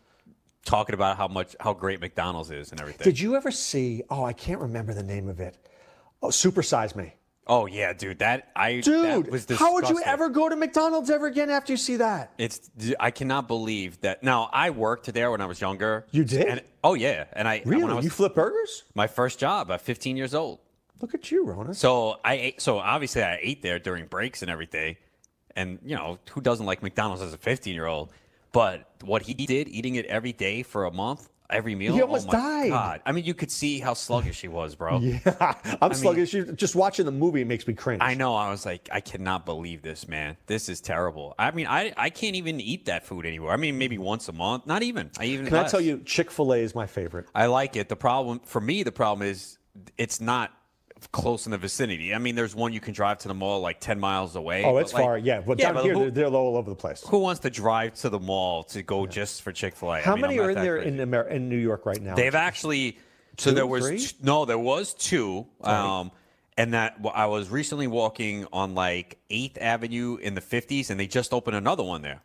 talking 0.67 0.95
about 0.95 1.17
how 1.17 1.29
much 1.29 1.57
how 1.61 1.73
great 1.73 2.01
McDonald's 2.01 2.51
is 2.51 2.73
and 2.73 2.81
everything. 2.81 3.05
Did 3.05 3.19
you 3.19 3.37
ever 3.37 3.51
see? 3.51 4.03
Oh, 4.11 4.25
I 4.25 4.33
can't 4.35 4.61
remember 4.61 4.93
the 4.93 5.03
name 5.03 5.29
of 5.29 5.41
it. 5.41 5.57
Oh, 6.23 6.29
Supersize 6.29 6.95
Me. 6.95 7.15
Oh 7.49 7.67
yeah, 7.67 7.93
dude. 7.93 8.19
That 8.19 8.51
I 8.57 8.81
Dude, 8.81 9.05
that 9.05 9.31
was 9.31 9.47
how 9.57 9.75
would 9.75 9.89
you 9.89 10.01
ever 10.05 10.29
go 10.29 10.49
to 10.49 10.57
McDonald's 10.57 11.11
ever 11.11 11.27
again 11.27 11.49
after 11.49 11.73
you 11.73 11.77
see 11.77 11.97
that? 11.97 12.33
It's 12.39 12.71
I 12.99 13.13
cannot 13.13 13.47
believe 13.47 14.01
that. 14.01 14.23
Now 14.25 14.51
I 14.53 14.71
worked 14.71 15.13
there 15.15 15.31
when 15.31 15.41
I 15.41 15.47
was 15.47 15.61
younger. 15.61 16.07
You 16.11 16.25
did? 16.25 16.47
And, 16.47 16.63
oh 16.83 16.95
yeah, 16.95 17.27
and 17.33 17.47
I 17.47 17.63
Really? 17.65 17.85
When 17.85 17.93
I 17.93 17.97
was, 17.97 18.05
you 18.05 18.11
flip 18.11 18.35
burgers? 18.35 18.83
my 18.95 19.07
first 19.07 19.39
job 19.39 19.71
at 19.71 19.81
15 19.81 20.17
years 20.17 20.35
old. 20.35 20.59
Look 21.01 21.15
at 21.15 21.31
you, 21.31 21.45
Rona. 21.45 21.75
So 21.75 22.19
I 22.25 22.35
ate. 22.35 22.61
So 22.61 22.79
obviously 22.79 23.23
I 23.23 23.39
ate 23.41 23.63
there 23.63 23.79
during 23.79 24.07
breaks 24.07 24.43
and 24.43 24.51
everything. 24.51 24.97
And 25.55 25.79
you 25.85 25.95
know 25.95 26.19
who 26.31 26.41
doesn't 26.41 26.67
like 26.67 26.83
McDonald's 26.83 27.23
as 27.23 27.33
a 27.33 27.39
15 27.39 27.75
year 27.75 27.87
old? 27.87 28.13
But 28.57 28.89
what 29.05 29.23
he 29.23 29.35
did, 29.35 29.69
eating 29.69 29.95
it 29.97 30.07
every 30.07 30.33
day 30.33 30.63
for 30.63 30.85
a 30.87 30.91
month, 30.91 31.29
every 31.51 31.75
meal. 31.75 31.95
He 31.95 32.03
almost 32.03 32.29
oh 32.29 32.33
died. 32.33 32.71
God. 32.71 33.01
I 33.07 33.13
mean, 33.13 33.25
you 33.25 33.35
could 33.35 33.51
see 33.51 33.79
how 33.81 33.95
sluggish 33.95 34.41
he 34.41 34.49
was, 34.49 34.75
bro. 34.75 34.99
Yeah, 34.99 35.55
I'm 35.83 35.95
sluggish. 35.95 36.33
You- 36.35 36.53
Just 36.53 36.75
watching 36.75 37.05
the 37.07 37.13
movie 37.13 37.45
makes 37.45 37.67
me 37.69 37.75
cringe. 37.75 38.01
I 38.03 38.15
know. 38.15 38.35
I 38.35 38.51
was 38.51 38.65
like, 38.67 38.89
I 38.91 39.01
cannot 39.01 39.47
believe 39.47 39.83
this, 39.83 40.09
man. 40.09 40.37
This 40.47 40.69
is 40.69 40.81
terrible. 40.81 41.35
I 41.39 41.51
mean, 41.51 41.67
I, 41.67 41.93
I 41.97 42.11
can't 42.11 42.35
even 42.37 42.61
eat 42.61 42.87
that 42.87 43.05
food 43.05 43.27
anymore. 43.27 43.53
I 43.53 43.57
mean, 43.57 43.79
maybe 43.79 43.99
once 43.99 44.29
a 44.29 44.33
month. 44.33 44.67
Not 44.67 44.83
even. 44.83 45.11
I 45.19 45.27
even. 45.27 45.47
Can 45.47 45.55
I 45.55 45.63
less. 45.63 45.71
tell 45.71 45.81
you, 45.81 46.01
Chick 46.05 46.31
Fil 46.31 46.53
A 46.55 46.59
is 46.59 46.75
my 46.75 46.87
favorite. 46.87 47.27
I 47.35 47.47
like 47.47 47.77
it. 47.77 47.89
The 47.89 47.97
problem 47.97 48.41
for 48.45 48.61
me, 48.61 48.83
the 48.83 48.93
problem 48.93 49.29
is 49.29 49.59
it's 49.99 50.21
not 50.21 50.53
close 51.13 51.47
in 51.47 51.53
the 51.53 51.59
vicinity. 51.59 52.15
I 52.15 52.19
mean, 52.19 52.35
there's 52.35 52.55
one 52.55 52.73
you 52.73 52.81
can 52.81 52.95
drive 52.95 53.19
to 53.19 53.29
the 53.29 53.35
mall 53.35 53.61
like 53.61 53.81
10 53.81 54.01
miles 54.01 54.35
away. 54.37 54.65
Oh, 54.65 54.79
it's 54.79 54.93
like- 54.93 55.03
far. 55.05 55.19
Yeah, 55.19 55.41
but 55.41 55.59
yeah, 55.59 55.67
down 55.67 55.75
but 55.75 55.85
here, 55.85 55.95
who, 55.95 56.01
they're, 56.11 56.29
they're 56.31 56.39
all 56.39 56.57
over 56.57 56.71
the 56.71 56.77
place. 56.77 57.05
who 57.07 57.19
wants 57.19 57.41
to 57.41 57.51
drive 57.51 57.95
to 57.97 58.09
the 58.09 58.19
mall 58.19 58.65
to 58.65 58.83
go 58.83 59.07
just 59.07 59.43
for 59.43 59.53
Chick 59.53 59.77
Fil 59.77 59.93
A? 59.95 60.01
How 60.01 60.17
many 60.17 60.39
are 60.39 60.51
in 60.51 60.57
there 60.57 60.79
in, 60.79 60.99
Amer- 61.01 61.29
in 61.29 61.49
New 61.49 61.59
York 61.59 61.87
right 61.87 62.01
now? 62.01 62.15
They've 62.15 62.35
actually. 62.35 62.99
So 63.39 63.51
Two, 63.51 63.55
there 63.55 63.67
was 63.67 64.13
t- 64.13 64.17
no, 64.23 64.47
there 64.47 64.59
was 64.59 64.95
two. 64.95 65.47
Um, 65.61 66.11
and 66.57 66.73
that 66.73 66.99
well, 67.03 67.13
I 67.15 67.27
was 67.27 67.51
recently 67.51 67.87
walking 67.87 68.47
on 68.51 68.75
like 68.75 69.19
Eighth 69.29 69.59
Avenue 69.61 70.17
in 70.17 70.35
the 70.35 70.41
50s, 70.41 70.89
and 70.89 70.99
they 70.99 71.07
just 71.07 71.35
opened 71.35 71.55
another 71.57 71.83
one 71.83 72.01
there. 72.01 72.23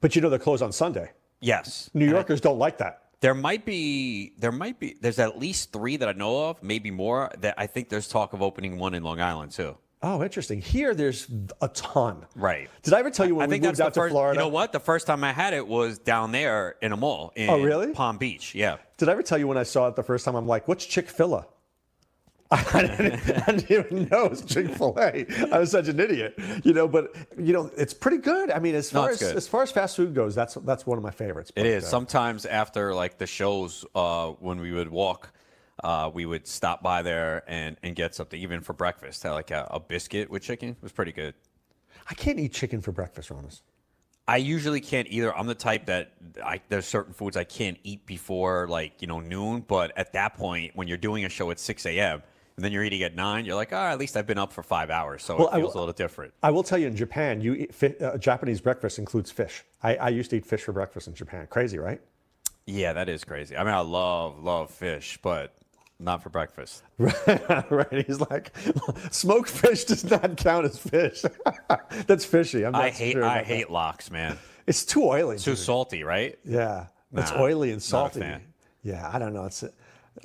But 0.00 0.16
you 0.16 0.22
know 0.22 0.30
they're 0.30 0.38
closed 0.38 0.62
on 0.62 0.72
Sunday. 0.72 1.10
Yes, 1.40 1.90
New 1.92 2.06
And 2.06 2.14
I- 2.14 2.16
Yorkers 2.16 2.40
don't 2.40 2.58
like 2.58 2.78
that. 2.78 3.02
There 3.20 3.34
might 3.34 3.64
be, 3.64 4.34
there 4.38 4.52
might 4.52 4.78
be, 4.78 4.96
there's 5.00 5.18
at 5.18 5.38
least 5.38 5.72
three 5.72 5.96
that 5.96 6.08
I 6.08 6.12
know 6.12 6.48
of, 6.48 6.62
maybe 6.62 6.90
more. 6.90 7.30
That 7.40 7.54
I 7.56 7.66
think 7.66 7.88
there's 7.88 8.08
talk 8.08 8.32
of 8.32 8.42
opening 8.42 8.78
one 8.78 8.94
in 8.94 9.02
Long 9.02 9.20
Island 9.20 9.52
too. 9.52 9.76
Oh, 10.02 10.22
interesting. 10.22 10.60
Here, 10.60 10.94
there's 10.94 11.26
a 11.62 11.68
ton. 11.68 12.26
Right. 12.34 12.68
Did 12.82 12.92
I 12.92 12.98
ever 13.00 13.10
tell 13.10 13.26
you 13.26 13.34
when 13.34 13.44
I 13.44 13.46
we 13.46 13.54
think 13.54 13.64
moved 13.64 13.78
that's 13.78 13.86
out 13.86 13.94
the 13.94 14.00
to 14.00 14.04
first, 14.04 14.12
Florida? 14.12 14.38
You 14.38 14.44
know 14.44 14.48
what? 14.52 14.72
The 14.72 14.80
first 14.80 15.06
time 15.06 15.24
I 15.24 15.32
had 15.32 15.54
it 15.54 15.66
was 15.66 15.98
down 15.98 16.32
there 16.32 16.76
in 16.82 16.92
a 16.92 16.96
mall 16.96 17.32
in 17.34 17.48
Oh, 17.48 17.60
really? 17.62 17.92
Palm 17.92 18.18
Beach. 18.18 18.54
Yeah. 18.54 18.76
Did 18.98 19.08
I 19.08 19.12
ever 19.12 19.22
tell 19.22 19.38
you 19.38 19.48
when 19.48 19.56
I 19.56 19.62
saw 19.62 19.88
it 19.88 19.96
the 19.96 20.02
first 20.02 20.26
time? 20.26 20.36
I'm 20.36 20.46
like, 20.46 20.68
"What's 20.68 20.84
Chick 20.84 21.08
Fil 21.08 21.34
A?" 21.34 21.46
I 22.50 22.82
didn't, 22.96 23.48
I 23.48 23.52
didn't 23.52 23.70
even 23.70 24.08
know 24.08 24.26
it 24.26 24.30
was 24.30 24.44
Chick 24.44 24.68
Fil 24.74 24.94
A. 24.98 25.26
I 25.52 25.58
was 25.58 25.70
such 25.70 25.88
an 25.88 25.98
idiot, 25.98 26.34
you 26.64 26.72
know. 26.72 26.86
But 26.86 27.14
you 27.38 27.52
know, 27.52 27.70
it's 27.76 27.92
pretty 27.94 28.18
good. 28.18 28.50
I 28.50 28.58
mean, 28.60 28.74
as 28.74 28.90
far 28.90 29.10
it's 29.10 29.20
as 29.22 29.28
good. 29.30 29.36
as 29.36 29.48
far 29.48 29.62
as 29.62 29.72
fast 29.72 29.96
food 29.96 30.14
goes, 30.14 30.34
that's 30.34 30.54
that's 30.54 30.86
one 30.86 30.96
of 30.98 31.02
my 31.04 31.10
favorites. 31.10 31.50
It 31.56 31.62
But, 31.62 31.66
is. 31.66 31.84
uh, 31.84 31.88
Sometimes 31.88 32.46
after 32.46 32.94
like 32.94 33.18
the 33.18 33.26
shows, 33.26 33.84
uh, 33.94 34.28
when 34.38 34.60
we 34.60 34.70
would 34.72 34.88
walk, 34.90 35.32
uh, 35.82 36.10
we 36.14 36.24
would 36.24 36.46
stop 36.46 36.82
by 36.82 37.02
there 37.02 37.42
and, 37.48 37.76
and 37.82 37.96
get 37.96 38.14
something, 38.14 38.40
even 38.40 38.60
for 38.60 38.72
breakfast. 38.74 39.24
Like 39.24 39.50
a, 39.50 39.66
a 39.70 39.80
biscuit 39.80 40.30
with 40.30 40.42
chicken. 40.42 40.70
It 40.70 40.82
was 40.82 40.92
pretty 40.92 41.12
good. 41.12 41.34
I 42.08 42.14
can't 42.14 42.38
eat 42.38 42.52
chicken 42.52 42.80
for 42.80 42.92
breakfast, 42.92 43.30
Ronis. 43.30 43.62
I 44.28 44.36
usually 44.38 44.80
can't 44.80 45.06
either. 45.08 45.36
I'm 45.36 45.46
the 45.46 45.54
type 45.54 45.86
that 45.86 46.12
I, 46.44 46.60
there's 46.68 46.86
certain 46.86 47.12
foods 47.12 47.36
I 47.36 47.44
can't 47.44 47.78
eat 47.84 48.06
before 48.06 48.66
like 48.68 49.00
you 49.02 49.08
know 49.08 49.20
noon. 49.20 49.64
But 49.66 49.92
at 49.98 50.12
that 50.12 50.34
point, 50.34 50.76
when 50.76 50.86
you're 50.88 50.96
doing 50.96 51.24
a 51.24 51.28
show 51.28 51.50
at 51.50 51.58
6 51.58 51.86
a.m. 51.86 52.22
and 52.56 52.64
then 52.64 52.72
you're 52.72 52.84
eating 52.84 53.02
at 53.02 53.14
nine, 53.14 53.44
you're 53.44 53.54
like, 53.54 53.72
oh, 53.72 53.76
at 53.76 53.98
least 53.98 54.16
I've 54.16 54.26
been 54.26 54.38
up 54.38 54.52
for 54.52 54.62
five 54.62 54.90
hours, 54.90 55.22
so 55.22 55.36
Well, 55.36 55.48
it 55.48 55.56
feels 55.56 55.74
will- 55.74 55.80
a 55.80 55.82
little 55.82 55.92
different. 55.94 56.32
I 56.42 56.50
will 56.50 56.62
tell 56.62 56.78
you, 56.78 56.86
in 56.86 56.96
Japan, 56.96 57.40
you 57.40 57.54
eat 57.54 57.74
fi- 57.74 57.96
uh, 57.98 58.16
Japanese 58.16 58.60
breakfast 58.60 58.98
includes 58.98 59.30
fish. 59.30 59.62
I, 59.82 59.96
I 59.96 60.08
used 60.08 60.30
to 60.30 60.36
eat 60.36 60.46
fish 60.46 60.62
for 60.62 60.72
breakfast 60.72 61.06
in 61.06 61.14
Japan. 61.14 61.46
Crazy, 61.50 61.78
right? 61.78 62.00
Yeah, 62.66 62.94
that 62.94 63.08
is 63.08 63.24
crazy. 63.24 63.56
I 63.56 63.62
mean, 63.62 63.74
I 63.74 63.80
love 63.80 64.42
love 64.42 64.70
fish, 64.70 65.18
but 65.22 65.54
not 66.00 66.22
for 66.22 66.30
breakfast. 66.30 66.82
right? 66.98 68.04
He's 68.06 68.20
like, 68.20 68.52
smoked 69.12 69.50
fish 69.50 69.84
does 69.84 70.10
not 70.10 70.36
count 70.36 70.64
as 70.66 70.78
fish. 70.78 71.22
That's 72.06 72.24
fishy. 72.24 72.64
I'm 72.66 72.72
not 72.72 72.82
I 72.82 72.90
hate 72.90 73.12
sure 73.12 73.24
I 73.24 73.36
that. 73.36 73.46
hate 73.46 73.70
lox, 73.70 74.10
man. 74.10 74.36
It's 74.66 74.84
too 74.84 75.04
oily. 75.04 75.38
Too 75.38 75.52
dude. 75.52 75.58
salty, 75.58 76.02
right? 76.02 76.36
Yeah, 76.44 76.86
it's 77.12 77.30
oily 77.32 77.70
and 77.70 77.78
a 77.78 77.84
salty. 77.84 78.24
Yeah, 78.82 79.08
I 79.12 79.18
don't 79.20 79.32
know. 79.32 79.44
It's 79.44 79.62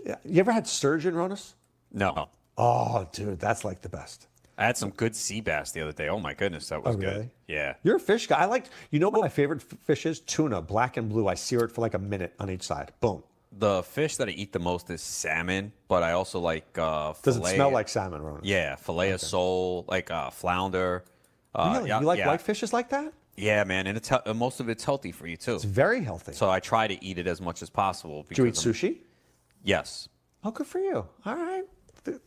yeah. 0.03 0.15
you 0.25 0.39
ever 0.39 0.51
had 0.51 0.65
sturgeon, 0.67 1.13
Ronis? 1.13 1.53
No. 1.93 2.29
Oh, 2.57 3.07
dude, 3.11 3.39
that's 3.39 3.63
like 3.65 3.81
the 3.81 3.89
best. 3.89 4.27
I 4.57 4.65
had 4.65 4.77
some 4.77 4.91
good 4.91 5.15
sea 5.15 5.41
bass 5.41 5.71
the 5.71 5.81
other 5.81 5.91
day. 5.93 6.07
Oh 6.09 6.19
my 6.19 6.33
goodness, 6.33 6.69
that 6.69 6.83
was 6.83 6.95
Oh, 6.95 6.99
really? 6.99 7.13
good. 7.13 7.29
Yeah. 7.47 7.73
You're 7.83 7.95
a 7.95 7.99
fish 7.99 8.27
guy. 8.27 8.37
I 8.39 8.45
like. 8.45 8.65
You 8.91 8.99
know 8.99 9.09
what 9.09 9.21
my 9.21 9.29
favorite 9.29 9.61
fish 9.63 10.05
is? 10.05 10.19
Tuna, 10.19 10.61
black 10.61 10.97
and 10.97 11.09
blue. 11.09 11.27
I 11.27 11.33
sear 11.33 11.61
it 11.61 11.71
for 11.71 11.81
like 11.81 11.93
a 11.95 11.99
minute 11.99 12.33
on 12.39 12.49
each 12.49 12.63
side. 12.63 12.91
Boom. 12.99 13.23
The 13.57 13.81
fish 13.83 14.17
that 14.17 14.27
I 14.29 14.31
eat 14.31 14.53
the 14.53 14.59
most 14.59 14.89
is 14.89 15.01
salmon, 15.01 15.73
but 15.87 16.03
I 16.03 16.11
also 16.11 16.39
like 16.39 16.77
uh 16.77 17.13
Does 17.23 17.37
it 17.37 17.45
smell 17.45 17.71
like 17.71 17.89
salmon, 17.89 18.21
Ronis? 18.21 18.41
Yeah, 18.43 18.75
fillet 18.75 19.11
of 19.11 19.21
sole, 19.21 19.83
like 19.87 20.11
uh, 20.11 20.29
flounder. 20.29 21.03
Uh, 21.55 21.73
Really? 21.77 21.89
yeah, 21.89 21.99
you 21.99 22.05
like 22.05 22.19
yeah. 22.19 22.27
white 22.27 22.41
fishes 22.41 22.71
like 22.71 22.89
that? 22.89 23.11
Yeah, 23.35 23.63
man, 23.65 23.87
and 23.87 23.97
it's 23.97 24.07
he- 24.09 24.15
uh, 24.15 24.33
most 24.33 24.59
of 24.61 24.69
it's 24.69 24.83
healthy 24.85 25.11
for 25.11 25.27
you 25.27 25.35
too. 25.35 25.55
It's 25.55 25.63
very 25.65 26.01
healthy. 26.01 26.31
So 26.33 26.49
I 26.49 26.59
try 26.61 26.87
to 26.87 27.03
eat 27.03 27.17
it 27.17 27.27
as 27.27 27.41
much 27.41 27.61
as 27.61 27.69
possible. 27.69 28.25
Do 28.31 28.43
you 28.43 28.47
eat 28.47 28.57
I'm- 28.65 28.73
sushi? 28.73 28.97
Yes. 29.63 30.07
Oh, 30.43 30.51
good 30.51 30.67
for 30.67 30.79
you. 30.79 31.05
All 31.25 31.35
right. 31.35 31.63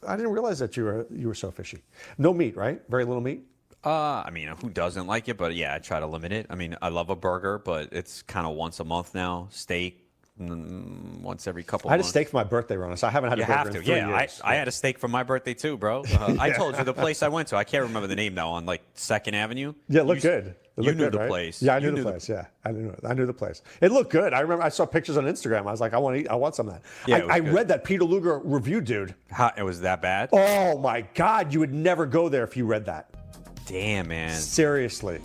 I 0.07 0.17
didn't 0.17 0.33
realize 0.33 0.59
that 0.61 0.77
you 0.77 0.85
were 0.85 1.07
you 1.11 1.29
were 1.29 1.35
so 1.35 1.51
fishy. 1.51 1.79
No 2.19 2.33
meat, 2.33 2.57
right? 2.57 2.81
Very 2.89 3.05
little 3.05 3.23
meat. 3.23 3.45
Uh, 3.85 4.23
I 4.25 4.31
mean, 4.31 4.49
who 4.49 4.71
doesn't 4.71 5.07
like 5.07 5.29
it? 5.29 5.37
But 5.37 5.55
yeah, 5.55 5.75
I 5.75 5.79
try 5.79 6.01
to 6.01 6.07
limit 6.07 6.33
it. 6.33 6.47
I 6.49 6.55
mean, 6.55 6.77
I 6.81 6.89
love 6.89 7.11
a 7.11 7.17
burger, 7.17 7.59
but 7.59 7.89
it's 7.93 8.23
kind 8.23 8.47
of 8.47 8.55
once 8.55 8.81
a 8.81 8.85
month 8.85 9.15
now. 9.15 9.49
Steak, 9.51 10.09
mm, 10.41 11.21
once 11.21 11.47
every 11.47 11.65
couple. 11.65 11.89
Of 11.89 11.91
months. 11.91 11.93
I 11.93 11.97
had 11.97 12.01
a 12.01 12.09
steak 12.09 12.29
for 12.31 12.37
my 12.37 12.45
birthday, 12.45 12.77
Ronis. 12.77 13.05
I 13.05 13.11
haven't 13.11 13.31
had 13.31 13.39
You 13.39 13.45
a 13.45 13.47
burger 13.47 13.59
have 13.59 13.67
in 13.67 13.73
to, 13.75 13.83
three 13.83 13.97
yeah. 13.97 14.09
I, 14.09 14.21
years. 14.21 14.41
I 14.43 14.55
had 14.55 14.69
a 14.69 14.73
steak 14.73 14.99
for 14.99 15.09
my 15.09 15.23
birthday 15.23 15.55
too, 15.55 15.77
bro. 15.77 16.03
Uh, 16.03 16.37
I 16.39 16.51
told 16.57 16.79
you 16.79 16.85
the 16.85 16.95
place 16.95 17.23
I 17.23 17.29
went 17.29 17.49
to. 17.49 17.57
I 17.57 17.65
can't 17.65 17.83
remember 17.83 18.07
the 18.07 18.17
name 18.17 18.35
now. 18.35 18.51
On 18.51 18.65
like 18.65 18.83
Second 18.95 19.35
Avenue. 19.35 19.75
Yeah, 19.89 20.01
it 20.01 20.05
looked 20.05 20.23
good. 20.23 20.55
You 20.77 20.93
knew 20.93 21.05
good, 21.05 21.13
the 21.13 21.19
right? 21.19 21.29
place. 21.29 21.63
Yeah, 21.63 21.77
I 21.77 21.79
knew 21.79 21.87
the 21.87 21.93
knew 21.93 22.03
the- 22.05 22.11
place. 22.11 22.29
Yeah, 22.29 22.47
I 22.65 22.73
knew. 22.73 22.91
It. 22.91 23.01
I 23.07 23.15
knew 23.15 23.27
the 23.27 23.33
place. 23.33 23.63
It 23.81 23.93
looked 23.93 24.11
good. 24.11 24.33
I 24.33 24.41
remember. 24.41 24.65
I 24.65 24.71
saw 24.71 24.85
pictures 24.85 25.17
on 25.17 25.25
Instagram. 25.25 25.61
I 25.61 25.71
was 25.71 25.81
like, 25.81 25.95
I 25.95 25.99
want 25.99 26.17
to 26.17 26.21
eat. 26.23 26.29
I 26.29 26.35
want 26.35 26.57
some 26.57 26.67
of 26.69 26.75
that. 26.75 26.83
Yeah, 27.07 27.27
I, 27.31 27.37
I 27.37 27.39
read 27.41 27.69
that 27.69 27.85
Peter 27.85 28.05
Luger 28.05 28.41
review, 28.41 28.81
dude. 28.81 29.15
How, 29.31 29.53
it 29.57 29.63
was 29.63 29.83
that 29.83 30.03
bad? 30.03 30.31
Oh 30.33 30.77
my 30.79 31.03
God, 31.15 31.53
you 31.53 31.61
would 31.61 31.73
never 31.73 32.07
go 32.07 32.29
there 32.29 32.43
if 32.43 32.57
you 32.57 32.67
read 32.67 32.87
that. 32.87 33.09
Damn, 33.67 34.09
man. 34.09 34.35
Seriously, 34.37 35.21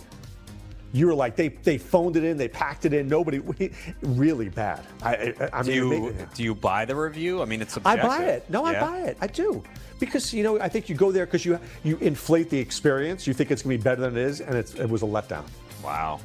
you 0.92 1.06
were 1.06 1.14
like 1.14 1.36
they 1.36 1.48
they 1.48 1.78
phoned 1.78 2.16
it 2.16 2.24
in, 2.24 2.36
they 2.36 2.48
packed 2.48 2.84
it 2.84 2.92
in. 2.92 3.08
Nobody, 3.08 3.38
really 4.02 4.48
bad. 4.48 4.84
I, 5.02 5.34
I, 5.40 5.48
I 5.52 5.62
Do 5.62 5.88
mean, 5.88 6.04
you 6.04 6.28
do 6.34 6.42
you 6.42 6.54
buy 6.54 6.84
the 6.84 6.96
review? 6.96 7.42
I 7.42 7.44
mean, 7.44 7.62
it's 7.62 7.78
I 7.84 7.96
buy 7.96 8.24
it. 8.24 8.48
No, 8.50 8.68
Yeah? 8.68 8.84
I 8.84 8.90
buy 8.90 9.00
it. 9.02 9.16
I 9.20 9.26
do. 9.26 9.62
Because 9.98 10.32
you 10.32 10.42
know, 10.42 10.58
I 10.60 10.68
think 10.68 10.88
you 10.88 10.94
go 10.94 11.12
there 11.12 11.26
because 11.26 11.44
you 11.44 11.58
you 11.84 11.96
inflate 11.98 12.50
the 12.50 12.58
experience. 12.58 13.26
You 13.26 13.34
think 13.34 13.50
it's 13.50 13.62
gonna 13.62 13.76
be 13.76 13.82
better 13.82 14.00
than 14.00 14.16
it 14.16 14.22
is, 14.22 14.40
and 14.40 14.54
it's, 14.56 14.74
it 14.74 14.88
was 14.88 15.02
a 15.02 15.06
letdown. 15.06 15.44
Wow. 15.84 16.20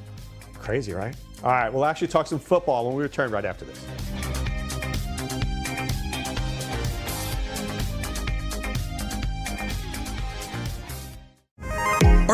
Crazy, 0.59 0.93
right? 0.93 1.15
All 1.43 1.51
right, 1.51 1.71
we'll 1.71 1.85
actually 1.85 2.07
talk 2.07 2.25
some 2.27 2.39
football 2.39 2.87
when 2.87 2.95
we 2.95 3.03
return 3.03 3.29
right 3.29 3.45
after 3.45 3.65
this. 3.65 3.85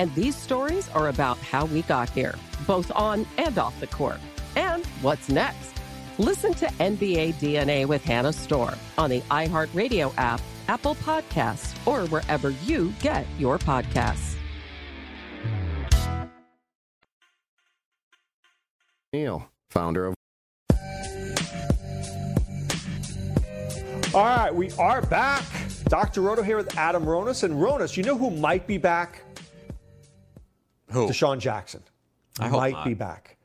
And 0.00 0.14
these 0.14 0.34
stories 0.34 0.88
are 0.94 1.08
about 1.08 1.36
how 1.36 1.66
we 1.66 1.82
got 1.82 2.08
here, 2.08 2.34
both 2.66 2.90
on 2.96 3.26
and 3.36 3.58
off 3.58 3.78
the 3.80 3.86
court. 3.86 4.18
And 4.56 4.86
what's 5.02 5.28
next? 5.28 5.74
Listen 6.16 6.54
to 6.54 6.66
NBA 6.78 7.34
DNA 7.34 7.84
with 7.84 8.02
Hannah 8.02 8.32
Storm 8.32 8.76
on 8.96 9.10
the 9.10 9.20
iHeartRadio 9.30 10.14
app, 10.16 10.40
Apple 10.68 10.94
Podcasts, 10.94 11.76
or 11.86 12.06
wherever 12.06 12.48
you 12.64 12.94
get 13.02 13.26
your 13.38 13.58
podcasts. 13.58 14.36
Neil, 19.12 19.50
founder 19.68 20.06
of. 20.06 20.14
All 24.14 24.24
right, 24.24 24.54
we 24.54 24.70
are 24.78 25.02
back. 25.02 25.44
Dr. 25.84 26.22
Roto 26.22 26.42
here 26.42 26.56
with 26.56 26.74
Adam 26.78 27.04
Ronis. 27.04 27.42
And 27.42 27.56
Ronis, 27.56 27.98
you 27.98 28.02
know 28.02 28.16
who 28.16 28.30
might 28.30 28.66
be 28.66 28.78
back? 28.78 29.24
Who? 30.90 31.08
DeSean 31.08 31.38
Jackson. 31.38 31.82
I 32.38 32.48
hope 32.48 32.60
might 32.60 32.72
not. 32.72 32.84
be 32.84 32.94
back. 32.94 33.36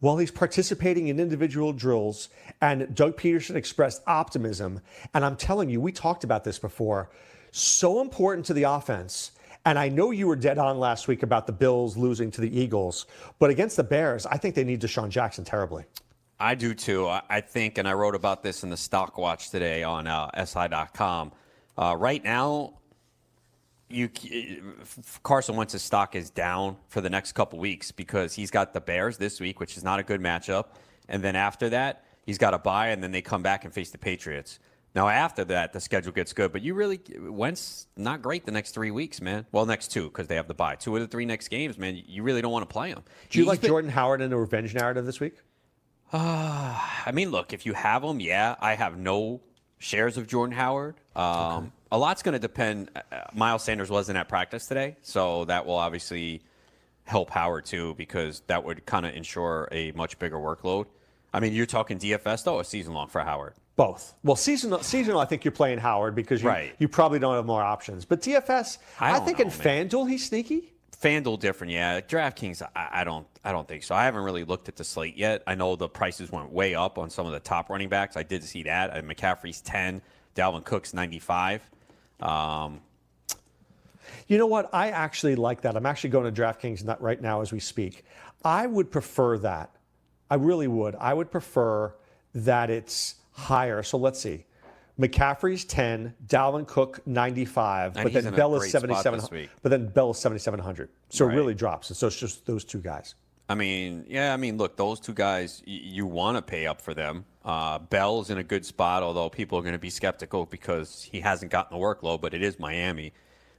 Well, 0.00 0.16
he's 0.16 0.30
participating 0.30 1.08
in 1.08 1.18
individual 1.18 1.72
drills, 1.72 2.28
and 2.60 2.94
Doug 2.94 3.16
Pederson 3.16 3.56
expressed 3.56 4.02
optimism. 4.06 4.80
And 5.12 5.24
I'm 5.24 5.36
telling 5.36 5.68
you, 5.68 5.80
we 5.80 5.90
talked 5.90 6.22
about 6.22 6.44
this 6.44 6.58
before. 6.58 7.10
So 7.50 8.00
important 8.00 8.46
to 8.46 8.54
the 8.54 8.62
offense. 8.64 9.32
And 9.66 9.78
I 9.78 9.88
know 9.88 10.12
you 10.12 10.28
were 10.28 10.36
dead 10.36 10.56
on 10.58 10.78
last 10.78 11.08
week 11.08 11.24
about 11.24 11.46
the 11.46 11.52
Bills 11.52 11.96
losing 11.96 12.30
to 12.30 12.40
the 12.40 12.58
Eagles, 12.58 13.06
but 13.38 13.50
against 13.50 13.76
the 13.76 13.84
Bears, 13.84 14.24
I 14.24 14.36
think 14.36 14.54
they 14.54 14.64
need 14.64 14.80
DeSean 14.80 15.08
Jackson 15.08 15.44
terribly. 15.44 15.84
I 16.40 16.54
do 16.54 16.74
too. 16.74 17.08
I 17.08 17.22
I 17.28 17.40
think, 17.40 17.78
and 17.78 17.88
I 17.88 17.92
wrote 17.94 18.14
about 18.14 18.42
this 18.42 18.62
in 18.62 18.70
the 18.70 18.76
Stock 18.76 19.18
Watch 19.18 19.50
today 19.50 19.82
on 19.82 20.06
uh, 20.06 20.30
SI.com. 20.44 21.32
Uh, 21.76 21.96
right 21.98 22.22
now, 22.22 22.74
you 23.90 24.08
Carson 25.22 25.56
Wentz's 25.56 25.82
stock 25.82 26.14
is 26.14 26.30
down 26.30 26.76
for 26.88 27.00
the 27.00 27.10
next 27.10 27.32
couple 27.32 27.58
weeks 27.58 27.90
because 27.92 28.34
he's 28.34 28.50
got 28.50 28.72
the 28.74 28.80
Bears 28.80 29.16
this 29.18 29.40
week, 29.40 29.60
which 29.60 29.76
is 29.76 29.84
not 29.84 29.98
a 29.98 30.02
good 30.02 30.20
matchup, 30.20 30.66
and 31.08 31.22
then 31.22 31.36
after 31.36 31.68
that, 31.70 32.04
he's 32.26 32.38
got 32.38 32.54
a 32.54 32.58
bye, 32.58 32.88
and 32.88 33.02
then 33.02 33.10
they 33.12 33.22
come 33.22 33.42
back 33.42 33.64
and 33.64 33.72
face 33.72 33.90
the 33.90 33.98
Patriots. 33.98 34.58
Now 34.94 35.08
after 35.08 35.44
that, 35.44 35.72
the 35.72 35.80
schedule 35.80 36.12
gets 36.12 36.32
good, 36.32 36.50
but 36.52 36.62
you 36.62 36.74
really 36.74 36.98
Wentz 37.20 37.86
not 37.96 38.22
great 38.22 38.46
the 38.46 38.52
next 38.52 38.72
three 38.72 38.90
weeks, 38.90 39.20
man. 39.20 39.46
Well, 39.52 39.66
next 39.66 39.88
two 39.92 40.04
because 40.04 40.26
they 40.28 40.36
have 40.36 40.48
the 40.48 40.54
bye. 40.54 40.76
Two 40.76 40.96
of 40.96 41.02
the 41.02 41.08
three 41.08 41.26
next 41.26 41.48
games, 41.48 41.78
man. 41.78 42.02
You 42.06 42.22
really 42.22 42.40
don't 42.42 42.52
want 42.52 42.68
to 42.68 42.72
play 42.72 42.88
him. 42.88 43.02
Do 43.30 43.38
you 43.38 43.44
He's 43.44 43.48
like 43.48 43.60
been- 43.60 43.68
Jordan 43.68 43.90
Howard 43.90 44.20
in 44.22 44.30
the 44.30 44.36
revenge 44.36 44.74
narrative 44.74 45.04
this 45.06 45.20
week? 45.20 45.34
Uh, 46.12 46.74
I 47.06 47.10
mean, 47.12 47.30
look, 47.30 47.52
if 47.52 47.66
you 47.66 47.74
have 47.74 48.02
him, 48.02 48.18
yeah, 48.18 48.56
I 48.60 48.74
have 48.74 48.96
no 48.98 49.40
shares 49.78 50.16
of 50.16 50.26
Jordan 50.26 50.56
Howard. 50.56 50.96
Um, 51.14 51.70
A 51.90 51.98
lot's 51.98 52.22
going 52.22 52.34
to 52.34 52.38
depend. 52.38 52.90
uh, 52.94 53.00
uh, 53.10 53.20
Miles 53.34 53.62
Sanders 53.64 53.90
wasn't 53.90 54.18
at 54.18 54.28
practice 54.28 54.66
today, 54.66 54.96
so 55.02 55.44
that 55.46 55.64
will 55.66 55.76
obviously 55.76 56.42
help 57.04 57.30
Howard 57.30 57.64
too, 57.64 57.94
because 57.96 58.42
that 58.46 58.62
would 58.64 58.84
kind 58.84 59.06
of 59.06 59.14
ensure 59.14 59.68
a 59.72 59.92
much 59.92 60.18
bigger 60.18 60.36
workload. 60.36 60.86
I 61.32 61.40
mean, 61.40 61.52
you're 61.54 61.66
talking 61.66 61.98
DFS 61.98 62.44
though, 62.44 62.56
or 62.56 62.64
season 62.64 62.92
long 62.94 63.08
for 63.08 63.20
Howard. 63.22 63.54
Both. 63.76 64.14
Well, 64.24 64.34
seasonal, 64.36 64.82
seasonal, 64.82 65.20
I 65.20 65.24
think 65.24 65.44
you're 65.44 65.52
playing 65.52 65.78
Howard 65.78 66.14
because 66.14 66.42
you, 66.42 66.48
Right. 66.48 66.74
you 66.78 66.88
probably 66.88 67.20
don't 67.20 67.34
have 67.36 67.46
more 67.46 67.62
options. 67.62 68.04
But 68.04 68.20
DFS, 68.22 68.78
I 68.98 69.16
I, 69.16 69.20
think 69.20 69.38
know, 69.38 69.44
in 69.44 69.50
FanDuel 69.50 70.08
he's 70.10 70.26
sneaky. 70.26 70.72
FanDuel 71.00 71.38
different, 71.38 71.72
yeah. 71.72 72.00
DraftKings, 72.00 72.60
I, 72.74 72.88
I 72.90 73.04
don't, 73.04 73.24
I 73.44 73.52
don't 73.52 73.68
think 73.68 73.84
so. 73.84 73.94
I 73.94 74.04
haven't 74.04 74.24
really 74.24 74.42
looked 74.42 74.68
at 74.68 74.74
the 74.74 74.82
slate 74.82 75.16
yet. 75.16 75.44
I 75.46 75.54
know 75.54 75.76
the 75.76 75.88
prices 75.88 76.32
went 76.32 76.50
way 76.50 76.74
up 76.74 76.98
on 76.98 77.08
some 77.08 77.24
of 77.24 77.32
the 77.32 77.38
top 77.40 77.70
running 77.70 77.88
backs. 77.88 78.16
I 78.16 78.24
did 78.24 78.42
see 78.42 78.64
that. 78.64 78.90
Uh, 78.90 79.00
McCaffrey's 79.02 79.60
ten, 79.60 80.02
Dalvin 80.34 80.64
Cook's 80.64 80.92
ninety-five. 80.92 81.62
Um, 82.20 82.80
You 84.26 84.36
know 84.38 84.46
what? 84.46 84.68
I 84.74 84.90
actually 84.90 85.36
like 85.36 85.62
that. 85.62 85.76
I'm 85.76 85.86
actually 85.86 86.10
going 86.10 86.32
to 86.32 86.42
DraftKings 86.42 86.96
right 87.00 87.20
now 87.20 87.40
as 87.40 87.50
we 87.52 87.60
speak. 87.60 88.04
I 88.44 88.66
would 88.66 88.90
prefer 88.90 89.38
that. 89.38 89.70
I 90.30 90.34
really 90.34 90.68
would. 90.68 90.94
I 90.96 91.14
would 91.14 91.30
prefer 91.30 91.94
that 92.34 92.68
it's 92.70 93.14
higher. 93.32 93.82
So 93.82 93.96
let's 93.96 94.20
see. 94.20 94.44
McCaffrey's 95.00 95.64
10, 95.64 96.12
Dalvin 96.26 96.66
Cook 96.66 97.06
95, 97.06 97.96
And 97.96 98.12
but 98.12 98.12
then 98.24 98.34
Bell 98.34 98.54
is 98.56 98.60
great 98.62 98.72
77. 98.72 99.48
But 99.62 99.68
then 99.70 99.86
Bell 99.86 100.10
is 100.10 100.18
7700. 100.18 100.88
So 101.08 101.24
Right. 101.24 101.32
it 101.32 101.36
really 101.36 101.54
drops. 101.54 101.88
And 101.88 101.96
so 101.96 102.08
it's 102.08 102.18
just 102.18 102.44
those 102.46 102.64
two 102.64 102.80
guys. 102.80 103.14
I 103.48 103.54
mean, 103.54 104.04
yeah, 104.08 104.34
I 104.34 104.36
mean, 104.36 104.58
look, 104.58 104.76
those 104.76 105.00
two 105.00 105.14
guys, 105.14 105.62
y- 105.66 105.72
you 105.82 106.04
want 106.04 106.36
to 106.36 106.42
pay 106.42 106.66
up 106.66 106.82
for 106.82 106.92
them. 106.94 107.24
Uh, 107.48 107.78
Bell's 107.78 108.28
in 108.28 108.36
a 108.36 108.42
good 108.42 108.66
spot, 108.66 109.02
although 109.02 109.30
people 109.30 109.58
are 109.58 109.62
going 109.62 109.72
to 109.72 109.78
be 109.78 109.88
skeptical 109.88 110.44
because 110.44 111.02
he 111.10 111.20
hasn't 111.20 111.50
gotten 111.50 111.78
the 111.78 111.82
workload, 111.82 112.20
but 112.20 112.34
it 112.34 112.42
is 112.42 112.58
Miami. 112.58 113.14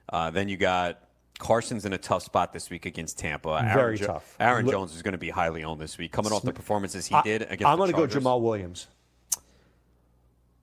Uh, 0.07 0.29
then 0.29 0.47
you 0.47 0.57
got 0.57 0.99
Carson's 1.39 1.85
in 1.85 1.93
a 1.93 1.97
tough 1.97 2.21
spot 2.21 2.53
this 2.53 2.69
week 2.69 2.85
against 2.85 3.17
Tampa. 3.17 3.49
Aaron 3.49 3.73
Very 3.73 3.97
Jo- 3.97 4.05
tough. 4.05 4.35
Aaron 4.39 4.69
Jones 4.69 4.95
is 4.95 5.01
going 5.01 5.13
to 5.13 5.17
be 5.17 5.31
highly 5.31 5.63
owned 5.63 5.81
this 5.81 5.97
week, 5.97 6.11
coming 6.11 6.31
off 6.31 6.43
the 6.43 6.53
performances 6.53 7.07
he 7.07 7.15
I- 7.15 7.23
did 7.23 7.41
against 7.41 7.65
I'm 7.65 7.79
going 7.79 7.91
to 7.91 7.97
go 7.97 8.05
Jamaal 8.05 8.41
Williams. 8.41 8.87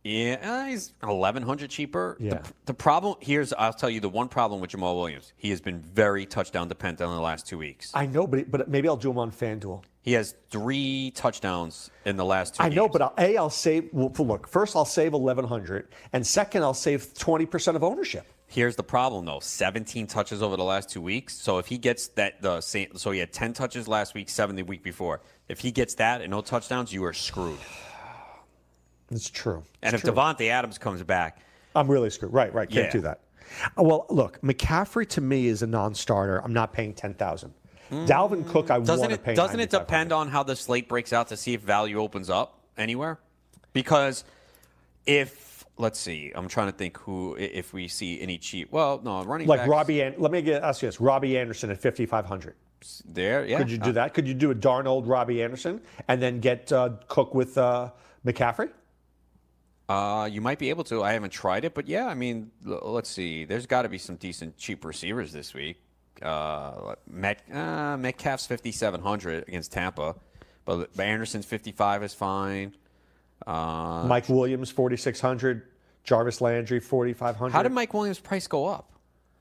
Yeah, 0.07 0.36
uh, 0.40 0.64
he's 0.66 0.92
eleven 1.02 1.42
hundred 1.42 1.68
cheaper. 1.70 2.16
Yeah. 2.20 2.34
The, 2.34 2.52
the 2.66 2.74
problem 2.74 3.16
here's, 3.20 3.52
I'll 3.52 3.72
tell 3.72 3.90
you, 3.90 3.98
the 3.98 4.09
one 4.09 4.28
problem 4.28 4.61
with 4.61 4.70
Jamaal 4.70 4.94
Williams, 4.94 5.32
he 5.36 5.50
has 5.50 5.61
been 5.61 5.80
very 5.80 6.26
touchdown 6.26 6.68
dependent 6.68 7.11
in 7.11 7.16
the 7.16 7.20
last 7.20 7.46
two 7.46 7.59
weeks. 7.59 7.90
I 7.92 8.07
know, 8.07 8.24
but, 8.26 8.48
but 8.48 8.68
maybe 8.68 8.88
I'll 8.88 8.96
do 8.96 9.11
him 9.11 9.18
on 9.18 9.32
FanDuel. 9.32 9.82
He 10.02 10.12
has 10.12 10.36
three 10.50 11.11
touchdowns 11.16 11.90
in 12.04 12.16
the 12.16 12.24
last 12.24 12.54
two. 12.54 12.62
I 12.62 12.68
know, 12.68 12.88
but 12.88 13.02
I'll, 13.02 13.14
A, 13.18 13.36
I'll 13.36 13.50
save, 13.50 13.88
well, 13.92 14.12
look, 14.16 14.46
first 14.46 14.76
I'll 14.76 14.84
save 14.84 15.12
1100 15.12 15.88
and 16.12 16.24
second 16.24 16.62
I'll 16.62 16.72
save 16.74 17.12
20% 17.14 17.74
of 17.74 17.82
ownership. 17.82 18.28
Here's 18.46 18.76
the 18.76 18.84
problem, 18.84 19.24
though: 19.24 19.40
17 19.40 20.07
touches 20.07 20.40
over 20.40 20.57
the 20.57 20.62
last 20.62 20.88
two 20.88 21.00
weeks. 21.00 21.34
So 21.34 21.59
if 21.59 21.66
he 21.66 21.78
gets 21.78 22.07
that, 22.11 22.40
the 22.40 22.61
same, 22.61 22.96
so 22.96 23.11
he 23.11 23.18
had 23.18 23.32
10 23.32 23.54
touches 23.54 23.88
last 23.88 24.14
week, 24.14 24.28
seven 24.28 24.54
the 24.54 24.62
week 24.62 24.84
before. 24.84 25.20
If 25.48 25.59
he 25.59 25.72
gets 25.72 25.94
that 25.96 26.20
and 26.20 26.30
no 26.30 26.42
touchdowns, 26.42 26.92
you 26.92 27.04
are 27.04 27.12
screwed. 27.12 27.59
It's 29.11 29.30
true. 29.30 29.62
And 29.82 29.94
It's 29.94 30.02
if 30.04 30.09
true. 30.09 30.12
Davante 30.20 30.48
Adams 30.48 30.78
comes 30.78 31.02
back, 31.02 31.40
I'm 31.74 31.88
really 31.88 32.11
screwed. 32.11 32.32
Right, 32.32 32.52
right. 32.52 32.68
Can't 32.68 32.86
Yeah. 32.86 32.90
do 32.92 33.00
that. 33.02 33.20
Uh, 33.78 33.82
Well, 33.84 34.07
look, 34.11 34.40
McCaffrey 34.40 35.09
to 35.11 35.20
me 35.20 35.46
is 35.46 35.62
a 35.62 35.66
non-starter. 35.66 36.38
I'm 36.42 36.52
not 36.52 36.72
paying 36.72 36.92
10000 36.94 37.52
Dalvin 37.90 38.48
Cook, 38.48 38.68
I 38.72 38.78
Mm. 38.80 38.86
doesn't 38.86 38.98
want 39.00 39.11
to 39.11 39.14
it 39.14 39.22
pay 39.24 39.34
doesn't 39.34 39.61
it 39.61 39.70
9500 39.70 39.78
depend 39.86 40.12
on 40.12 40.28
how 40.28 40.42
the 40.42 40.57
slate 40.57 40.88
breaks 40.88 41.12
out 41.12 41.28
to 41.28 41.36
see 41.36 41.54
if 41.54 41.61
value 41.61 42.00
opens 42.00 42.28
up 42.28 42.59
anywhere? 42.76 43.20
Because 43.72 44.24
if 45.07 45.64
let's 45.78 46.00
see, 46.00 46.32
I'm 46.34 46.48
trying 46.48 46.66
to 46.72 46.76
think 46.76 46.96
who 46.98 47.36
i- 47.36 47.40
if 47.42 47.72
we 47.74 47.86
see 47.86 48.20
any 48.20 48.38
cheap. 48.38 48.72
Well, 48.72 49.00
no, 49.04 49.22
running 49.24 49.46
Like 49.46 49.61
backs, 49.61 49.68
Robby, 49.68 50.00
An- 50.00 50.14
let 50.18 50.32
me 50.32 50.40
get, 50.42 50.62
ask 50.62 50.80
you 50.82 50.88
this. 50.88 51.00
Robby 51.02 51.38
Anderson 51.38 51.70
at 51.70 51.78
5500 51.80 52.54
there. 53.04 53.44
Yeah, 53.46 53.59
Could 53.59 53.70
you 53.70 53.78
do 53.78 53.90
Uh, 53.90 53.92
that? 53.92 54.14
Could 54.14 54.26
you 54.26 54.32
do 54.34 54.50
a 54.50 54.54
darn 54.54 54.86
old 54.86 55.07
Robby 55.07 55.42
Anderson 55.42 55.80
and 56.09 56.20
then 56.22 56.40
get 56.40 56.72
uh, 56.72 56.90
Cook 57.09 57.34
with 57.34 57.57
uh, 57.59 57.90
McCaffrey? 58.26 58.70
Uh, 59.89 60.28
you 60.30 60.41
might 60.41 60.59
be 60.59 60.70
able 60.70 60.82
to. 60.84 61.03
I 61.05 61.12
haven't 61.12 61.30
tried 61.30 61.64
it, 61.64 61.74
but 61.74 61.87
yeah, 61.87 62.07
I 62.07 62.14
mean, 62.14 62.51
l- 62.66 62.80
let's 62.84 63.09
see. 63.09 63.45
There's 63.45 63.66
got 63.66 63.82
to 63.82 63.89
be 63.89 63.99
some 63.99 64.16
decent 64.16 64.57
cheap 64.57 64.84
receivers 64.84 65.32
this 65.32 65.55
week. 65.55 65.80
Uh, 66.20 66.95
Met, 67.09 67.43
uh, 67.53 67.97
Metcalf's 67.97 68.47
5,700 68.47 69.45
against 69.47 69.70
Tampa, 69.72 70.16
but 70.64 70.91
Anderson's 70.99 71.45
55 71.45 72.03
is 72.03 72.14
fine. 72.14 72.74
Uh, 73.47 74.05
Mike 74.09 74.28
Williams, 74.28 74.70
4600 74.70 75.62
Jarvis 76.05 76.41
Landry, 76.41 76.80
4500 76.80 77.53
how 77.53 77.62
did 77.62 77.72
Mike 77.72 77.93
Williams' 77.95 78.18
price 78.18 78.47
go 78.47 78.66
up? 78.66 78.91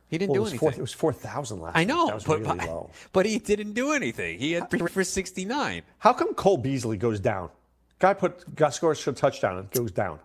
He 0.10 0.18
didn't 0.20 0.32
Well, 0.34 0.36
do 0.36 0.42
it 0.42 0.44
was 0.44 0.52
anything. 0.52 0.70
four- 0.72 0.78
it 0.78 0.82
was 0.82 0.94
4000 0.94 1.62
last 1.62 1.76
I 1.76 1.80
week. 1.80 1.88
know, 1.88 2.06
was 2.08 2.24
but, 2.26 2.40
really 2.42 2.58
but, 2.58 2.90
but 3.14 3.26
he 3.26 3.40
didn't 3.40 3.74
do 3.74 3.94
anything. 3.94 4.38
He 4.38 4.52
had 4.52 4.70
three 4.70 4.88
for 4.88 5.04
69. 5.04 5.82
How 6.00 6.14
come 6.14 6.34
Cole 6.36 6.58
Beasley 6.58 6.98
goes 6.98 7.20
down? 7.20 7.50
Guy 7.98 8.14
put 8.14 8.54
got 8.56 8.74
scores 8.74 9.08
a 9.08 9.14
touchdown 9.14 9.58
and 9.58 9.72
goes 9.72 9.92
down. 9.92 10.20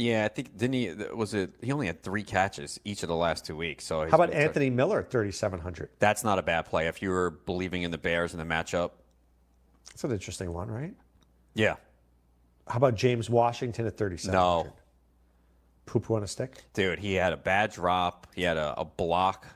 Yeah, 0.00 0.24
I 0.24 0.28
think 0.28 0.56
didn't 0.56 0.72
he? 0.72 0.94
Was 1.14 1.34
it? 1.34 1.52
He 1.60 1.70
only 1.72 1.86
had 1.86 2.02
three 2.02 2.22
catches 2.22 2.80
each 2.84 3.02
of 3.02 3.10
the 3.10 3.16
last 3.16 3.44
two 3.44 3.54
weeks. 3.54 3.84
So 3.84 4.08
How 4.08 4.16
about 4.16 4.32
Anthony 4.32 4.70
Miller 4.70 5.00
at 5.00 5.10
3,700? 5.10 5.90
That's 5.98 6.24
not 6.24 6.38
a 6.38 6.42
bad 6.42 6.62
play 6.62 6.86
if 6.86 7.02
you 7.02 7.10
were 7.10 7.30
believing 7.30 7.82
in 7.82 7.90
the 7.90 7.98
Bears 7.98 8.32
in 8.32 8.38
the 8.38 8.44
matchup. 8.46 8.92
That's 9.88 10.04
an 10.04 10.12
interesting 10.12 10.54
one, 10.54 10.70
right? 10.70 10.94
Yeah. 11.54 11.74
How 12.66 12.78
about 12.78 12.94
James 12.94 13.28
Washington 13.28 13.86
at 13.86 13.98
3,700? 13.98 14.32
No, 14.66 14.72
Poo 15.84 16.00
poo 16.00 16.14
on 16.14 16.22
a 16.22 16.26
stick? 16.26 16.64
dude, 16.72 16.98
he 16.98 17.14
had 17.14 17.34
a 17.34 17.36
bad 17.36 17.72
drop. 17.72 18.26
He 18.34 18.42
had 18.42 18.56
a, 18.56 18.80
a 18.80 18.84
block 18.86 19.46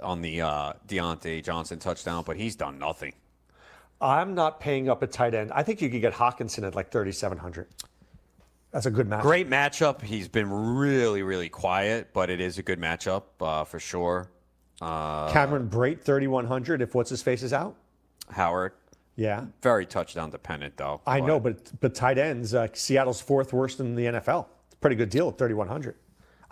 on 0.00 0.22
the 0.22 0.40
uh, 0.40 0.72
Diontae 0.88 1.44
Johnson 1.44 1.78
touchdown, 1.78 2.22
but 2.24 2.38
he's 2.38 2.56
done 2.56 2.78
nothing. 2.78 3.12
I'm 4.00 4.34
not 4.34 4.60
paying 4.60 4.88
up 4.88 5.02
at 5.02 5.12
tight 5.12 5.34
end. 5.34 5.52
I 5.52 5.62
think 5.62 5.82
you 5.82 5.90
could 5.90 6.00
get 6.00 6.14
Hockenson 6.14 6.66
at 6.66 6.74
like 6.74 6.90
3,700. 6.90 7.68
That's 8.72 8.86
a 8.86 8.90
good 8.90 9.08
match. 9.08 9.22
Great 9.22 9.50
matchup. 9.50 10.00
He's 10.02 10.28
been 10.28 10.50
really, 10.76 11.22
really 11.22 11.48
quiet, 11.48 12.10
but 12.12 12.30
it 12.30 12.40
is 12.40 12.58
a 12.58 12.62
good 12.62 12.78
matchup 12.80 13.24
uh, 13.40 13.64
for 13.64 13.80
sure. 13.80 14.30
Uh, 14.80 15.30
Cameron 15.32 15.68
Brate, 15.68 16.00
3,100 16.02 16.80
if 16.80 16.94
what's 16.94 17.10
his 17.10 17.22
face 17.22 17.42
is 17.42 17.52
out. 17.52 17.74
Howard, 18.30 18.72
Yeah. 19.16 19.46
very 19.60 19.84
touchdown 19.86 20.30
dependent 20.30 20.76
though. 20.76 21.00
I 21.06 21.20
but- 21.20 21.26
know, 21.26 21.40
but 21.40 21.80
but 21.80 21.94
tight 21.94 22.16
ends, 22.16 22.54
uh, 22.54 22.68
Seattle's 22.72 23.20
fourth 23.20 23.52
worst 23.52 23.80
in 23.80 23.94
the 23.96 24.04
NFL. 24.06 24.46
It's 24.66 24.74
a 24.74 24.78
pretty 24.78 24.96
good 24.96 25.10
deal 25.10 25.28
at 25.28 25.36
3,100. 25.36 25.96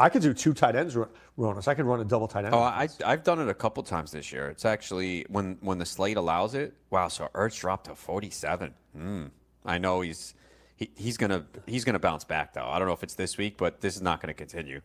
I 0.00 0.08
could 0.08 0.22
do 0.22 0.32
two 0.34 0.54
tight 0.54 0.76
ends, 0.76 0.94
Ro- 0.96 1.08
Ronis. 1.38 1.66
I 1.66 1.74
could 1.74 1.84
run 1.84 2.00
a 2.00 2.04
double 2.04 2.28
tight 2.28 2.44
end. 2.44 2.54
Oh, 2.54 2.58
I, 2.60 2.88
I've 3.04 3.24
done 3.24 3.40
it 3.40 3.48
a 3.48 3.54
couple 3.54 3.82
times 3.82 4.12
this 4.12 4.32
year. 4.32 4.48
It's 4.48 4.64
actually 4.64 5.24
when 5.28 5.56
when 5.60 5.78
the 5.78 5.86
slate 5.86 6.16
allows 6.16 6.54
it. 6.54 6.74
Wow, 6.90 7.08
so 7.08 7.28
Ertz 7.34 7.58
dropped 7.60 7.86
to 7.86 7.94
47. 7.96 8.74
Hmm. 8.96 9.24
I 9.64 9.78
know 9.78 10.00
he's 10.02 10.34
he, 10.78 10.90
he's 10.96 11.16
gonna 11.18 11.44
he's 11.66 11.84
gonna 11.84 11.98
bounce 11.98 12.24
back 12.24 12.54
though. 12.54 12.66
I 12.66 12.78
don't 12.78 12.88
know 12.88 12.94
if 12.94 13.02
it's 13.02 13.14
this 13.14 13.36
week, 13.36 13.58
but 13.58 13.80
this 13.82 13.96
is 13.96 14.00
not 14.02 14.22
going 14.22 14.28
to 14.28 14.34
continue. 14.34 14.80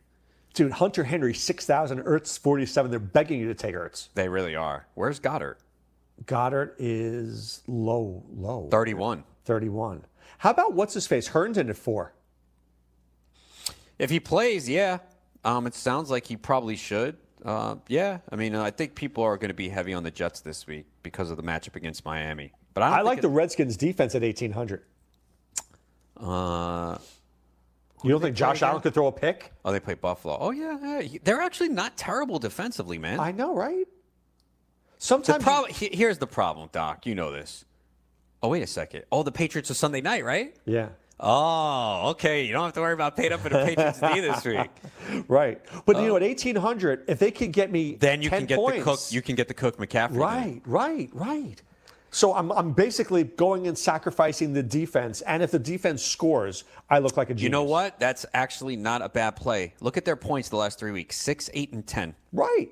Dude, 0.53 0.73
Hunter 0.73 1.03
Henry, 1.03 1.33
6,000. 1.33 2.03
Ertz, 2.03 2.37
47. 2.37 2.91
They're 2.91 2.99
begging 2.99 3.39
you 3.39 3.47
to 3.47 3.55
take 3.55 3.73
Ertz. 3.73 4.09
They 4.13 4.29
really 4.29 4.55
are. 4.55 4.85
Where's 4.93 5.17
Goddard? 5.19 5.57
Goddard 6.27 6.75
is 6.77 7.63
low, 7.67 8.23
low. 8.35 8.67
31. 8.69 9.23
31. 9.45 10.05
How 10.37 10.51
about 10.51 10.73
what's 10.73 10.93
his 10.93 11.07
face? 11.07 11.27
Herndon 11.29 11.69
at 11.71 11.77
four. 11.77 12.13
If 13.97 14.09
he 14.11 14.19
plays, 14.19 14.69
yeah. 14.69 14.99
Um, 15.43 15.65
it 15.67 15.73
sounds 15.73 16.11
like 16.11 16.27
he 16.27 16.37
probably 16.37 16.75
should. 16.75 17.17
Uh, 17.43 17.75
yeah, 17.87 18.19
I 18.31 18.35
mean, 18.35 18.55
I 18.55 18.69
think 18.71 18.95
people 18.95 19.23
are 19.23 19.37
going 19.37 19.49
to 19.49 19.53
be 19.55 19.69
heavy 19.69 19.93
on 19.93 20.03
the 20.03 20.11
Jets 20.11 20.39
this 20.41 20.65
week 20.67 20.85
because 21.01 21.29
of 21.31 21.37
the 21.37 21.43
matchup 21.43 21.75
against 21.75 22.05
Miami. 22.05 22.53
But 22.73 22.83
I, 22.83 22.99
I 22.99 23.01
like 23.01 23.17
it- 23.17 23.21
the 23.21 23.29
Redskins 23.29 23.75
defense 23.75 24.15
at 24.15 24.21
1,800. 24.21 24.83
Uh, 26.23 26.97
You 28.03 28.09
don't 28.11 28.21
think 28.21 28.35
Josh? 28.35 28.61
Allen 28.61 28.81
could 28.81 28.93
throw 28.93 29.07
a 29.07 29.11
pick? 29.11 29.51
oh, 29.65 29.71
they 29.71 29.79
play 29.79 29.93
Buffalo. 29.95 30.37
Oh 30.39 30.51
yeah, 30.51 30.99
yeah. 31.01 31.19
They're 31.23 31.41
actually 31.41 31.69
not 31.69 31.97
terrible 31.97 32.39
defensively, 32.39 32.97
man. 32.97 33.19
I 33.19 33.31
know, 33.31 33.53
right? 33.55 33.85
The 33.85 35.05
Sometimes 35.05 35.43
problem 35.43 35.71
he- 35.73 35.89
here's 35.93 36.17
the 36.17 36.27
problem, 36.27 36.69
Doc. 36.71 37.05
You 37.05 37.15
know 37.15 37.31
this. 37.31 37.65
Oh 38.41 38.49
wait 38.49 38.63
a 38.63 38.67
second. 38.67 39.03
Oh, 39.11 39.23
the 39.23 39.31
Patriots 39.31 39.69
are 39.71 39.73
Sunday 39.73 40.01
night, 40.01 40.23
right? 40.25 40.55
Yeah. 40.65 40.89
Oh, 41.19 42.09
okay. 42.11 42.43
You 42.43 42.51
don't 42.53 42.63
have 42.63 42.73
to 42.73 42.81
worry 42.81 42.93
about 42.93 43.15
paid 43.15 43.31
up 43.31 43.39
for 43.41 43.47
the 43.49 43.63
Patriots 43.63 43.99
D 43.99 44.19
this 44.19 44.43
week. 44.45 44.69
Right. 45.29 45.61
But 45.85 45.97
you 46.01 46.07
know, 46.07 46.15
at 46.17 46.21
1,800, 46.23 47.05
if 47.07 47.19
they 47.19 47.31
could 47.31 47.51
get 47.53 47.71
me 47.71 47.93
Uh, 47.93 47.97
Then 47.99 48.21
you 48.21 48.29
10 48.29 48.39
can 48.39 48.47
get 48.47 48.55
points, 48.57 48.77
the 48.79 48.83
cook. 48.83 48.99
You 49.11 49.21
can 49.21 49.35
get 49.35 49.47
the 49.47 49.53
Cook 49.53 49.77
McCaffrey. 49.77 50.09
then. 50.11 50.17
Right, 50.19 50.61
right, 50.65 51.09
right. 51.13 51.61
So 52.13 52.33
I'm, 52.35 52.51
I'm 52.51 52.71
basically 52.73 53.23
going 53.23 53.67
and 53.67 53.77
sacrificing 53.77 54.53
the 54.53 54.61
defense. 54.63 55.21
And 55.21 55.41
if 55.41 55.51
the 55.51 55.59
defense 55.59 56.03
scores, 56.03 56.63
I 56.89 56.99
look 56.99 57.17
like 57.17 57.29
a 57.29 57.33
genius. 57.33 57.43
You 57.43 57.49
know 57.49 57.63
what? 57.63 57.99
That's 57.99 58.25
actually 58.33 58.75
not 58.75 59.01
a 59.01 59.09
bad 59.09 59.35
play. 59.35 59.73
Look 59.81 59.97
at 59.97 60.05
their 60.05 60.15
points 60.15 60.49
the 60.49 60.55
last 60.57 60.77
three 60.79 60.91
weeks: 60.91 61.17
six, 61.17 61.49
eight, 61.53 61.73
and 61.73 61.85
ten. 61.85 62.15
Right. 62.31 62.69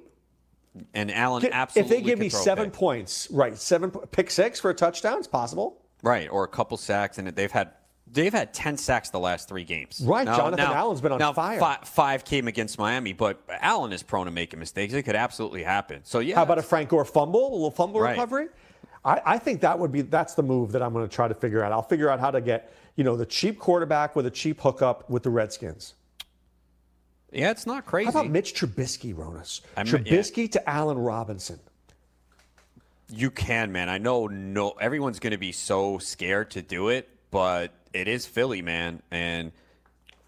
And 0.94 1.12
Allen 1.12 1.42
Get- 1.42 1.52
absolutely. 1.54 1.98
if 1.98 2.02
they 2.04 2.08
give 2.10 2.20
me 2.20 2.30
seven 2.30 2.66
pick. 2.66 2.74
points, 2.74 3.28
right, 3.32 3.58
seven 3.58 3.92
pick 3.92 4.32
six 4.32 4.60
for 4.60 4.70
a 4.70 4.74
touchdown, 4.74 5.18
it's 5.18 5.28
possible. 5.28 5.82
right, 6.02 6.30
or 6.32 6.46
a 6.46 6.48
couple 6.48 6.78
sacks, 6.78 7.18
and 7.18 7.28
they've 7.28 7.52
had 7.52 7.72
they've 8.10 8.32
had 8.32 8.54
ten 8.54 8.78
sacks 8.78 9.10
the 9.10 9.20
last 9.20 9.50
three 9.50 9.66
games. 9.66 10.02
Right, 10.06 10.26
Jonathan 10.26 10.60
Allen's 10.62 11.02
been 11.02 11.12
on 11.12 11.20
now 11.20 11.34
fire. 11.34 11.60
Five, 11.60 11.80
five 11.88 12.24
came 12.24 12.48
against 12.48 12.80
Miami, 12.80 13.12
but 13.12 13.42
Allen 13.50 13.92
is 13.92 14.02
prone 14.02 14.28
to 14.28 14.32
making 14.32 14.60
mistakes. 14.60 14.94
It 14.94 15.04
could 15.04 15.16
absolutely 15.18 15.64
happen. 15.64 16.02
So 16.06 16.20
yeah, 16.20 16.36
How 16.36 16.44
about 16.44 16.58
a 16.60 16.62
Frank 16.64 16.88
Gore 16.90 17.04
fumble, 17.06 17.50
a 17.50 17.54
little 17.54 17.72
fumble 17.72 18.00
Right. 18.00 18.12
recovery? 18.12 18.48
I, 19.04 19.22
I 19.26 19.38
think 19.38 19.62
that 19.62 19.78
would 19.80 19.92
be 19.92 20.02
that's 20.02 20.36
the 20.36 20.44
move 20.44 20.72
that 20.74 20.82
I'm 20.82 20.94
going 20.94 21.08
to 21.08 21.14
try 21.14 21.28
to 21.28 21.34
figure 21.34 21.64
out. 21.64 21.72
I'll 21.72 21.82
figure 21.82 22.10
out 22.10 22.20
how 22.20 22.32
to 22.32 22.42
get 22.42 22.74
you 22.96 23.04
know 23.04 23.16
the 23.16 23.26
cheap 23.26 23.60
quarterback 23.60 24.16
with 24.16 24.26
a 24.26 24.32
cheap 24.32 24.60
hookup 24.62 25.10
with 25.10 25.24
the 25.24 25.30
Redskins. 25.30 25.96
yeah, 27.32 27.52
it's 27.52 27.66
not 27.66 27.86
crazy. 27.86 28.12
How 28.12 28.20
about 28.20 28.32
Mitch 28.32 28.54
Trubisky, 28.54 29.14
Ronis? 29.16 29.62
Yeah. 29.78 29.84
Trubisky 29.84 30.52
to 30.52 30.70
Allen 30.70 30.98
Robinson. 30.98 31.60
You 33.10 33.32
can, 33.32 33.72
man. 33.72 33.90
I 33.90 33.98
know 33.98 34.28
no 34.28 34.72
everyone's 34.72 35.20
going 35.20 35.32
to 35.32 35.38
be 35.38 35.52
so 35.52 35.98
scared 35.98 36.52
to 36.52 36.62
do 36.62 36.90
it, 36.90 37.10
but 37.30 37.74
it 37.94 38.08
is 38.08 38.26
Philly, 38.26 38.62
man. 38.62 39.02
And 39.12 39.52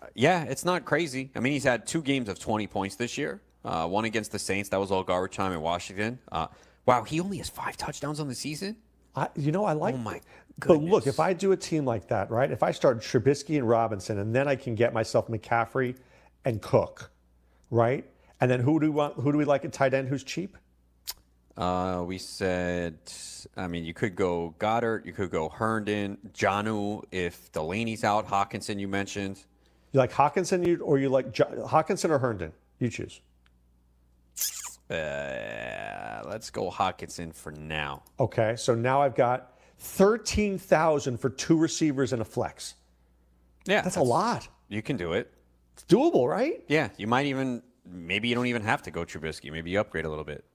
uh, 0.01 0.07
yeah, 0.15 0.43
it's 0.43 0.65
not 0.65 0.83
crazy. 0.83 1.31
I 1.35 1.39
mean, 1.39 1.53
he's 1.53 1.63
had 1.63 1.85
two 1.85 2.01
games 2.01 2.27
of 2.27 2.39
20 2.39 2.67
points 2.67 2.95
this 2.95 3.17
year. 3.17 3.41
Uh, 3.63 3.87
one 3.87 4.03
against 4.03 4.33
the 4.33 4.39
Saints, 4.39 4.69
that 4.69 4.79
was 4.79 4.91
all 4.91 5.03
garbage 5.03 5.35
time 5.35 5.53
in 5.53 5.61
Washington. 5.61 6.19
Uh, 6.29 6.47
wow, 6.85 7.03
he 7.03 7.19
only 7.19 7.37
has 7.37 7.49
five 7.49 7.77
touchdowns 7.77 8.19
on 8.19 8.27
the 8.27 8.35
season. 8.35 8.77
I, 9.15 9.29
you 9.35 9.51
know, 9.51 9.65
I 9.65 9.73
like. 9.73 9.95
Oh, 9.95 9.99
my 9.99 10.21
Goodness. 10.59 10.77
But 10.77 10.91
look, 10.91 11.07
if 11.07 11.19
I 11.19 11.33
do 11.33 11.51
a 11.51 11.57
team 11.57 11.83
like 11.85 12.07
that, 12.09 12.29
right? 12.29 12.51
If 12.51 12.61
I 12.61 12.71
start 12.71 12.99
Trubisky 12.99 13.57
and 13.57 13.67
Robinson, 13.67 14.19
and 14.19 14.35
then 14.35 14.47
I 14.47 14.55
can 14.55 14.75
get 14.75 14.93
myself 14.93 15.27
McCaffrey 15.27 15.95
and 16.45 16.61
Cook, 16.61 17.11
right? 17.71 18.05
And 18.39 18.51
then 18.51 18.59
who 18.59 18.79
do 18.79 18.85
we 18.85 18.91
want? 18.91 19.15
Who 19.15 19.31
do 19.31 19.37
we 19.37 19.45
like 19.45 19.65
at 19.65 19.73
tight 19.73 19.93
end? 19.93 20.09
Who's 20.09 20.23
cheap? 20.23 20.57
Uh, 21.57 22.03
we 22.05 22.17
said, 22.17 22.97
I 23.55 23.67
mean, 23.67 23.83
you 23.83 23.93
could 23.93 24.15
go 24.15 24.55
Goddard, 24.57 25.05
you 25.05 25.13
could 25.13 25.29
go 25.29 25.49
Herndon, 25.49 26.17
Jonnu 26.33 27.03
if 27.11 27.51
Delanie's 27.51 28.03
out, 28.03 28.27
Hockenson 28.27 28.79
you 28.79 28.87
mentioned. 28.87 29.43
You 29.91 29.99
like 29.99 30.11
Hockenson, 30.11 30.65
you, 30.65 30.79
or 30.79 30.97
you 30.97 31.09
like 31.09 31.31
jo- 31.31 31.67
Hockenson 31.67 32.09
or 32.09 32.17
Herndon? 32.17 32.51
You 32.79 32.89
choose. 32.89 33.21
Uh, 34.93 36.23
let's 36.27 36.49
go 36.49 36.69
Hockenson 36.69 37.33
for 37.33 37.51
now. 37.51 38.03
Okay, 38.19 38.55
so 38.55 38.75
now 38.75 39.01
I've 39.01 39.15
got 39.15 39.59
thirteen 39.79 40.57
thousand 40.57 41.19
for 41.19 41.29
two 41.29 41.57
receivers 41.57 42.13
and 42.13 42.21
a 42.21 42.25
flex. 42.25 42.75
Yeah, 43.65 43.81
That's 43.81 43.95
a 43.95 44.01
lot. 44.01 44.47
You 44.69 44.81
can 44.81 44.97
do 44.97 45.13
it. 45.13 45.31
It's 45.73 45.83
doable, 45.85 46.29
right? 46.29 46.63
Yeah, 46.67 46.89
you 46.97 47.07
might 47.07 47.25
even 47.25 47.63
maybe 47.85 48.27
you 48.27 48.35
don't 48.35 48.47
even 48.47 48.61
have 48.61 48.83
to 48.83 48.91
go 48.91 49.01
Trubisky. 49.01 49.51
Maybe 49.51 49.71
you 49.71 49.79
upgrade 49.79 50.05
a 50.05 50.09
little 50.09 50.23
bit. 50.23 50.45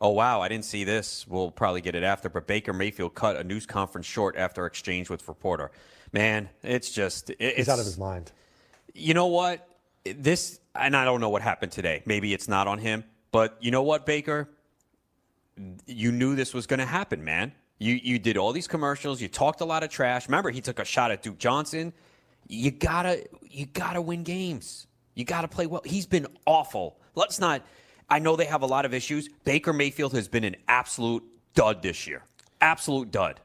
Oh 0.00 0.10
wow, 0.10 0.40
I 0.42 0.48
didn't 0.48 0.64
see 0.64 0.84
this. 0.84 1.26
We'll 1.26 1.50
probably 1.50 1.80
get 1.80 1.94
it 1.94 2.02
after. 2.02 2.28
But 2.28 2.46
Baker 2.46 2.72
Mayfield 2.72 3.14
cut 3.14 3.36
a 3.36 3.44
news 3.44 3.66
conference 3.66 4.06
short 4.06 4.36
after 4.36 4.66
exchange 4.66 5.08
with 5.08 5.26
reporter. 5.26 5.70
Man, 6.12 6.48
it's 6.62 6.90
just 6.90 7.30
it, 7.30 7.36
He's 7.38 7.52
it's 7.60 7.68
out 7.68 7.78
of 7.78 7.84
his 7.84 7.98
mind. 7.98 8.32
You 8.94 9.14
know 9.14 9.26
what? 9.26 9.66
This 10.04 10.60
and 10.74 10.96
I 10.96 11.04
don't 11.04 11.20
know 11.20 11.30
what 11.30 11.42
happened 11.42 11.72
today. 11.72 12.02
Maybe 12.04 12.34
it's 12.34 12.48
not 12.48 12.66
on 12.66 12.78
him. 12.78 13.04
But 13.32 13.56
you 13.60 13.70
know 13.70 13.82
what, 13.82 14.06
Baker? 14.06 14.48
You 15.86 16.12
knew 16.12 16.34
this 16.34 16.52
was 16.54 16.66
going 16.66 16.80
to 16.80 16.86
happen, 16.86 17.24
man. 17.24 17.52
You 17.78 17.94
you 18.02 18.18
did 18.18 18.36
all 18.38 18.52
these 18.52 18.66
commercials. 18.68 19.20
You 19.20 19.28
talked 19.28 19.60
a 19.60 19.64
lot 19.64 19.82
of 19.82 19.90
trash. 19.90 20.28
Remember, 20.28 20.50
he 20.50 20.60
took 20.60 20.78
a 20.78 20.84
shot 20.84 21.10
at 21.10 21.22
Duke 21.22 21.38
Johnson. 21.38 21.92
You 22.48 22.70
gotta 22.70 23.26
you 23.42 23.66
gotta 23.66 24.00
win 24.00 24.22
games. 24.22 24.86
You 25.14 25.24
gotta 25.24 25.48
play 25.48 25.66
well. 25.66 25.82
He's 25.84 26.06
been 26.06 26.26
awful. 26.46 26.98
Let's 27.14 27.38
not. 27.38 27.62
I 28.08 28.18
know 28.18 28.36
they 28.36 28.44
have 28.46 28.62
a 28.62 28.66
lot 28.66 28.84
of 28.84 28.94
issues. 28.94 29.28
Baker 29.44 29.72
Mayfield 29.72 30.14
has 30.14 30.28
been 30.28 30.44
an 30.44 30.56
absolute 30.68 31.24
dud 31.54 31.82
this 31.82 32.06
year. 32.06 32.22
Absolute 32.60 33.10
dud. 33.10 33.40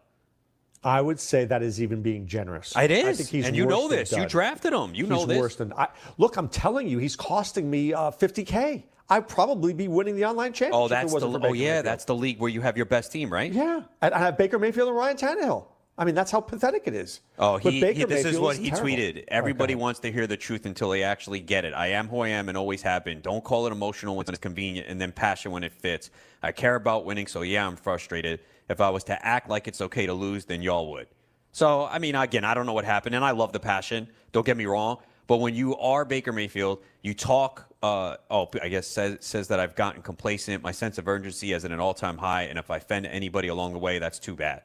I 0.84 1.02
would 1.02 1.20
say 1.20 1.46
that 1.46 1.62
is 1.62 1.82
even 1.82 2.02
being 2.02 2.26
generous. 2.26 2.72
It 2.72 2.78
I 2.78 3.14
think 3.14 3.30
he's 3.30 3.46
and 3.46 3.56
you 3.56 3.66
know 3.66 3.88
this. 3.88 4.12
You 4.12 4.26
drafted 4.26 4.74
him. 4.74 4.96
You 4.96 5.04
he's 5.04 5.10
know 5.10 5.26
this. 5.26 5.38
worse 5.38 5.56
than 5.56 5.74
I, 5.74 5.90
look. 6.18 6.38
I'm 6.38 6.48
telling 6.48 6.88
you, 6.88 6.98
he's 7.00 7.16
costing 7.16 7.70
me 7.70 7.94
uh, 7.94 8.12
50k. 8.12 8.84
I'd 9.12 9.28
probably 9.28 9.74
be 9.74 9.90
winning 9.90 10.16
the 10.16 10.24
online 10.26 10.54
championship. 10.54 10.74
Oh, 10.74 10.88
that's 10.88 11.14
the 11.14 11.20
oh 11.28 11.52
yeah, 11.52 11.68
Mayfield. 11.68 11.86
that's 11.86 12.06
the 12.06 12.16
league 12.16 12.40
where 12.40 12.50
you 12.50 12.62
have 12.62 12.78
your 12.78 12.86
best 12.86 13.12
team, 13.12 13.32
right? 13.32 13.52
yeah. 13.52 13.82
And 14.02 14.14
I 14.14 14.20
have 14.20 14.38
Baker 14.38 14.58
Mayfield 14.58 14.88
and 14.88 14.98
Ryan 14.98 15.18
Tannehill. 15.18 15.66
I 15.98 16.06
mean, 16.06 16.16
that's 16.16 16.32
how 16.32 16.40
pathetic 16.40 16.84
it 16.86 16.96
is. 16.96 17.20
Oh, 17.38 17.58
he, 17.58 17.82
Baker 17.82 18.00
he- 18.00 18.06
this 18.06 18.20
is 18.20 18.26
Mayfield 18.26 18.44
what 18.44 18.56
he 18.58 18.70
terrible. 18.70 18.88
tweeted. 18.88 19.26
Everybody 19.28 19.76
wants 19.76 20.00
to 20.00 20.12
hear 20.12 20.28
the 20.28 20.38
truth 20.38 20.66
until 20.66 20.90
they 20.90 21.04
actually 21.04 21.42
get 21.42 21.66
it. 21.66 21.74
I 21.74 21.88
am 21.88 22.08
who 22.08 22.22
I 22.22 22.30
am 22.30 22.48
and 22.48 22.58
always 22.58 22.82
have 22.84 23.04
been. 23.04 23.20
Don't 23.20 23.44
call 23.44 23.68
it 23.68 23.72
emotional 23.72 24.16
when 24.16 24.26
it's 24.30 24.40
convenient 24.40 24.88
and 24.88 25.00
then 25.00 25.12
passion 25.12 25.52
when 25.52 25.66
it 25.66 25.74
fits. 25.74 26.10
I 26.42 26.54
care 26.54 26.76
about 26.76 27.04
winning, 27.04 27.28
so 27.28 27.42
yeah, 27.42 27.68
I'm 27.68 27.76
frustrated. 27.76 28.40
If 28.70 28.80
I 28.80 28.90
was 28.90 29.04
to 29.06 29.26
act 29.26 29.50
like 29.50 29.68
it's 29.68 29.82
okay 29.82 30.06
to 30.06 30.14
lose, 30.14 30.46
then 30.46 30.62
y'all 30.62 30.90
would. 30.92 31.08
So, 31.52 31.84
I 31.86 32.00
mean, 32.00 32.16
again, 32.16 32.46
I 32.46 32.54
don't 32.54 32.66
know 32.66 32.72
what 32.74 32.86
happened, 32.86 33.14
and 33.14 33.26
I 33.26 33.32
love 33.32 33.52
the 33.52 33.60
passion. 33.60 34.08
Don't 34.32 34.46
get 34.46 34.56
me 34.56 34.66
wrong. 34.66 35.00
But 35.32 35.40
when 35.40 35.56
you 35.56 35.78
are 35.78 36.04
Baker 36.04 36.34
Mayfield, 36.34 36.84
you 37.04 37.14
talk. 37.14 37.74
Uh, 37.82 38.18
oh, 38.30 38.50
I 38.62 38.68
guess 38.68 38.86
says 38.86 39.20
says 39.22 39.48
that 39.48 39.62
I've 39.62 39.76
gotten 39.76 40.02
complacent. 40.02 40.62
My 40.62 40.74
sense 40.74 40.98
of 40.98 41.08
urgency 41.08 41.54
is 41.54 41.64
at 41.64 41.72
an 41.72 41.80
all-time 41.80 42.18
high, 42.18 42.42
and 42.42 42.60
if 42.60 42.70
I 42.70 42.76
offend 42.76 43.06
anybody 43.06 43.48
along 43.48 43.72
the 43.72 43.80
way, 43.80 43.98
that's 43.98 44.20
too 44.20 44.36
bad. 44.36 44.64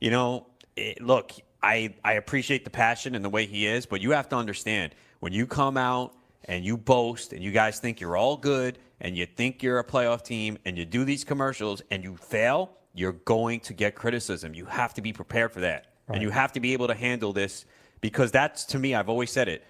You 0.00 0.10
know, 0.10 0.46
it, 0.74 1.02
look, 1.02 1.32
I 1.62 1.92
I 2.02 2.14
appreciate 2.14 2.64
the 2.64 2.70
passion 2.70 3.14
and 3.14 3.22
the 3.22 3.28
way 3.28 3.44
he 3.44 3.66
is, 3.66 3.84
but 3.84 4.00
you 4.00 4.12
have 4.12 4.26
to 4.30 4.36
understand 4.36 4.94
when 5.20 5.34
you 5.34 5.46
come 5.46 5.76
out 5.76 6.14
and 6.46 6.64
you 6.64 6.78
boast 6.78 7.34
and 7.34 7.42
you 7.42 7.52
guys 7.52 7.78
think 7.78 8.00
you're 8.00 8.16
all 8.16 8.38
good 8.38 8.78
and 9.02 9.18
you 9.18 9.26
think 9.26 9.62
you're 9.62 9.80
a 9.80 9.84
playoff 9.84 10.24
team 10.24 10.56
and 10.64 10.78
you 10.78 10.86
do 10.86 11.04
these 11.04 11.24
commercials 11.24 11.82
and 11.90 12.02
you 12.02 12.16
fail, 12.16 12.70
you're 12.94 13.12
going 13.12 13.60
to 13.60 13.74
get 13.74 13.96
criticism. 13.96 14.54
You 14.54 14.64
have 14.64 14.94
to 14.94 15.02
be 15.02 15.12
prepared 15.12 15.52
for 15.52 15.60
that. 15.60 15.92
And 16.08 16.22
you 16.22 16.30
have 16.30 16.52
to 16.52 16.60
be 16.60 16.72
able 16.72 16.86
to 16.86 16.94
handle 16.94 17.32
this 17.32 17.66
because 18.00 18.30
that's 18.30 18.64
to 18.66 18.78
me, 18.78 18.94
I've 18.94 19.08
always 19.08 19.30
said 19.30 19.48
it. 19.48 19.64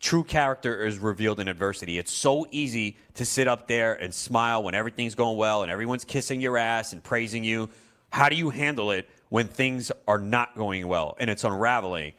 True 0.00 0.24
character 0.24 0.84
is 0.84 0.98
revealed 0.98 1.40
in 1.40 1.48
adversity. 1.48 1.98
It's 1.98 2.12
so 2.12 2.46
easy 2.50 2.98
to 3.14 3.24
sit 3.24 3.48
up 3.48 3.68
there 3.68 3.94
and 3.94 4.12
smile 4.12 4.62
when 4.62 4.74
everything's 4.74 5.14
going 5.14 5.38
well 5.38 5.62
and 5.62 5.72
everyone's 5.72 6.04
kissing 6.04 6.40
your 6.40 6.58
ass 6.58 6.92
and 6.92 7.02
praising 7.02 7.42
you. 7.42 7.70
How 8.10 8.28
do 8.28 8.36
you 8.36 8.50
handle 8.50 8.90
it 8.90 9.08
when 9.30 9.48
things 9.48 9.90
are 10.06 10.18
not 10.18 10.56
going 10.56 10.86
well 10.86 11.16
and 11.18 11.30
it's 11.30 11.44
unraveling? 11.44 12.12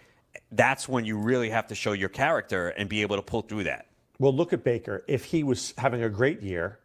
That's 0.52 0.90
when 0.90 1.06
you 1.06 1.18
really 1.18 1.50
have 1.52 1.68
to 1.68 1.76
show 1.76 1.92
your 1.92 2.10
character 2.10 2.70
and 2.70 2.90
be 2.90 3.02
able 3.02 3.18
to 3.18 3.22
pull 3.22 3.42
through 3.42 3.66
that. 3.66 3.88
Well, 4.18 4.34
look 4.34 4.54
at 4.54 4.64
Baker. 4.64 5.04
If 5.08 5.26
he 5.26 5.44
was 5.44 5.74
having 5.78 6.02
a 6.02 6.10
great 6.10 6.42
year, 6.42 6.80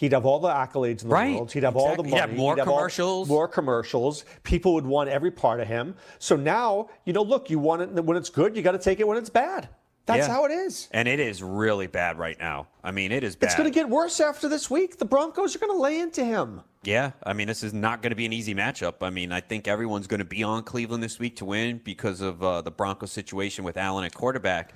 he'd 0.00 0.12
have 0.12 0.24
all 0.26 0.40
the 0.40 0.48
accolades 0.48 1.02
in 1.02 1.08
the 1.08 1.14
Right. 1.14 1.34
world. 1.36 1.52
He'd 1.52 1.62
have 1.62 1.76
all 1.76 1.94
the 1.94 2.02
money. 2.02 2.10
He'd 2.14 2.20
have 2.20 2.32
more 2.34 2.58
all- 2.58 2.64
commercials. 2.64 3.28
more 3.28 3.46
commercials. 3.46 4.24
People 4.42 4.74
would 4.74 4.86
want 4.86 5.10
every 5.10 5.30
part 5.30 5.60
of 5.60 5.68
him. 5.68 5.94
So 6.18 6.36
now, 6.36 6.88
you 7.04 7.12
know, 7.12 7.22
look, 7.22 7.50
you 7.50 7.58
want 7.58 7.82
it 7.82 8.04
when 8.04 8.16
it's 8.16 8.30
good. 8.30 8.56
You 8.56 8.62
got 8.62 8.72
to 8.72 8.78
take 8.78 8.98
it 9.00 9.06
when 9.06 9.18
it's 9.18 9.30
bad. 9.30 9.68
That's 10.06 10.26
Yeah. 10.26 10.32
how 10.34 10.44
it 10.46 10.50
is. 10.50 10.88
And 10.90 11.06
it 11.06 11.20
is 11.20 11.42
really 11.42 11.86
bad 11.86 12.18
right 12.18 12.36
now. 12.40 12.66
I 12.82 12.90
mean, 12.90 13.12
it 13.12 13.22
is 13.22 13.36
bad. 13.36 13.46
It's 13.46 13.54
going 13.54 13.70
to 13.70 13.74
get 13.74 13.88
worse 13.88 14.18
after 14.18 14.48
this 14.48 14.68
week. 14.70 14.98
The 14.98 15.04
Broncos 15.04 15.54
are 15.54 15.58
going 15.58 15.72
to 15.72 15.78
lay 15.78 16.00
into 16.00 16.24
him. 16.24 16.62
Yeah, 16.82 17.10
I 17.22 17.34
mean, 17.34 17.46
this 17.46 17.62
is 17.62 17.74
not 17.74 18.00
going 18.00 18.10
to 18.10 18.16
be 18.16 18.24
an 18.24 18.32
easy 18.32 18.54
matchup. 18.54 18.94
I 19.02 19.10
mean, 19.10 19.30
I 19.32 19.40
think 19.40 19.68
everyone's 19.68 20.06
going 20.06 20.20
to 20.20 20.24
be 20.24 20.42
on 20.42 20.62
Cleveland 20.62 21.02
this 21.02 21.18
week 21.18 21.36
to 21.36 21.44
win 21.44 21.80
because 21.84 22.22
of 22.22 22.42
uh, 22.42 22.62
the 22.62 22.70
Broncos 22.70 23.12
situation 23.12 23.62
with 23.64 23.76
Allen 23.76 24.04
at 24.04 24.14
quarterback. 24.14 24.72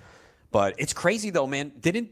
But 0.52 0.74
it's 0.76 0.92
crazy 0.92 1.30
though, 1.30 1.46
man. 1.46 1.72
Didn't 1.80 2.10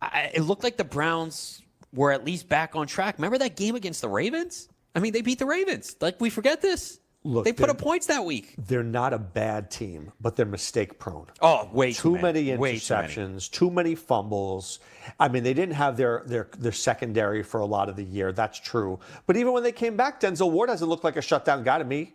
I, 0.00 0.30
it 0.34 0.40
looked 0.42 0.64
like 0.64 0.78
the 0.78 0.84
Browns 0.84 1.60
were 1.92 2.12
at 2.12 2.24
least 2.24 2.48
back 2.48 2.76
on 2.76 2.86
track? 2.86 3.16
Remember 3.18 3.38
that 3.38 3.56
game 3.56 3.74
against 3.74 4.00
the 4.00 4.08
Ravens? 4.08 4.68
I 4.94 5.00
mean, 5.00 5.12
they 5.12 5.22
beat 5.22 5.38
the 5.38 5.46
Ravens. 5.46 5.96
Like 6.00 6.20
we 6.20 6.30
forget 6.30 6.60
this. 6.60 7.00
Look, 7.24 7.44
they 7.44 7.52
put 7.52 7.68
up 7.68 7.78
points 7.78 8.06
that 8.06 8.24
week. 8.24 8.54
They're 8.56 8.84
not 8.84 9.12
a 9.12 9.18
bad 9.18 9.70
team, 9.72 10.12
but 10.20 10.36
they're 10.36 10.46
mistake 10.46 10.98
prone. 11.00 11.26
Oh, 11.42 11.68
way 11.72 11.92
too, 11.92 12.16
too 12.16 12.22
many 12.22 12.54
Way 12.56 12.78
too 12.78 12.94
many. 12.94 13.08
interceptions, 13.08 13.50
too 13.50 13.70
many 13.70 13.96
fumbles. 13.96 14.78
I 15.18 15.28
mean, 15.28 15.42
they 15.42 15.52
didn't 15.52 15.74
have 15.74 15.96
their, 15.96 16.22
their 16.26 16.48
their 16.56 16.72
secondary 16.72 17.42
for 17.42 17.60
a 17.60 17.66
lot 17.66 17.88
of 17.88 17.96
the 17.96 18.04
year. 18.04 18.32
That's 18.32 18.60
true. 18.60 19.00
But 19.26 19.36
even 19.36 19.52
when 19.52 19.64
they 19.64 19.72
came 19.72 19.96
back, 19.96 20.20
Denzel 20.20 20.50
Ward 20.52 20.70
hasn't 20.70 20.88
looked 20.88 21.04
like 21.04 21.16
a 21.16 21.22
shutdown 21.22 21.64
guy 21.64 21.78
to 21.78 21.84
me. 21.84 22.14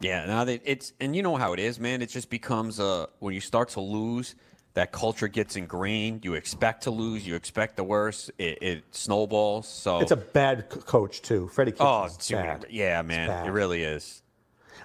Yeah, 0.00 0.24
now 0.26 0.44
that 0.44 0.62
it's 0.64 0.92
and 1.00 1.14
you 1.16 1.22
know 1.22 1.36
how 1.36 1.52
it 1.52 1.58
is, 1.58 1.78
man. 1.80 2.00
It 2.00 2.08
just 2.08 2.30
becomes 2.30 2.78
uh 2.80 3.06
when 3.18 3.34
you 3.34 3.40
start 3.40 3.70
to 3.70 3.80
lose, 3.80 4.34
that 4.74 4.92
culture 4.92 5.28
gets 5.28 5.56
ingrained. 5.56 6.24
You 6.24 6.34
expect 6.34 6.84
to 6.84 6.90
lose, 6.90 7.26
you 7.26 7.34
expect 7.34 7.76
the 7.76 7.84
worst. 7.84 8.30
It, 8.38 8.62
it 8.62 8.84
snowballs. 8.90 9.68
So 9.68 10.00
It's 10.00 10.12
a 10.12 10.16
bad 10.16 10.66
c- 10.72 10.80
coach 10.80 11.22
too. 11.22 11.48
Freddie 11.48 11.74
oh, 11.78 12.02
Kitchens 12.04 12.22
is 12.22 12.28
dude, 12.28 12.38
bad. 12.38 12.66
yeah, 12.70 13.02
man, 13.02 13.46
it 13.46 13.50
really 13.50 13.82
is. 13.82 14.22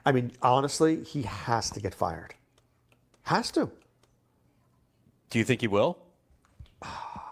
I 0.06 0.12
mean, 0.12 0.32
honestly, 0.42 1.04
he 1.04 1.24
has 1.24 1.70
to 1.72 1.80
get 1.80 1.94
fired. 1.94 2.34
Has 3.24 3.52
to. 3.52 3.70
Do 5.30 5.40
you 5.40 5.46
think 5.46 5.62
he 5.62 5.68
will? 5.68 5.98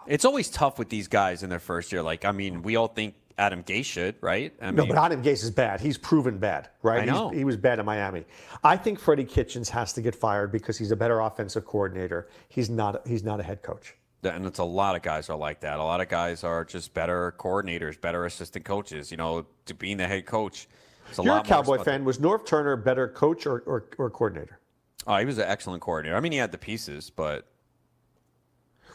It's 0.06 0.24
always 0.24 0.48
tough 0.50 0.78
with 0.78 0.88
these 0.88 1.08
guys 1.08 1.42
in 1.42 1.50
their 1.50 1.58
first 1.58 1.90
year. 1.90 2.02
Like, 2.02 2.24
I 2.24 2.32
mean, 2.32 2.62
we 2.62 2.76
all 2.76 2.88
think 2.88 3.14
Adam 3.38 3.62
Gase 3.62 3.84
should, 3.84 4.16
right? 4.22 4.52
I 4.62 4.70
no, 4.70 4.86
but 4.86 4.96
Adam 4.96 5.22
Gase 5.22 5.42
is 5.44 5.50
bad. 5.50 5.80
He's 5.80 5.98
proven 5.98 6.38
bad, 6.38 6.70
right? 6.82 7.02
I 7.02 7.04
know. 7.04 7.28
He's, 7.28 7.38
he 7.38 7.44
was 7.44 7.56
bad 7.56 7.78
in 7.78 7.84
Miami. 7.84 8.24
I 8.64 8.76
think 8.76 8.98
Freddie 8.98 9.24
Kitchens 9.24 9.68
has 9.70 9.92
to 9.94 10.02
get 10.02 10.14
fired 10.14 10.50
because 10.50 10.78
he's 10.78 10.90
a 10.90 10.96
better 10.96 11.20
offensive 11.20 11.66
coordinator. 11.66 12.28
He's 12.48 12.70
not. 12.70 13.06
He's 13.06 13.22
not 13.22 13.40
a 13.40 13.42
head 13.42 13.62
coach. 13.62 13.94
and 14.22 14.46
it's 14.46 14.58
a 14.58 14.64
lot 14.64 14.96
of 14.96 15.02
guys 15.02 15.28
are 15.28 15.36
like 15.36 15.60
that. 15.60 15.78
A 15.78 15.84
lot 15.84 16.00
of 16.00 16.08
guys 16.08 16.44
are 16.44 16.64
just 16.64 16.94
better 16.94 17.34
coordinators, 17.38 18.00
better 18.00 18.24
assistant 18.24 18.64
coaches. 18.64 19.10
You 19.10 19.18
know, 19.18 19.46
to 19.66 19.74
being 19.74 19.98
the 19.98 20.06
head 20.06 20.24
coach. 20.24 20.66
It's 21.10 21.18
a 21.18 21.22
You're 21.22 21.38
a 21.38 21.42
Cowboy 21.42 21.82
fan. 21.84 22.04
Was 22.04 22.18
Norv 22.18 22.46
Turner 22.46 22.72
a 22.72 22.78
better 22.78 23.06
coach 23.06 23.46
or, 23.46 23.60
or, 23.60 23.84
or 23.98 24.10
coordinator? 24.10 24.58
Oh, 25.06 25.16
he 25.18 25.24
was 25.24 25.38
an 25.38 25.46
excellent 25.46 25.80
coordinator. 25.82 26.16
I 26.16 26.20
mean, 26.20 26.32
he 26.32 26.38
had 26.38 26.50
the 26.50 26.58
pieces, 26.58 27.10
but 27.10 27.46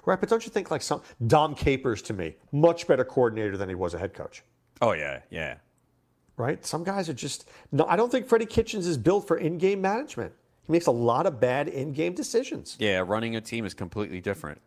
Right, 0.05 0.19
but 0.19 0.29
don't 0.29 0.43
you 0.45 0.51
think 0.51 0.71
like 0.71 0.81
some 0.81 1.01
Dom 1.27 1.53
Capers 1.53 2.01
to 2.03 2.13
me 2.13 2.35
much 2.51 2.87
better 2.87 3.03
coordinator 3.03 3.57
than 3.57 3.69
he 3.69 3.75
was 3.75 3.93
a 3.93 3.99
head 3.99 4.13
coach? 4.13 4.43
oh 4.81 4.93
yeah, 4.93 5.19
yeah. 5.29 5.55
Right? 6.37 6.65
Some 6.65 6.83
guys 6.83 7.07
are 7.07 7.13
just 7.13 7.49
no. 7.71 7.85
I 7.85 7.95
don't 7.95 8.11
think 8.11 8.27
Freddie 8.27 8.47
Kitchens 8.47 8.87
is 8.87 8.97
built 8.97 9.27
for 9.27 9.37
in-game 9.37 9.79
management. 9.79 10.33
He 10.63 10.71
makes 10.71 10.87
a 10.87 10.91
lot 10.91 11.25
of 11.25 11.39
bad 11.39 11.67
in-game 11.67 12.13
decisions. 12.13 12.77
Yeah, 12.79 13.03
running 13.05 13.35
a 13.35 13.41
team 13.41 13.65
is 13.65 13.73
completely 13.73 14.21
different. 14.21 14.59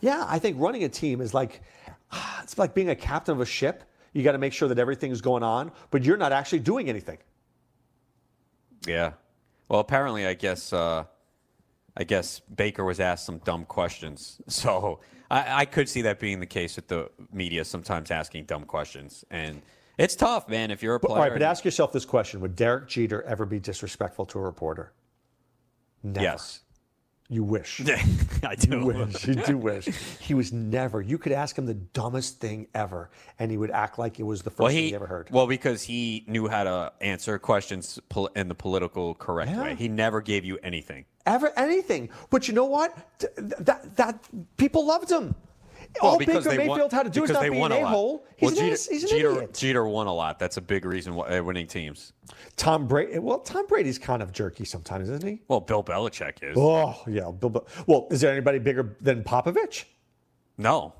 Yeah, 0.00 0.26
I 0.28 0.38
think 0.38 0.60
running 0.60 0.84
a 0.84 0.88
team 0.88 1.20
is 1.20 1.32
like 1.32 1.62
it's 2.42 2.58
like 2.58 2.74
being 2.74 2.90
a 2.90 2.96
captain 2.96 3.34
of 3.34 3.40
a 3.40 3.46
ship. 3.46 3.84
You 4.12 4.22
got 4.22 4.32
to 4.32 4.38
make 4.38 4.52
sure 4.52 4.68
that 4.68 4.78
everything's 4.78 5.20
going 5.20 5.42
on, 5.42 5.72
but 5.90 6.04
you're 6.04 6.16
not 6.16 6.30
actually 6.30 6.60
doing 6.60 6.88
anything. 6.88 7.18
Yeah. 8.86 9.12
Well, 9.68 9.80
apparently, 9.80 10.26
I 10.26 10.34
guess 10.34 10.72
uh, 10.72 11.04
I 11.96 12.04
guess 12.04 12.40
Baker 12.40 12.84
was 12.84 13.00
asked 13.00 13.24
some 13.24 13.38
dumb 13.38 13.64
questions, 13.64 14.40
so 14.48 15.00
I, 15.30 15.62
I 15.62 15.64
could 15.64 15.88
see 15.88 16.02
that 16.02 16.18
being 16.20 16.40
the 16.40 16.46
case 16.46 16.76
with 16.76 16.88
the 16.88 17.10
media 17.32 17.64
sometimes 17.64 18.10
asking 18.10 18.44
dumb 18.44 18.64
questions, 18.64 19.24
and 19.30 19.62
it's 19.96 20.16
tough, 20.16 20.48
man. 20.48 20.70
If 20.70 20.82
you're 20.82 20.96
a 20.96 21.00
player, 21.00 21.16
all 21.16 21.22
right, 21.22 21.32
but 21.32 21.42
ask 21.42 21.64
yourself 21.64 21.92
this 21.92 22.04
question: 22.04 22.40
Would 22.40 22.56
Derek 22.56 22.88
Jeter 22.88 23.22
ever 23.22 23.46
be 23.46 23.60
disrespectful 23.60 24.26
to 24.26 24.38
a 24.38 24.42
reporter? 24.42 24.92
Never. 26.02 26.22
yes, 26.22 26.60
You 27.34 27.42
wish. 27.42 27.80
I 28.44 28.54
do. 28.54 28.78
You 28.78 28.84
wish. 28.86 29.26
You 29.26 29.34
do 29.34 29.58
wish. 29.58 29.86
He 30.20 30.34
was 30.34 30.52
never. 30.52 31.02
You 31.02 31.18
could 31.18 31.32
ask 31.32 31.58
him 31.58 31.66
the 31.66 31.74
dumbest 31.74 32.38
thing 32.40 32.68
ever, 32.76 33.10
and 33.40 33.50
he 33.50 33.56
would 33.56 33.72
act 33.72 33.98
like 33.98 34.20
it 34.20 34.22
was 34.22 34.42
the 34.42 34.50
first 34.50 34.60
Well, 34.60 34.68
thing 34.68 34.76
he 34.76 34.88
he 34.90 34.94
ever 34.94 35.06
heard. 35.08 35.28
well 35.32 35.48
because 35.48 35.82
he 35.82 36.24
knew 36.28 36.46
how 36.46 36.62
to 36.62 36.92
answer 37.00 37.36
questions 37.40 37.98
in 38.36 38.46
the 38.46 38.54
political 38.54 39.14
correct 39.16 39.50
Yeah. 39.50 39.62
way. 39.62 39.74
He 39.74 39.88
never 39.88 40.20
gave 40.20 40.44
you 40.44 40.58
anything. 40.62 41.06
ever 41.26 41.50
anything. 41.56 42.08
But 42.30 42.46
you 42.46 42.54
know 42.54 42.66
what? 42.66 42.94
Th- 43.18 43.32
That 43.58 43.96
that 43.96 44.20
people 44.56 44.86
loved 44.86 45.10
him. 45.10 45.34
All 46.00 46.18
Baker 46.18 46.40
they 46.40 46.58
won- 46.58 46.78
Mayfield 46.78 46.92
had 46.92 47.04
to 47.04 47.10
do 47.10 47.24
is 47.24 47.30
not 47.30 47.42
be 47.42 47.48
an 47.58 47.72
a-hole. 47.72 48.26
He's, 48.36 48.52
well, 48.52 48.60
an, 48.64 48.70
Jeter, 48.70 48.90
he's 48.92 49.02
an 49.04 49.08
Jeter, 49.08 49.30
idiot. 49.32 49.54
Jeter 49.54 49.86
won 49.86 50.06
a 50.06 50.12
lot. 50.12 50.38
That's 50.38 50.56
a 50.56 50.60
big 50.60 50.84
reason 50.84 51.14
why 51.14 51.38
uh, 51.38 51.42
winning 51.42 51.66
teams. 51.66 52.12
Tom 52.56 52.86
Brady. 52.88 53.18
Well, 53.18 53.38
Tom 53.40 53.66
Brady's 53.66 53.98
kind 53.98 54.22
of 54.22 54.32
jerky 54.32 54.64
sometimes, 54.64 55.08
isn't 55.08 55.26
he? 55.26 55.40
Well, 55.48 55.60
Bill 55.60 55.84
Belichick 55.84 56.42
is. 56.42 56.56
Oh 56.58 56.96
yeah, 57.06 57.30
Bill. 57.30 57.50
Bel- 57.50 57.66
Well, 57.86 58.08
is 58.10 58.20
there 58.20 58.32
anybody 58.32 58.58
bigger 58.58 58.96
than 59.00 59.22
Popovich? 59.24 59.84
No, 60.58 60.94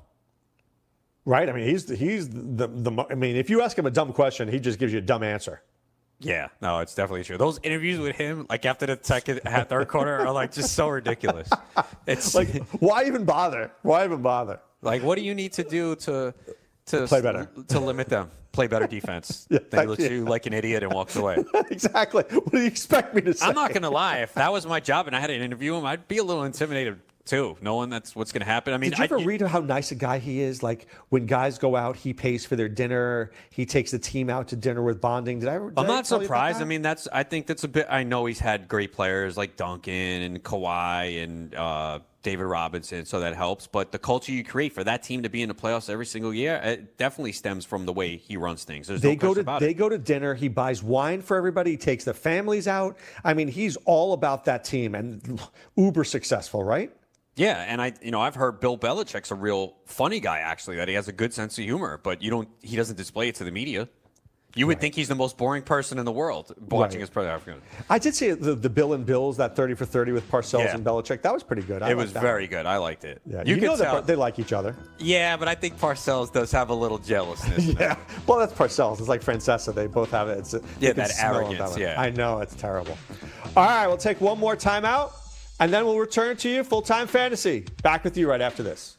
Right. 1.25 1.49
I 1.49 1.53
mean, 1.53 1.67
he's 1.67 1.85
the, 1.85 1.95
he's 1.95 2.29
the, 2.29 2.67
the 2.67 2.91
mo- 2.91 3.07
I 3.09 3.15
mean, 3.15 3.35
if 3.35 3.49
you 3.49 3.61
ask 3.61 3.77
him 3.77 3.85
a 3.87 3.91
dumb 3.91 4.13
question, 4.13 4.47
he 4.47 4.59
just 4.59 4.77
gives 4.77 4.93
you 4.93 4.99
a 4.99 5.01
dumb 5.01 5.23
answer. 5.23 5.61
Yeah, 6.19 6.47
no, 6.61 6.79
it's 6.79 6.95
definitely 6.95 7.23
true. 7.23 7.37
Those 7.37 7.59
interviews 7.63 7.99
with 7.99 8.15
him, 8.15 8.45
like 8.49 8.65
after 8.65 8.85
the 8.85 8.97
second, 9.01 9.41
third 9.69 9.87
quarter, 9.87 10.19
are 10.19 10.31
like 10.31 10.53
just 10.53 10.73
so 10.73 10.87
ridiculous. 10.87 11.49
It's 12.07 12.33
like, 12.35 12.63
why 12.79 13.03
even 13.05 13.25
bother? 13.25 13.71
Why 13.81 14.05
even 14.05 14.21
bother? 14.21 14.59
Like, 14.85 15.03
what 15.03 15.17
do 15.17 15.23
you 15.23 15.35
need 15.35 15.53
to 15.53 15.63
do 15.63 15.95
to 15.97 16.33
to 16.87 17.07
Play 17.07 17.21
better. 17.21 17.49
to 17.67 17.79
limit 17.79 18.09
them? 18.09 18.29
Play 18.51 18.67
better 18.67 18.87
defense. 18.87 19.47
Yeah, 19.55 19.59
then 19.69 19.81
he 19.81 19.87
looks 19.87 19.99
yeah. 20.01 20.05
at 20.07 20.11
you 20.13 20.25
like 20.25 20.45
an 20.45 20.53
idiot 20.53 20.83
and 20.83 20.93
walks 20.93 21.15
away. 21.15 21.43
exactly. 21.69 22.23
What 22.29 22.51
do 22.51 22.59
you 22.59 22.67
expect 22.67 23.13
me 23.13 23.21
to 23.21 23.33
say? 23.33 23.45
I'm 23.45 23.55
not 23.55 23.73
gonna 23.73 23.89
lie. 23.89 24.19
If 24.19 24.33
that 24.35 24.51
was 24.51 24.65
my 24.65 24.79
job 24.79 25.07
and 25.07 25.15
I 25.15 25.19
had 25.19 25.27
to 25.27 25.35
interview 25.35 25.75
him, 25.75 25.85
I'd 25.85 26.07
be 26.07 26.19
a 26.19 26.23
little 26.23 26.43
intimidated 26.43 26.99
too, 27.25 27.57
knowing 27.59 27.89
that's 27.89 28.15
what's 28.15 28.31
gonna 28.31 28.45
happen. 28.45 28.73
I 28.73 28.77
mean, 28.77 28.91
Did 28.91 28.99
you 28.99 29.03
ever 29.05 29.19
I, 29.19 29.23
read 29.23 29.41
how 29.41 29.59
nice 29.59 29.91
a 29.91 29.95
guy 29.95 30.19
he 30.19 30.41
is? 30.41 30.61
Like 30.61 30.87
when 31.09 31.25
guys 31.25 31.57
go 31.57 31.75
out, 31.75 31.95
he 31.95 32.13
pays 32.13 32.45
for 32.45 32.55
their 32.55 32.69
dinner. 32.69 33.31
He 33.49 33.65
takes 33.65 33.91
the 33.91 33.99
team 33.99 34.29
out 34.29 34.47
to 34.49 34.55
dinner 34.55 34.83
with 34.83 35.01
bonding. 35.01 35.39
Did 35.39 35.49
I? 35.49 35.57
Did 35.57 35.73
I'm 35.77 35.87
not 35.87 36.05
surprised. 36.07 36.61
I 36.61 36.65
mean, 36.65 36.81
that's. 36.81 37.07
I 37.11 37.23
think 37.23 37.47
that's 37.47 37.63
a 37.63 37.67
bit. 37.67 37.87
I 37.89 38.03
know 38.03 38.25
he's 38.25 38.39
had 38.39 38.67
great 38.67 38.93
players 38.93 39.37
like 39.37 39.57
Duncan 39.57 40.21
and 40.21 40.43
Kawhi 40.43 41.23
and 41.23 41.55
uh, 41.55 41.99
David 42.21 42.45
Robinson, 42.45 43.05
so 43.05 43.19
that 43.19 43.35
helps. 43.35 43.65
But 43.65 43.91
the 43.91 43.99
culture 43.99 44.31
you 44.31 44.43
create 44.43 44.73
for 44.73 44.83
that 44.83 45.01
team 45.01 45.23
to 45.23 45.29
be 45.29 45.41
in 45.41 45.49
the 45.49 45.55
playoffs 45.55 45.89
every 45.89 46.05
single 46.05 46.33
year, 46.33 46.61
it 46.63 46.97
definitely 46.97 47.31
stems 47.31 47.65
from 47.65 47.85
the 47.87 47.93
way 47.93 48.17
he 48.17 48.37
runs 48.37 48.63
things. 48.63 48.87
There's 48.87 49.01
they 49.01 49.15
no 49.15 49.33
go 49.33 49.33
to 49.33 49.43
they 49.59 49.71
it. 49.71 49.73
go 49.75 49.89
to 49.89 49.97
dinner. 49.97 50.35
He 50.35 50.47
buys 50.47 50.83
wine 50.83 51.21
for 51.21 51.37
everybody. 51.37 51.71
He 51.71 51.77
takes 51.77 52.03
the 52.03 52.13
families 52.13 52.67
out. 52.67 52.97
I 53.23 53.33
mean, 53.33 53.47
he's 53.47 53.77
all 53.85 54.13
about 54.13 54.45
that 54.45 54.63
team 54.63 54.93
and 54.93 55.41
uber 55.75 56.03
successful, 56.03 56.63
right? 56.63 56.91
Yeah, 57.35 57.57
and 57.67 57.81
I, 57.81 57.93
you 58.01 58.11
know, 58.11 58.21
I've 58.21 58.35
heard 58.35 58.59
Bill 58.61 58.77
Belichick's 58.77 59.29
a 59.31 59.35
real 59.35 59.75
funny 59.85 60.19
guy. 60.21 60.39
Actually, 60.39 60.77
that 60.77 60.87
he 60.87 60.93
has 60.93 61.07
a 61.09 61.11
good 61.11 61.33
sense 61.33 61.57
of 61.57 61.65
humor, 61.65 61.99
but 62.01 62.21
you 62.21 62.29
don't. 62.31 62.47
He 62.61 62.75
doesn't 62.77 62.95
display 62.95 63.27
it 63.27 63.35
to 63.35 63.43
the 63.43 63.51
media. 63.51 63.89
You 64.57 64.67
would 64.67 64.79
think 64.79 64.95
he's 64.95 65.09
the 65.09 65.15
most 65.15 65.37
boring 65.37 65.63
person 65.63 65.99
in 65.99 66.05
the 66.05 66.13
world 66.13 66.53
watching 66.69 66.93
Right. 66.95 66.99
his 67.01 67.09
brother 67.09 67.29
African. 67.29 67.61
I 67.89 67.99
did 67.99 68.15
see 68.15 68.31
the, 68.31 68.55
the 68.55 68.69
Bill 68.69 68.93
and 68.93 69.05
Bills 69.05 69.35
that 69.35 69.53
thirty 69.53 69.73
for 69.73 69.83
thirty 69.83 70.13
with 70.13 70.31
Parcells 70.31 70.59
Yeah. 70.63 70.75
and 70.75 70.85
Belichick. 70.85 71.23
That 71.23 71.33
was 71.33 71.43
pretty 71.43 71.63
good. 71.63 71.81
I 71.83 71.89
It 71.91 71.97
was 71.97 72.13
that 72.13 72.21
very 72.21 72.43
one. 72.43 72.49
good. 72.51 72.65
I 72.65 72.77
liked 72.77 73.03
it. 73.03 73.21
Yeah, 73.25 73.43
you, 73.45 73.55
you, 73.55 73.61
know 73.61 73.75
that 73.75 73.83
tell. 73.83 74.01
they 74.01 74.15
like 74.15 74.39
each 74.39 74.53
other. 74.53 74.73
yeah, 74.97 75.35
but 75.35 75.49
I 75.49 75.55
think 75.55 75.77
Parcells 75.77 76.31
does 76.31 76.53
have 76.53 76.69
a 76.69 76.73
little 76.73 76.99
jealousness. 76.99 77.65
Yeah, 77.77 77.97
well, 78.27 78.39
that's 78.39 78.53
Parcells. 78.53 78.99
It's 78.99 79.09
like 79.09 79.21
Francesa. 79.21 79.75
They 79.75 79.87
both 79.87 80.11
have 80.11 80.29
it. 80.29 80.37
It's, 80.39 80.55
Yeah, 80.79 80.93
that 80.93 81.11
arrogance, 81.21 81.75
way. 81.75 81.81
yeah. 81.81 81.99
I 81.99 82.11
know 82.11 82.39
it's 82.39 82.55
terrible. 82.55 82.97
All 83.57 83.65
right, 83.65 83.87
we'll 83.87 83.97
take 83.97 84.21
one 84.21 84.39
more 84.39 84.55
timeout. 84.55 85.11
And 85.59 85.71
then 85.71 85.85
we'll 85.85 85.99
return 85.99 86.37
to 86.37 86.49
you 86.49 86.63
full 86.63 86.81
time 86.81 87.07
fantasy. 87.07 87.65
Back 87.81 88.03
with 88.03 88.17
you 88.17 88.29
right 88.29 88.41
after 88.41 88.63
this. 88.63 88.97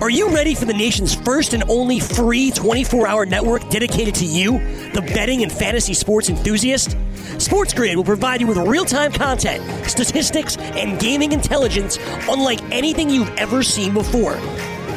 Are 0.00 0.10
you 0.10 0.28
ready 0.30 0.54
for 0.54 0.64
the 0.64 0.72
nation's 0.72 1.12
first 1.12 1.54
and 1.54 1.64
only 1.68 1.98
free 1.98 2.52
24 2.52 3.08
hour 3.08 3.26
network 3.26 3.68
dedicated 3.68 4.14
to 4.14 4.24
you, 4.24 4.52
the 4.92 5.02
betting 5.02 5.42
and 5.42 5.50
fantasy 5.50 5.92
sports 5.92 6.28
enthusiast? 6.28 6.90
SportsGrid 7.36 7.96
will 7.96 8.04
provide 8.04 8.40
you 8.40 8.46
with 8.46 8.58
real 8.58 8.84
time 8.84 9.10
content, 9.10 9.62
statistics, 9.88 10.56
and 10.56 11.00
gaming 11.00 11.32
intelligence 11.32 11.98
unlike 12.28 12.62
anything 12.72 13.10
you've 13.10 13.28
ever 13.36 13.62
seen 13.64 13.92
before. 13.92 14.38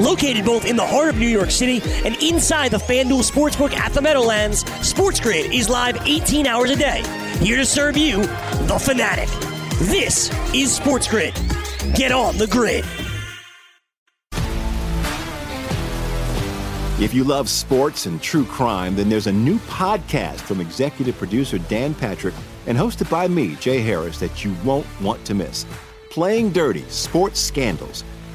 Located 0.02 0.46
both 0.46 0.66
in 0.66 0.76
the 0.76 0.86
heart 0.86 1.10
of 1.10 1.20
New 1.20 1.28
York 1.28 1.52
City 1.52 1.80
and 2.04 2.16
inside 2.24 2.72
the 2.72 2.78
FanDuel 2.78 3.22
Sportsbook 3.22 3.72
at 3.74 3.94
the 3.94 4.02
Meadowlands, 4.02 4.64
SportsGrid 4.64 5.54
is 5.54 5.70
live 5.70 5.96
18 6.08 6.48
hours 6.48 6.72
a 6.72 6.76
day, 6.76 7.04
here 7.38 7.58
to 7.58 7.66
serve 7.68 7.96
you, 7.96 8.24
the 8.66 8.82
fanatic. 8.82 9.30
This 9.78 10.32
is 10.56 10.80
SportsGrid. 10.80 11.36
Get 11.96 12.12
on 12.12 12.36
the 12.40 12.48
grid. 12.48 12.84
If 17.00 17.14
you 17.14 17.24
love 17.24 17.48
sports 17.48 18.08
and 18.08 18.20
true 18.20 18.46
crime, 18.46 18.96
then 18.96 19.08
there's 19.08 19.28
a 19.28 19.32
new 19.32 19.60
podcast 19.60 20.40
from 20.40 20.62
executive 20.62 21.16
producer 21.20 21.60
Dan 21.60 21.94
Patrick 21.94 22.34
and 22.66 22.76
hosted 22.76 23.08
by 23.08 23.28
me, 23.28 23.56
Jay 23.58 23.82
Harris, 23.82 24.20
that 24.20 24.44
you 24.44 24.56
won't 24.64 24.88
want 25.00 25.24
to 25.26 25.36
miss. 25.36 25.68
Playing 26.10 26.52
Dirty 26.52 26.86
Sports 26.90 27.40
Scandals. 27.40 28.04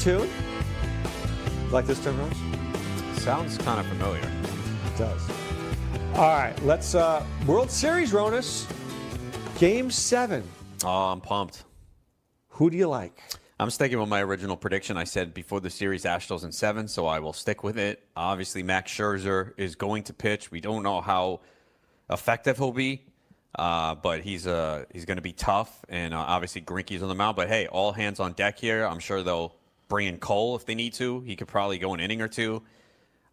Tune. 0.00 0.30
Like 1.70 1.86
this 1.86 2.02
tune, 2.02 2.18
Rose? 2.18 3.20
Sounds 3.22 3.58
kind 3.58 3.78
of 3.78 3.86
familiar. 3.86 4.22
It 4.22 4.96
does. 4.96 5.30
All 6.14 6.36
right, 6.36 6.54
let's 6.64 6.94
uh 6.94 7.22
World 7.46 7.70
Series, 7.70 8.10
Ronis. 8.10 8.66
Game 9.58 9.90
seven. 9.90 10.42
Oh, 10.84 11.12
I'm 11.12 11.20
pumped. 11.20 11.64
Who 12.48 12.70
do 12.70 12.78
you 12.78 12.88
like? 12.88 13.20
I'm 13.58 13.68
sticking 13.68 14.00
with 14.00 14.08
my 14.08 14.22
original 14.22 14.56
prediction. 14.56 14.96
I 14.96 15.04
said 15.04 15.34
before 15.34 15.60
the 15.60 15.68
series, 15.68 16.04
Astros 16.04 16.44
in 16.44 16.52
seven, 16.52 16.88
so 16.88 17.06
I 17.06 17.18
will 17.18 17.34
stick 17.34 17.62
with 17.62 17.78
it. 17.78 18.02
Obviously, 18.16 18.62
Max 18.62 18.90
Scherzer 18.90 19.52
is 19.58 19.74
going 19.74 20.04
to 20.04 20.14
pitch. 20.14 20.50
We 20.50 20.62
don't 20.62 20.82
know 20.82 21.02
how 21.02 21.40
effective 22.08 22.56
he'll 22.56 22.72
be, 22.72 23.04
uh, 23.58 23.96
but 23.96 24.22
he's 24.22 24.46
uh, 24.46 24.86
he's 24.94 25.04
going 25.04 25.18
to 25.18 25.22
be 25.22 25.34
tough, 25.34 25.84
and 25.90 26.14
uh, 26.14 26.18
obviously 26.18 26.62
Greinke's 26.62 27.02
on 27.02 27.10
the 27.10 27.14
mound. 27.14 27.36
But 27.36 27.48
hey, 27.48 27.66
all 27.66 27.92
hands 27.92 28.18
on 28.18 28.32
deck 28.32 28.58
here. 28.58 28.86
I'm 28.86 28.98
sure 28.98 29.22
they'll 29.22 29.54
bring 29.90 30.06
in 30.06 30.16
Cole 30.16 30.56
if 30.56 30.64
they 30.64 30.74
need 30.74 30.94
to. 30.94 31.20
He 31.20 31.36
could 31.36 31.48
probably 31.48 31.76
go 31.76 31.92
an 31.92 32.00
inning 32.00 32.22
or 32.22 32.28
two. 32.28 32.62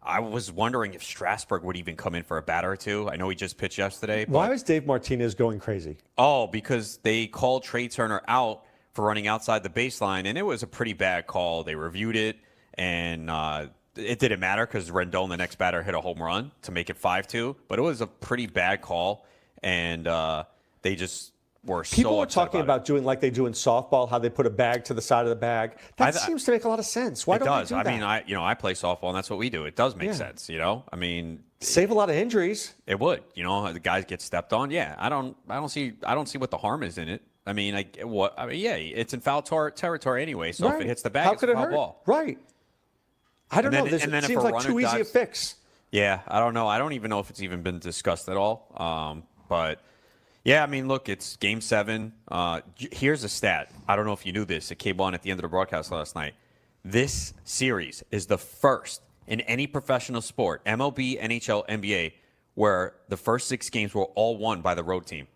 I 0.02 0.20
was 0.20 0.52
wondering 0.52 0.92
if 0.92 1.02
Strasburg 1.02 1.64
would 1.64 1.76
even 1.76 1.96
come 1.96 2.14
in 2.14 2.22
for 2.22 2.36
a 2.36 2.42
batter 2.42 2.70
or 2.70 2.76
two. 2.76 3.08
I 3.08 3.16
know 3.16 3.28
he 3.30 3.34
just 3.34 3.56
pitched 3.56 3.78
yesterday. 3.78 4.24
But, 4.26 4.32
Why 4.32 4.48
was 4.50 4.62
Dave 4.62 4.86
Martinez 4.86 5.34
going 5.34 5.58
crazy? 5.58 5.96
Oh, 6.16 6.46
because 6.46 6.98
they 6.98 7.26
called 7.26 7.64
Trea 7.64 7.88
Turner 7.88 8.22
out 8.28 8.64
for 8.92 9.04
running 9.04 9.26
outside 9.26 9.62
the 9.62 9.68
baseline, 9.70 10.26
and 10.26 10.36
it 10.36 10.42
was 10.42 10.62
a 10.62 10.66
pretty 10.66 10.92
bad 10.92 11.26
call. 11.26 11.64
They 11.64 11.74
reviewed 11.74 12.16
it, 12.16 12.36
and 12.74 13.30
uh, 13.30 13.66
it 13.96 14.18
didn't 14.18 14.40
matter 14.40 14.66
because 14.66 14.90
Rendon, 14.90 15.28
the 15.28 15.36
next 15.36 15.56
batter, 15.56 15.82
hit 15.82 15.94
a 15.94 16.00
home 16.00 16.22
run 16.22 16.52
to 16.62 16.72
make 16.72 16.90
it 16.90 16.96
5 16.96 17.26
2. 17.26 17.56
But 17.68 17.78
it 17.78 17.82
was 17.82 18.00
a 18.00 18.06
pretty 18.06 18.46
bad 18.46 18.80
call, 18.80 19.26
and 19.62 20.06
uh, 20.06 20.44
they 20.82 20.94
just 20.94 21.32
were 21.68 21.84
People 21.84 22.12
so 22.12 22.18
were 22.18 22.26
talking 22.26 22.60
about, 22.60 22.76
about 22.78 22.84
doing 22.86 23.04
like 23.04 23.20
they 23.20 23.30
do 23.30 23.46
in 23.46 23.52
softball, 23.52 24.08
how 24.08 24.18
they 24.18 24.30
put 24.30 24.46
a 24.46 24.50
bag 24.50 24.84
to 24.84 24.94
the 24.94 25.02
side 25.02 25.24
of 25.24 25.28
the 25.30 25.36
bag. 25.36 25.76
That 25.96 26.14
seems 26.14 26.44
to 26.44 26.50
make 26.50 26.64
a 26.64 26.68
lot 26.68 26.78
of 26.78 26.86
sense. 26.86 27.26
Why 27.26 27.36
it. 27.36 27.42
It 27.42 27.44
don't 27.44 27.58
does. 27.58 27.68
do 27.68 27.76
I 27.76 27.84
mean, 27.84 28.02
I 28.02 28.24
you 28.26 28.34
know 28.34 28.44
I 28.44 28.54
play 28.54 28.72
softball, 28.72 29.08
and 29.08 29.16
that's 29.16 29.30
what 29.30 29.38
we 29.38 29.50
do. 29.50 29.64
It 29.66 29.76
does 29.76 29.94
make 29.94 30.08
Yeah. 30.08 30.14
sense. 30.14 30.48
You 30.48 30.58
know, 30.58 30.84
I 30.92 30.96
mean, 30.96 31.44
Save 31.60 31.90
a 31.90 31.94
lot 31.94 32.08
of 32.08 32.14
injuries. 32.16 32.74
It 32.86 33.00
would, 33.00 33.22
you 33.34 33.42
know, 33.42 33.72
the 33.72 33.80
guys 33.80 34.04
get 34.04 34.22
stepped 34.22 34.52
on. 34.52 34.70
Yeah, 34.70 34.94
I 34.96 35.08
don't, 35.08 35.36
I 35.48 35.56
don't 35.56 35.68
see, 35.68 35.94
I 36.06 36.14
don't 36.14 36.28
see 36.28 36.38
what 36.38 36.52
the 36.52 36.56
harm 36.56 36.84
is 36.84 36.98
in 36.98 37.08
it. 37.08 37.20
I 37.48 37.52
mean, 37.52 37.74
I 37.74 37.86
what, 38.04 38.38
I 38.38 38.46
mean, 38.46 38.60
yeah, 38.60 38.76
it's 38.76 39.12
in 39.12 39.18
foul 39.20 39.42
tor- 39.42 39.72
territory 39.72 40.22
anyway. 40.22 40.52
So 40.52 40.68
if 40.72 40.80
it 40.80 40.86
hits 40.86 41.02
the 41.02 41.10
bag, 41.10 41.24
How 41.24 41.32
it's 41.32 41.40
could 41.40 41.48
a 41.48 41.52
it 41.52 41.58
hurt? 41.58 41.72
ball. 41.72 42.00
Right. 42.06 42.38
I 43.50 43.60
don't 43.60 43.74
And 43.74 43.86
know. 43.86 43.90
This 43.90 44.04
and 44.04 44.12
then 44.12 44.22
it 44.22 44.26
seems 44.28 44.44
like 44.44 44.62
too 44.62 44.78
easy 44.78 45.00
a 45.00 45.04
fix. 45.04 45.56
Yeah, 45.90 46.20
I 46.28 46.38
don't 46.38 46.54
know. 46.54 46.68
I 46.68 46.78
don't 46.78 46.92
even 46.92 47.08
know 47.10 47.18
if 47.18 47.30
it's 47.30 47.40
even 47.42 47.62
been 47.62 47.78
discussed 47.80 48.28
at 48.28 48.36
all. 48.36 48.70
Um, 48.76 49.24
but 49.48 49.80
yeah, 50.48 50.62
I 50.62 50.66
mean, 50.66 50.88
look, 50.88 51.10
it's 51.10 51.36
game 51.36 51.60
seven. 51.60 52.14
Uh, 52.26 52.62
here's 52.74 53.22
a 53.22 53.28
stat. 53.28 53.70
I 53.86 53.96
don't 53.96 54.06
know 54.06 54.14
if 54.14 54.24
you 54.24 54.32
knew 54.32 54.46
this. 54.46 54.70
It 54.70 54.78
came 54.78 54.98
on 54.98 55.12
at 55.12 55.20
the 55.20 55.30
end 55.30 55.38
of 55.38 55.42
the 55.42 55.48
broadcast 55.48 55.92
last 55.92 56.14
night. 56.14 56.34
This 56.82 57.34
series 57.44 58.02
is 58.10 58.28
the 58.28 58.38
first 58.38 59.02
in 59.26 59.42
any 59.42 59.66
professional 59.66 60.22
sport, 60.22 60.64
MLB, 60.64 61.22
NHL, 61.22 61.68
NBA, 61.68 62.14
where 62.54 62.94
the 63.10 63.16
first 63.18 63.46
six 63.46 63.68
games 63.68 63.94
were 63.94 64.06
all 64.06 64.38
won 64.38 64.62
by 64.62 64.74
the 64.74 64.82
road 64.82 65.04
team. 65.04 65.26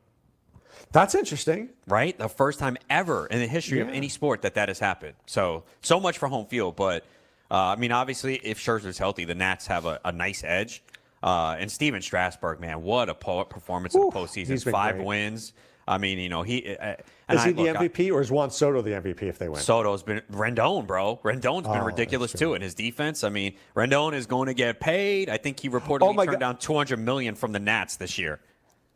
That's 0.92 1.14
interesting. 1.14 1.68
Right? 1.86 2.16
The 2.16 2.30
first 2.30 2.58
time 2.58 2.78
ever 2.88 3.26
in 3.26 3.38
the 3.38 3.46
history 3.46 3.78
yeah. 3.78 3.84
of 3.84 3.90
any 3.90 4.08
sport 4.08 4.40
that 4.42 4.54
that 4.54 4.68
has 4.68 4.78
happened. 4.78 5.14
So, 5.26 5.64
so 5.82 6.00
much 6.00 6.16
for 6.16 6.28
home 6.28 6.46
field. 6.46 6.74
But, 6.74 7.04
uh, 7.50 7.56
I 7.56 7.76
mean, 7.76 7.92
obviously, 7.92 8.36
if 8.36 8.58
Scherzer's 8.58 8.96
healthy, 8.96 9.26
the 9.26 9.34
Nats 9.34 9.66
have 9.66 9.84
a, 9.84 10.00
a 10.06 10.12
nice 10.12 10.42
edge. 10.42 10.82
Uh, 11.22 11.56
and 11.58 11.70
Stephen 11.70 12.02
Strasburg, 12.02 12.60
man, 12.60 12.82
what 12.82 13.08
a 13.08 13.14
performance 13.14 13.94
Ooh, 13.94 14.02
in 14.02 14.10
the 14.10 14.16
postseason. 14.16 14.70
Five 14.70 14.96
great. 14.96 15.06
wins. 15.06 15.52
I 15.86 15.98
mean, 15.98 16.18
you 16.18 16.28
know, 16.28 16.42
he 16.42 16.76
uh, 16.76 16.94
is 17.28 17.42
he 17.42 17.50
I, 17.50 17.52
the 17.52 17.62
look, 17.62 17.76
MVP 17.76 18.06
I, 18.06 18.10
or 18.10 18.20
is 18.20 18.30
Juan 18.30 18.50
Soto 18.50 18.82
the 18.82 18.90
MVP 18.90 19.22
if 19.22 19.38
they 19.38 19.48
win? 19.48 19.60
Soto's 19.60 20.02
been 20.02 20.22
Rendon, 20.30 20.86
bro. 20.86 21.18
Rendon's 21.24 21.66
been 21.66 21.78
oh, 21.78 21.84
ridiculous 21.84 22.32
too 22.32 22.54
in 22.54 22.62
his 22.62 22.74
defense. 22.74 23.24
I 23.24 23.30
mean, 23.30 23.54
Rendon 23.74 24.14
is 24.14 24.26
going 24.26 24.46
to 24.46 24.54
get 24.54 24.78
paid. 24.80 25.28
I 25.28 25.38
think 25.38 25.58
he 25.58 25.68
reportedly 25.68 26.14
oh 26.14 26.24
turned 26.24 26.30
God. 26.30 26.40
down 26.40 26.56
200 26.58 26.98
million 26.98 27.34
from 27.34 27.52
the 27.52 27.58
Nats 27.58 27.96
this 27.96 28.16
year. 28.16 28.40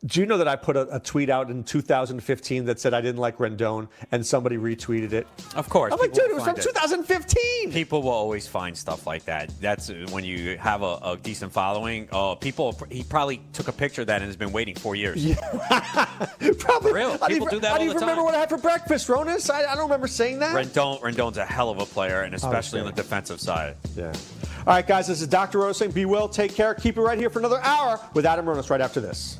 Do 0.05 0.19
you 0.19 0.27
know 0.27 0.37
that 0.37 0.47
I 0.47 0.55
put 0.55 0.77
a, 0.77 0.95
a, 0.95 0.99
tweet 0.99 1.31
out 1.31 1.49
in 1.49 1.63
2015 1.63 2.65
that 2.65 2.79
said 2.79 2.93
I 2.93 3.01
didn't 3.01 3.19
like 3.19 3.37
Rendon, 3.37 3.87
and 4.11 4.23
somebody 4.23 4.55
retweeted 4.55 5.11
it? 5.11 5.25
Of 5.55 5.69
course. 5.69 5.91
I'm 5.91 5.97
like, 5.97 6.13
dude, 6.13 6.29
it 6.29 6.35
was 6.35 6.43
from 6.43 6.55
it. 6.55 6.61
2015. 6.61 7.71
People 7.71 8.03
will 8.03 8.11
always 8.11 8.47
find 8.47 8.77
stuff 8.77 9.07
like 9.07 9.25
that. 9.25 9.51
That's 9.59 9.89
when 10.11 10.23
you 10.23 10.55
have 10.59 10.83
a, 10.83 10.99
a 11.03 11.17
decent 11.21 11.51
following. 11.51 12.07
Oh, 12.11 12.35
people. 12.35 12.79
He 12.91 13.03
probably 13.03 13.41
took 13.53 13.69
a 13.69 13.71
picture 13.71 14.01
of 14.01 14.07
that 14.07 14.17
and 14.17 14.25
has 14.25 14.35
been 14.35 14.51
waiting 14.51 14.75
four 14.75 14.95
years. 14.95 15.25
Yeah. 15.25 15.35
probably. 16.59 16.93
Real. 16.93 17.17
People 17.17 17.47
do 17.47 17.59
that 17.59 17.71
I 17.71 17.79
all 17.79 17.85
the 17.87 17.93
time. 17.93 18.01
remember 18.01 18.23
what 18.23 18.35
I 18.35 18.39
had 18.39 18.49
for 18.49 18.59
breakfast, 18.59 19.07
Ronis. 19.07 19.49
I, 19.49 19.65
I, 19.65 19.73
don't 19.73 19.85
remember 19.85 20.07
saying 20.07 20.37
that. 20.39 20.55
Rendon, 20.55 21.01
Rendon's 21.01 21.37
a 21.37 21.45
hell 21.45 21.71
of 21.71 21.79
a 21.79 21.85
player, 21.85 22.21
and 22.21 22.35
oh, 22.35 22.37
especially 22.37 22.81
on 22.81 22.85
the 22.85 22.91
defensive 22.91 23.41
side. 23.41 23.75
Yeah. 23.95 24.13
All 24.59 24.73
right, 24.73 24.85
guys. 24.85 25.07
This 25.07 25.21
is 25.21 25.27
Dr. 25.27 25.57
Roto 25.57 25.73
saying, 25.73 25.91
"Be 25.91 26.05
well, 26.05 26.29
take 26.29 26.53
care, 26.53 26.75
keep 26.75 26.97
it 26.97 27.01
right 27.01 27.17
here 27.17 27.31
for 27.31 27.39
another 27.39 27.59
hour 27.61 27.99
with 28.13 28.27
Adam 28.27 28.45
Ronis 28.45 28.69
right 28.69 28.81
after 28.81 29.01
this." 29.01 29.39